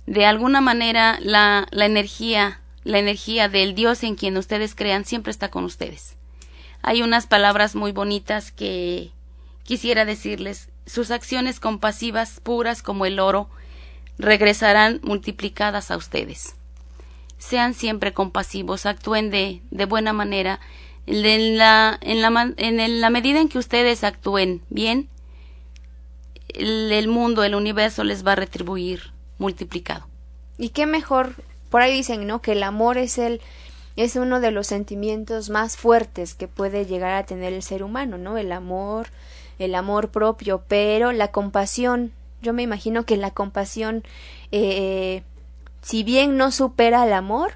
De 0.06 0.26
alguna 0.26 0.62
manera, 0.62 1.18
la, 1.22 1.68
la 1.72 1.86
energía, 1.86 2.62
la 2.84 3.00
energía 3.00 3.50
del 3.50 3.76
Dios 3.76 4.04
en 4.04 4.16
quien 4.16 4.38
ustedes 4.38 4.76
crean 4.76 5.06
siempre 5.06 5.32
está 5.32 5.50
con 5.52 5.66
ustedes. 5.66 6.16
Hay 6.82 7.02
unas 7.02 7.28
palabras 7.28 7.76
muy 7.76 7.92
bonitas 7.92 8.52
que 8.52 9.12
quisiera 9.64 10.06
decirles. 10.06 10.70
Sus 10.86 11.12
acciones 11.12 11.60
compasivas, 11.60 12.40
puras 12.40 12.82
como 12.82 13.06
el 13.06 13.20
oro, 13.20 13.50
regresarán 14.18 15.00
multiplicadas 15.04 15.92
a 15.92 15.98
ustedes. 15.98 16.56
Sean 17.38 17.74
siempre 17.74 18.14
compasivos, 18.14 18.86
actúen 18.86 19.32
de, 19.32 19.62
de 19.72 19.86
buena 19.86 20.14
manera. 20.14 20.60
En 21.08 21.58
la, 21.58 21.98
en, 22.02 22.22
la, 22.22 22.54
en 22.58 23.02
la 23.02 23.10
medida 23.10 23.40
en 23.40 23.50
que 23.50 23.58
ustedes 23.58 24.04
actúen 24.04 24.62
bien, 24.70 25.10
el, 26.50 26.92
el 26.92 27.08
mundo, 27.08 27.44
el 27.44 27.56
universo 27.56 28.04
les 28.04 28.26
va 28.26 28.34
a 28.34 28.36
retribuir 28.36 29.12
multiplicado. 29.40 30.08
Y 30.58 30.70
qué 30.70 30.86
mejor, 30.86 31.34
por 31.70 31.82
ahí 31.82 31.94
dicen, 31.94 32.28
¿no? 32.28 32.42
Que 32.42 32.52
el 32.52 32.64
amor 32.64 32.98
es 32.98 33.18
el 33.18 33.42
es 33.96 34.16
uno 34.16 34.40
de 34.40 34.52
los 34.52 34.68
sentimientos 34.68 35.50
más 35.50 35.76
fuertes 35.76 36.34
que 36.34 36.48
puede 36.48 36.86
llegar 36.86 37.14
a 37.14 37.26
tener 37.26 37.54
el 37.54 37.62
ser 37.62 37.84
humano, 37.84 38.18
¿no? 38.18 38.38
El 38.38 38.52
amor, 38.52 39.08
el 39.60 39.76
amor 39.76 40.10
propio, 40.10 40.64
pero 40.68 41.12
la 41.12 41.30
compasión 41.30 42.14
yo 42.42 42.54
me 42.54 42.64
imagino 42.64 43.06
que 43.06 43.18
la 43.18 43.32
compasión, 43.32 44.04
eh, 44.52 45.24
si 45.82 46.04
bien 46.04 46.38
no 46.38 46.52
supera 46.52 47.04
al 47.04 47.14
amor, 47.14 47.54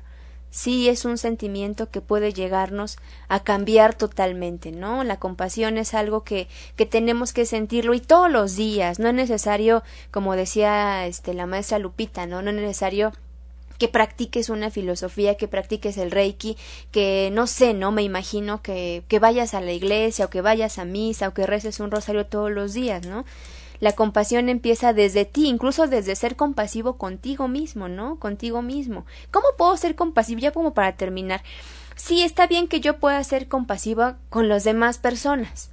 sí 0.55 0.88
es 0.88 1.03
un 1.03 1.17
sentimiento 1.17 1.89
que 1.89 1.99
puede 1.99 2.31
llegarnos 2.31 2.97
a 3.27 3.41
cambiar 3.41 3.93
totalmente, 3.93 4.71
¿no? 4.71 5.03
La 5.03 5.17
compasión 5.17 5.77
es 5.77 5.93
algo 5.93 6.23
que, 6.23 6.47
que 6.77 6.86
tenemos 6.86 7.33
que 7.33 7.45
sentirlo 7.45 7.93
y 7.93 7.99
todos 7.99 8.31
los 8.31 8.55
días, 8.55 8.97
no 8.97 9.09
es 9.09 9.15
necesario, 9.15 9.83
como 10.11 10.36
decía 10.38 11.05
este 11.07 11.33
la 11.33 11.45
maestra 11.45 11.77
Lupita, 11.77 12.25
¿no? 12.25 12.41
No 12.41 12.51
es 12.51 12.55
necesario 12.55 13.11
que 13.77 13.89
practiques 13.89 14.49
una 14.49 14.71
filosofía, 14.71 15.36
que 15.36 15.49
practiques 15.49 15.97
el 15.97 16.11
reiki, 16.11 16.55
que 16.91 17.29
no 17.33 17.47
sé, 17.47 17.73
no 17.73 17.91
me 17.91 18.03
imagino 18.03 18.61
que, 18.61 19.03
que 19.09 19.19
vayas 19.19 19.53
a 19.53 19.59
la 19.59 19.73
iglesia 19.73 20.25
o 20.25 20.29
que 20.29 20.39
vayas 20.39 20.79
a 20.79 20.86
misa 20.86 21.27
o 21.27 21.33
que 21.33 21.45
reces 21.45 21.81
un 21.81 21.91
rosario 21.91 22.25
todos 22.25 22.51
los 22.51 22.73
días, 22.73 23.05
¿no? 23.05 23.25
La 23.80 23.93
compasión 23.93 24.49
empieza 24.49 24.93
desde 24.93 25.26
ti, 25.26 25.47
incluso 25.47 25.88
desde 25.88 26.15
ser 26.15 26.36
compasivo 26.36 26.97
contigo 26.97 27.47
mismo, 27.47 27.88
¿no? 27.88 28.19
Contigo 28.19 28.61
mismo. 28.61 29.05
¿Cómo 29.32 29.47
puedo 29.57 29.76
ser 29.78 29.95
compasivo? 29.95 30.39
Ya 30.39 30.51
como 30.51 30.73
para 30.73 30.95
terminar. 30.95 31.43
Sí, 31.95 32.23
está 32.23 32.47
bien 32.47 32.67
que 32.67 32.82
yo 32.82 32.99
pueda 32.99 33.23
ser 33.23 33.47
compasiva 33.47 34.17
con 34.30 34.49
las 34.49 34.63
demás 34.63 34.97
personas, 34.97 35.71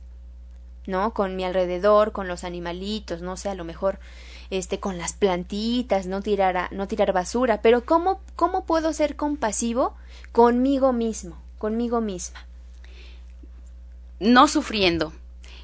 ¿no? 0.86 1.14
Con 1.14 1.36
mi 1.36 1.44
alrededor, 1.44 2.12
con 2.12 2.28
los 2.28 2.44
animalitos, 2.44 3.22
no 3.22 3.36
sé, 3.36 3.48
a 3.48 3.54
lo 3.54 3.64
mejor 3.64 3.98
este 4.50 4.78
con 4.78 4.98
las 4.98 5.14
plantitas, 5.14 6.06
no 6.06 6.20
tirar 6.20 6.68
no 6.72 6.86
tirar 6.86 7.12
basura, 7.12 7.62
pero 7.62 7.84
¿cómo 7.86 8.20
cómo 8.36 8.66
puedo 8.66 8.92
ser 8.92 9.16
compasivo 9.16 9.94
conmigo 10.30 10.92
mismo, 10.92 11.38
conmigo 11.58 12.00
misma? 12.00 12.46
No 14.20 14.46
sufriendo 14.46 15.12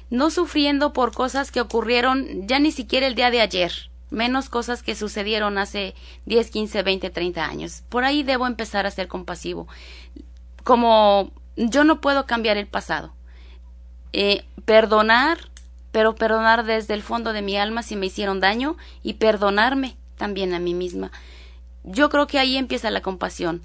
no 0.09 0.31
sufriendo 0.31 0.93
por 0.93 1.13
cosas 1.13 1.51
que 1.51 1.61
ocurrieron 1.61 2.47
ya 2.47 2.59
ni 2.59 2.71
siquiera 2.71 3.07
el 3.07 3.15
día 3.15 3.31
de 3.31 3.41
ayer, 3.41 3.89
menos 4.09 4.49
cosas 4.49 4.83
que 4.83 4.95
sucedieron 4.95 5.57
hace 5.57 5.95
10, 6.25 6.49
15, 6.49 6.83
20, 6.83 7.09
30 7.09 7.45
años. 7.45 7.83
Por 7.89 8.03
ahí 8.03 8.23
debo 8.23 8.47
empezar 8.47 8.85
a 8.85 8.91
ser 8.91 9.07
compasivo. 9.07 9.67
Como 10.63 11.31
yo 11.55 11.83
no 11.83 12.01
puedo 12.01 12.25
cambiar 12.25 12.57
el 12.57 12.67
pasado. 12.67 13.13
Eh, 14.13 14.45
perdonar, 14.65 15.37
pero 15.91 16.15
perdonar 16.15 16.65
desde 16.65 16.93
el 16.93 17.03
fondo 17.03 17.33
de 17.33 17.41
mi 17.41 17.57
alma 17.57 17.83
si 17.83 17.95
me 17.95 18.07
hicieron 18.07 18.39
daño 18.39 18.77
y 19.03 19.13
perdonarme 19.13 19.95
también 20.17 20.53
a 20.53 20.59
mí 20.59 20.73
misma. 20.73 21.11
Yo 21.83 22.09
creo 22.09 22.27
que 22.27 22.39
ahí 22.39 22.57
empieza 22.57 22.91
la 22.91 23.01
compasión. 23.01 23.61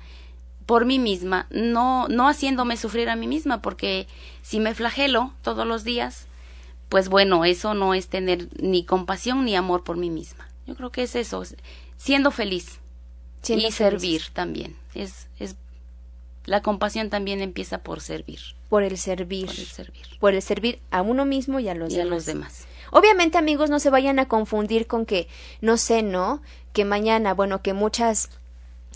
por 0.66 0.86
mí 0.86 0.98
misma, 0.98 1.46
no, 1.50 2.08
no 2.08 2.26
haciéndome 2.26 2.78
sufrir 2.78 3.10
a 3.10 3.16
mí 3.16 3.26
misma, 3.26 3.60
porque 3.60 4.06
si 4.40 4.60
me 4.60 4.74
flagelo 4.74 5.34
todos 5.42 5.66
los 5.66 5.84
días, 5.84 6.26
pues 6.94 7.08
bueno, 7.08 7.44
eso 7.44 7.74
no 7.74 7.92
es 7.92 8.06
tener 8.06 8.46
ni 8.62 8.84
compasión 8.84 9.44
ni 9.44 9.56
amor 9.56 9.82
por 9.82 9.96
mí 9.96 10.10
misma. 10.10 10.48
Yo 10.64 10.76
creo 10.76 10.92
que 10.92 11.02
es 11.02 11.16
eso, 11.16 11.42
siendo 11.96 12.30
feliz 12.30 12.78
y 13.48 13.72
servir 13.72 14.22
también. 14.32 14.76
Es, 14.94 15.26
es 15.40 15.56
la 16.44 16.62
compasión 16.62 17.10
también 17.10 17.40
empieza 17.40 17.78
por 17.78 18.00
servir. 18.00 18.38
Por 18.68 18.84
el 18.84 18.96
servir. 18.96 19.46
Por 19.46 19.58
el 19.58 19.66
servir. 19.66 20.06
Por 20.20 20.34
el 20.34 20.42
servir 20.42 20.78
a 20.92 21.02
uno 21.02 21.24
mismo 21.24 21.58
y 21.58 21.68
a 21.68 21.74
los 21.74 21.92
y 21.92 21.96
demás. 21.96 22.12
a 22.12 22.14
los 22.14 22.26
demás. 22.26 22.66
Obviamente, 22.92 23.38
amigos, 23.38 23.70
no 23.70 23.80
se 23.80 23.90
vayan 23.90 24.20
a 24.20 24.28
confundir 24.28 24.86
con 24.86 25.04
que, 25.04 25.26
no 25.60 25.78
sé, 25.78 26.04
¿no? 26.04 26.42
Que 26.72 26.84
mañana, 26.84 27.34
bueno, 27.34 27.60
que 27.60 27.72
muchas, 27.72 28.30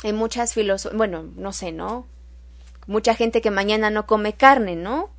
en 0.05 0.15
muchas 0.15 0.55
filosofías, 0.55 0.97
bueno, 0.97 1.25
no 1.35 1.53
sé, 1.53 1.73
¿no? 1.73 2.07
Mucha 2.87 3.17
gente 3.17 3.41
que 3.41 3.51
mañana 3.51 3.91
no 3.91 4.07
come 4.07 4.35
carne, 4.35 4.77
¿no? 4.77 5.11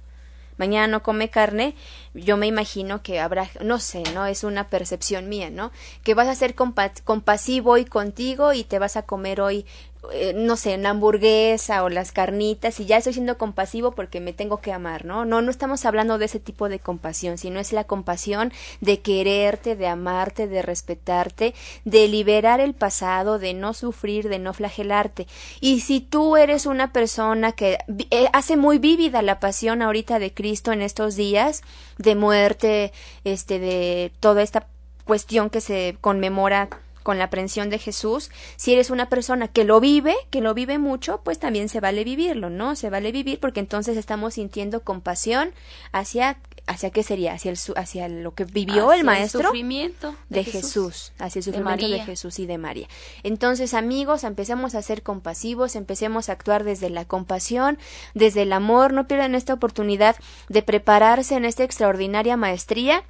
Mañana 0.59 0.87
no 0.87 1.01
come 1.01 1.29
carne, 1.29 1.73
yo 2.13 2.35
me 2.35 2.45
imagino 2.45 3.01
que 3.01 3.21
habrá, 3.21 3.49
no 3.63 3.79
sé, 3.79 4.03
¿no? 4.13 4.25
Es 4.25 4.43
una 4.43 4.67
percepción 4.67 5.29
mía, 5.29 5.49
¿no? 5.49 5.71
Que 6.03 6.13
vas 6.13 6.27
a 6.27 6.35
ser 6.35 6.53
compa 6.53 6.91
compasivo 7.05 7.71
hoy 7.71 7.85
contigo 7.85 8.51
y 8.51 8.65
te 8.65 8.77
vas 8.77 8.97
a 8.97 9.03
comer 9.03 9.39
hoy 9.39 9.65
eh, 10.13 10.33
no 10.33 10.55
sé, 10.55 10.75
una 10.75 10.91
hamburguesa 10.91 11.83
o 11.83 11.89
las 11.89 12.13
carnitas 12.13 12.79
y 12.79 12.85
ya 12.85 12.97
estoy 12.97 13.11
siendo 13.11 13.37
compasivo 13.37 13.91
porque 13.91 14.21
me 14.21 14.31
tengo 14.31 14.61
que 14.61 14.71
amar, 14.71 15.03
¿no? 15.03 15.25
No, 15.25 15.41
no 15.41 15.51
estamos 15.51 15.85
hablando 15.85 16.17
de 16.17 16.25
ese 16.25 16.39
tipo 16.39 16.69
de 16.69 16.79
compasión, 16.79 17.37
sino 17.37 17.59
es 17.59 17.73
la 17.73 17.83
compasión 17.83 18.53
de 18.79 19.01
quererte, 19.01 19.75
de 19.75 19.87
amarte, 19.87 20.47
de 20.47 20.61
respetarte, 20.61 21.53
de 21.83 22.07
liberar 22.07 22.61
el 22.61 22.73
pasado, 22.73 23.39
de 23.39 23.53
no 23.53 23.73
sufrir, 23.73 24.29
de 24.29 24.39
no 24.39 24.53
flagelarte. 24.53 25.27
Y 25.59 25.81
si 25.81 25.99
tú 25.99 26.37
eres 26.37 26.65
una 26.65 26.93
persona 26.93 27.51
que 27.51 27.79
eh, 28.09 28.29
hace 28.31 28.55
muy 28.55 28.77
vívida 28.77 29.21
la 29.21 29.41
pasión 29.41 29.81
ahorita 29.81 30.17
de 30.17 30.33
Cristo 30.33 30.71
en 30.71 30.81
estos 30.81 31.17
días, 31.17 31.61
de 31.97 32.15
muerte, 32.15 32.93
este, 33.25 33.59
de 33.59 34.13
toda 34.21 34.43
esta 34.43 34.65
cuestión 35.03 35.49
que 35.49 35.59
se 35.59 35.97
conmemora 35.99 36.69
con 37.09 37.17
la 37.17 37.23
aprensión 37.23 37.71
de 37.71 37.79
Jesús, 37.79 38.29
si 38.55 38.71
eres 38.71 38.91
una 38.91 39.09
persona 39.09 39.47
que 39.47 39.63
lo 39.63 39.79
vive, 39.79 40.15
que 40.29 40.41
lo 40.41 40.53
vive 40.53 40.77
mucho, 40.77 41.21
pues 41.23 41.39
también 41.39 41.67
se 41.67 41.79
vale 41.79 42.03
vivirlo, 42.03 42.51
¿no? 42.51 42.75
Se 42.75 42.91
vale 42.91 43.11
vivir 43.11 43.39
porque 43.39 43.61
entonces 43.61 43.97
estamos 43.97 44.35
sintiendo 44.35 44.83
compasión 44.83 45.49
hacia 45.91 46.37
hacia 46.67 46.91
qué 46.91 47.01
sería, 47.01 47.33
hacia 47.33 47.49
el 47.49 47.57
hacia 47.77 48.07
lo 48.09 48.35
que 48.35 48.45
vivió 48.45 48.91
hacia 48.91 48.99
el 48.99 49.05
maestro 49.05 49.39
el 49.39 49.45
sufrimiento 49.47 50.15
de, 50.29 50.43
Jesús. 50.43 50.61
Jesús, 50.61 51.11
hacia 51.17 51.39
el 51.39 51.43
sufrimiento 51.45 51.87
de, 51.87 51.93
de, 51.93 51.99
Jesús 52.01 52.37
y 52.37 52.45
de 52.45 52.59
María. 52.59 52.87
Entonces, 53.23 53.73
amigos, 53.73 54.23
empecemos 54.23 54.75
a 54.75 54.83
ser 54.83 55.01
compasivos, 55.01 55.75
empecemos 55.75 56.29
a 56.29 56.33
actuar 56.33 56.63
desde 56.63 56.91
la 56.91 57.05
compasión, 57.05 57.79
desde 58.13 58.43
el 58.43 58.53
amor, 58.53 58.93
no 58.93 59.07
pierdan 59.07 59.33
esta 59.33 59.55
oportunidad 59.55 60.15
de 60.47 60.61
prepararse 60.61 61.33
en 61.37 61.45
esta 61.45 61.63
extraordinaria 61.63 62.37
maestría 62.37 63.03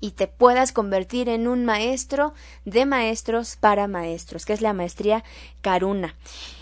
y 0.00 0.12
te 0.12 0.26
puedas 0.26 0.72
convertir 0.72 1.28
en 1.28 1.48
un 1.48 1.64
maestro 1.64 2.34
de 2.64 2.86
maestros 2.86 3.56
para 3.56 3.88
maestros, 3.88 4.46
que 4.46 4.52
es 4.52 4.60
la 4.60 4.72
maestría 4.72 5.24
Karuna. 5.60 6.14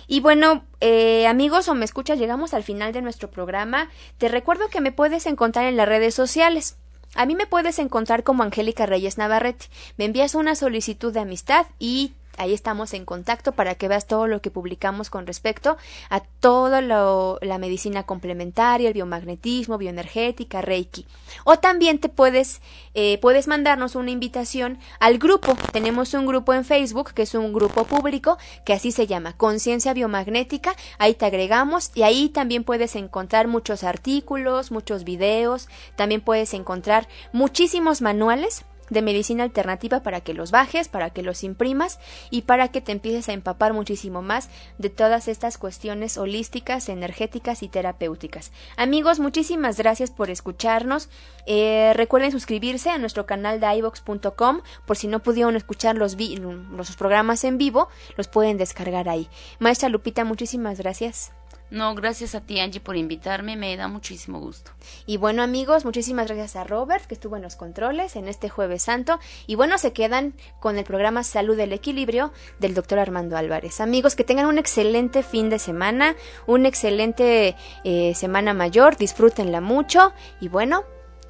Y 0.08 0.20
bueno, 0.20 0.64
eh, 0.80 1.26
amigos 1.26 1.68
o 1.68 1.74
me 1.74 1.84
escuchas, 1.84 2.18
llegamos 2.18 2.54
al 2.54 2.62
final 2.62 2.92
de 2.92 3.02
nuestro 3.02 3.30
programa. 3.30 3.90
Te 4.18 4.28
recuerdo 4.28 4.68
que 4.68 4.80
me 4.80 4.92
puedes 4.92 5.26
encontrar 5.26 5.66
en 5.66 5.76
las 5.76 5.88
redes 5.88 6.14
sociales. 6.14 6.76
A 7.14 7.26
mí 7.26 7.34
me 7.34 7.46
puedes 7.46 7.78
encontrar 7.78 8.22
como 8.22 8.42
Angélica 8.42 8.86
Reyes 8.86 9.18
Navarrete. 9.18 9.66
Me 9.96 10.04
envías 10.04 10.34
una 10.34 10.54
solicitud 10.54 11.12
de 11.12 11.20
amistad 11.20 11.66
y 11.78 12.12
ahí 12.38 12.52
estamos 12.52 12.94
en 12.94 13.04
contacto 13.04 13.52
para 13.52 13.74
que 13.74 13.88
veas 13.88 14.06
todo 14.06 14.26
lo 14.26 14.40
que 14.40 14.50
publicamos 14.50 15.10
con 15.10 15.26
respecto 15.26 15.76
a 16.10 16.20
toda 16.20 16.80
la 16.80 17.58
medicina 17.58 18.04
complementaria, 18.04 18.88
el 18.88 18.94
biomagnetismo, 18.94 19.78
bioenergética, 19.78 20.62
Reiki. 20.62 21.06
O 21.44 21.58
también 21.58 21.98
te 21.98 22.08
puedes, 22.08 22.60
eh, 22.94 23.18
puedes 23.18 23.48
mandarnos 23.48 23.94
una 23.94 24.10
invitación 24.10 24.78
al 25.00 25.18
grupo. 25.18 25.56
Tenemos 25.72 26.14
un 26.14 26.26
grupo 26.26 26.54
en 26.54 26.64
Facebook 26.64 27.12
que 27.12 27.22
es 27.22 27.34
un 27.34 27.52
grupo 27.52 27.84
público 27.84 28.38
que 28.64 28.72
así 28.72 28.92
se 28.92 29.06
llama 29.06 29.36
Conciencia 29.36 29.94
Biomagnética. 29.94 30.74
Ahí 30.98 31.14
te 31.14 31.26
agregamos 31.26 31.90
y 31.94 32.02
ahí 32.02 32.28
también 32.28 32.64
puedes 32.64 32.96
encontrar 32.96 33.48
muchos 33.48 33.84
artículos, 33.84 34.70
muchos 34.70 35.04
videos. 35.04 35.68
También 35.96 36.20
puedes 36.20 36.54
encontrar 36.54 37.08
muchísimos 37.32 38.02
manuales 38.02 38.64
de 38.90 39.02
medicina 39.02 39.44
alternativa 39.44 40.02
para 40.02 40.20
que 40.20 40.34
los 40.34 40.50
bajes, 40.50 40.88
para 40.88 41.10
que 41.10 41.22
los 41.22 41.44
imprimas 41.44 41.98
y 42.30 42.42
para 42.42 42.68
que 42.68 42.80
te 42.80 42.92
empieces 42.92 43.28
a 43.28 43.32
empapar 43.32 43.72
muchísimo 43.72 44.22
más 44.22 44.48
de 44.78 44.90
todas 44.90 45.28
estas 45.28 45.58
cuestiones 45.58 46.18
holísticas, 46.18 46.88
energéticas 46.88 47.62
y 47.62 47.68
terapéuticas. 47.68 48.52
Amigos, 48.76 49.20
muchísimas 49.20 49.76
gracias 49.78 50.10
por 50.10 50.30
escucharnos. 50.30 51.08
Eh, 51.46 51.92
recuerden 51.94 52.32
suscribirse 52.32 52.90
a 52.90 52.98
nuestro 52.98 53.26
canal 53.26 53.60
de 53.60 53.76
ivox.com 53.76 54.60
por 54.86 54.96
si 54.96 55.06
no 55.08 55.20
pudieron 55.22 55.56
escuchar 55.56 55.96
los, 55.96 56.16
los 56.16 56.96
programas 56.96 57.44
en 57.44 57.58
vivo, 57.58 57.88
los 58.16 58.28
pueden 58.28 58.56
descargar 58.56 59.08
ahí. 59.08 59.28
Maestra 59.58 59.88
Lupita, 59.88 60.24
muchísimas 60.24 60.78
gracias. 60.78 61.35
No, 61.70 61.94
gracias 61.96 62.34
a 62.36 62.40
ti, 62.40 62.60
Angie, 62.60 62.80
por 62.80 62.96
invitarme. 62.96 63.56
Me 63.56 63.76
da 63.76 63.88
muchísimo 63.88 64.38
gusto. 64.38 64.70
Y 65.04 65.16
bueno, 65.16 65.42
amigos, 65.42 65.84
muchísimas 65.84 66.26
gracias 66.28 66.54
a 66.56 66.64
Robert, 66.64 67.06
que 67.06 67.14
estuvo 67.14 67.36
en 67.36 67.42
los 67.42 67.56
controles 67.56 68.14
en 68.14 68.28
este 68.28 68.48
Jueves 68.48 68.84
Santo. 68.84 69.18
Y 69.46 69.56
bueno, 69.56 69.76
se 69.78 69.92
quedan 69.92 70.34
con 70.60 70.78
el 70.78 70.84
programa 70.84 71.24
Salud 71.24 71.56
del 71.56 71.72
Equilibrio 71.72 72.32
del 72.60 72.74
doctor 72.74 73.00
Armando 73.00 73.36
Álvarez. 73.36 73.80
Amigos, 73.80 74.14
que 74.14 74.24
tengan 74.24 74.46
un 74.46 74.58
excelente 74.58 75.22
fin 75.24 75.50
de 75.50 75.58
semana, 75.58 76.14
una 76.46 76.68
excelente 76.68 77.56
eh, 77.82 78.14
semana 78.14 78.54
mayor. 78.54 78.96
Disfrútenla 78.96 79.60
mucho. 79.60 80.12
Y 80.40 80.48
bueno, 80.48 80.84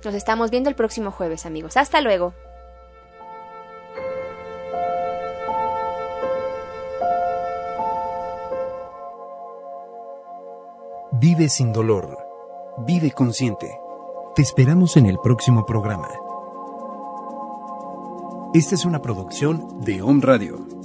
nos 0.04 0.14
estamos 0.14 0.50
viendo 0.50 0.68
el 0.68 0.76
próximo 0.76 1.12
jueves, 1.12 1.46
amigos. 1.46 1.78
Hasta 1.78 2.02
luego. 2.02 2.34
Vive 11.18 11.48
sin 11.48 11.72
dolor. 11.72 12.18
Vive 12.86 13.10
consciente. 13.10 13.80
Te 14.34 14.42
esperamos 14.42 14.98
en 14.98 15.06
el 15.06 15.18
próximo 15.18 15.64
programa. 15.64 16.08
Esta 18.52 18.74
es 18.74 18.84
una 18.84 19.00
producción 19.00 19.80
de 19.80 20.02
Home 20.02 20.20
Radio. 20.22 20.75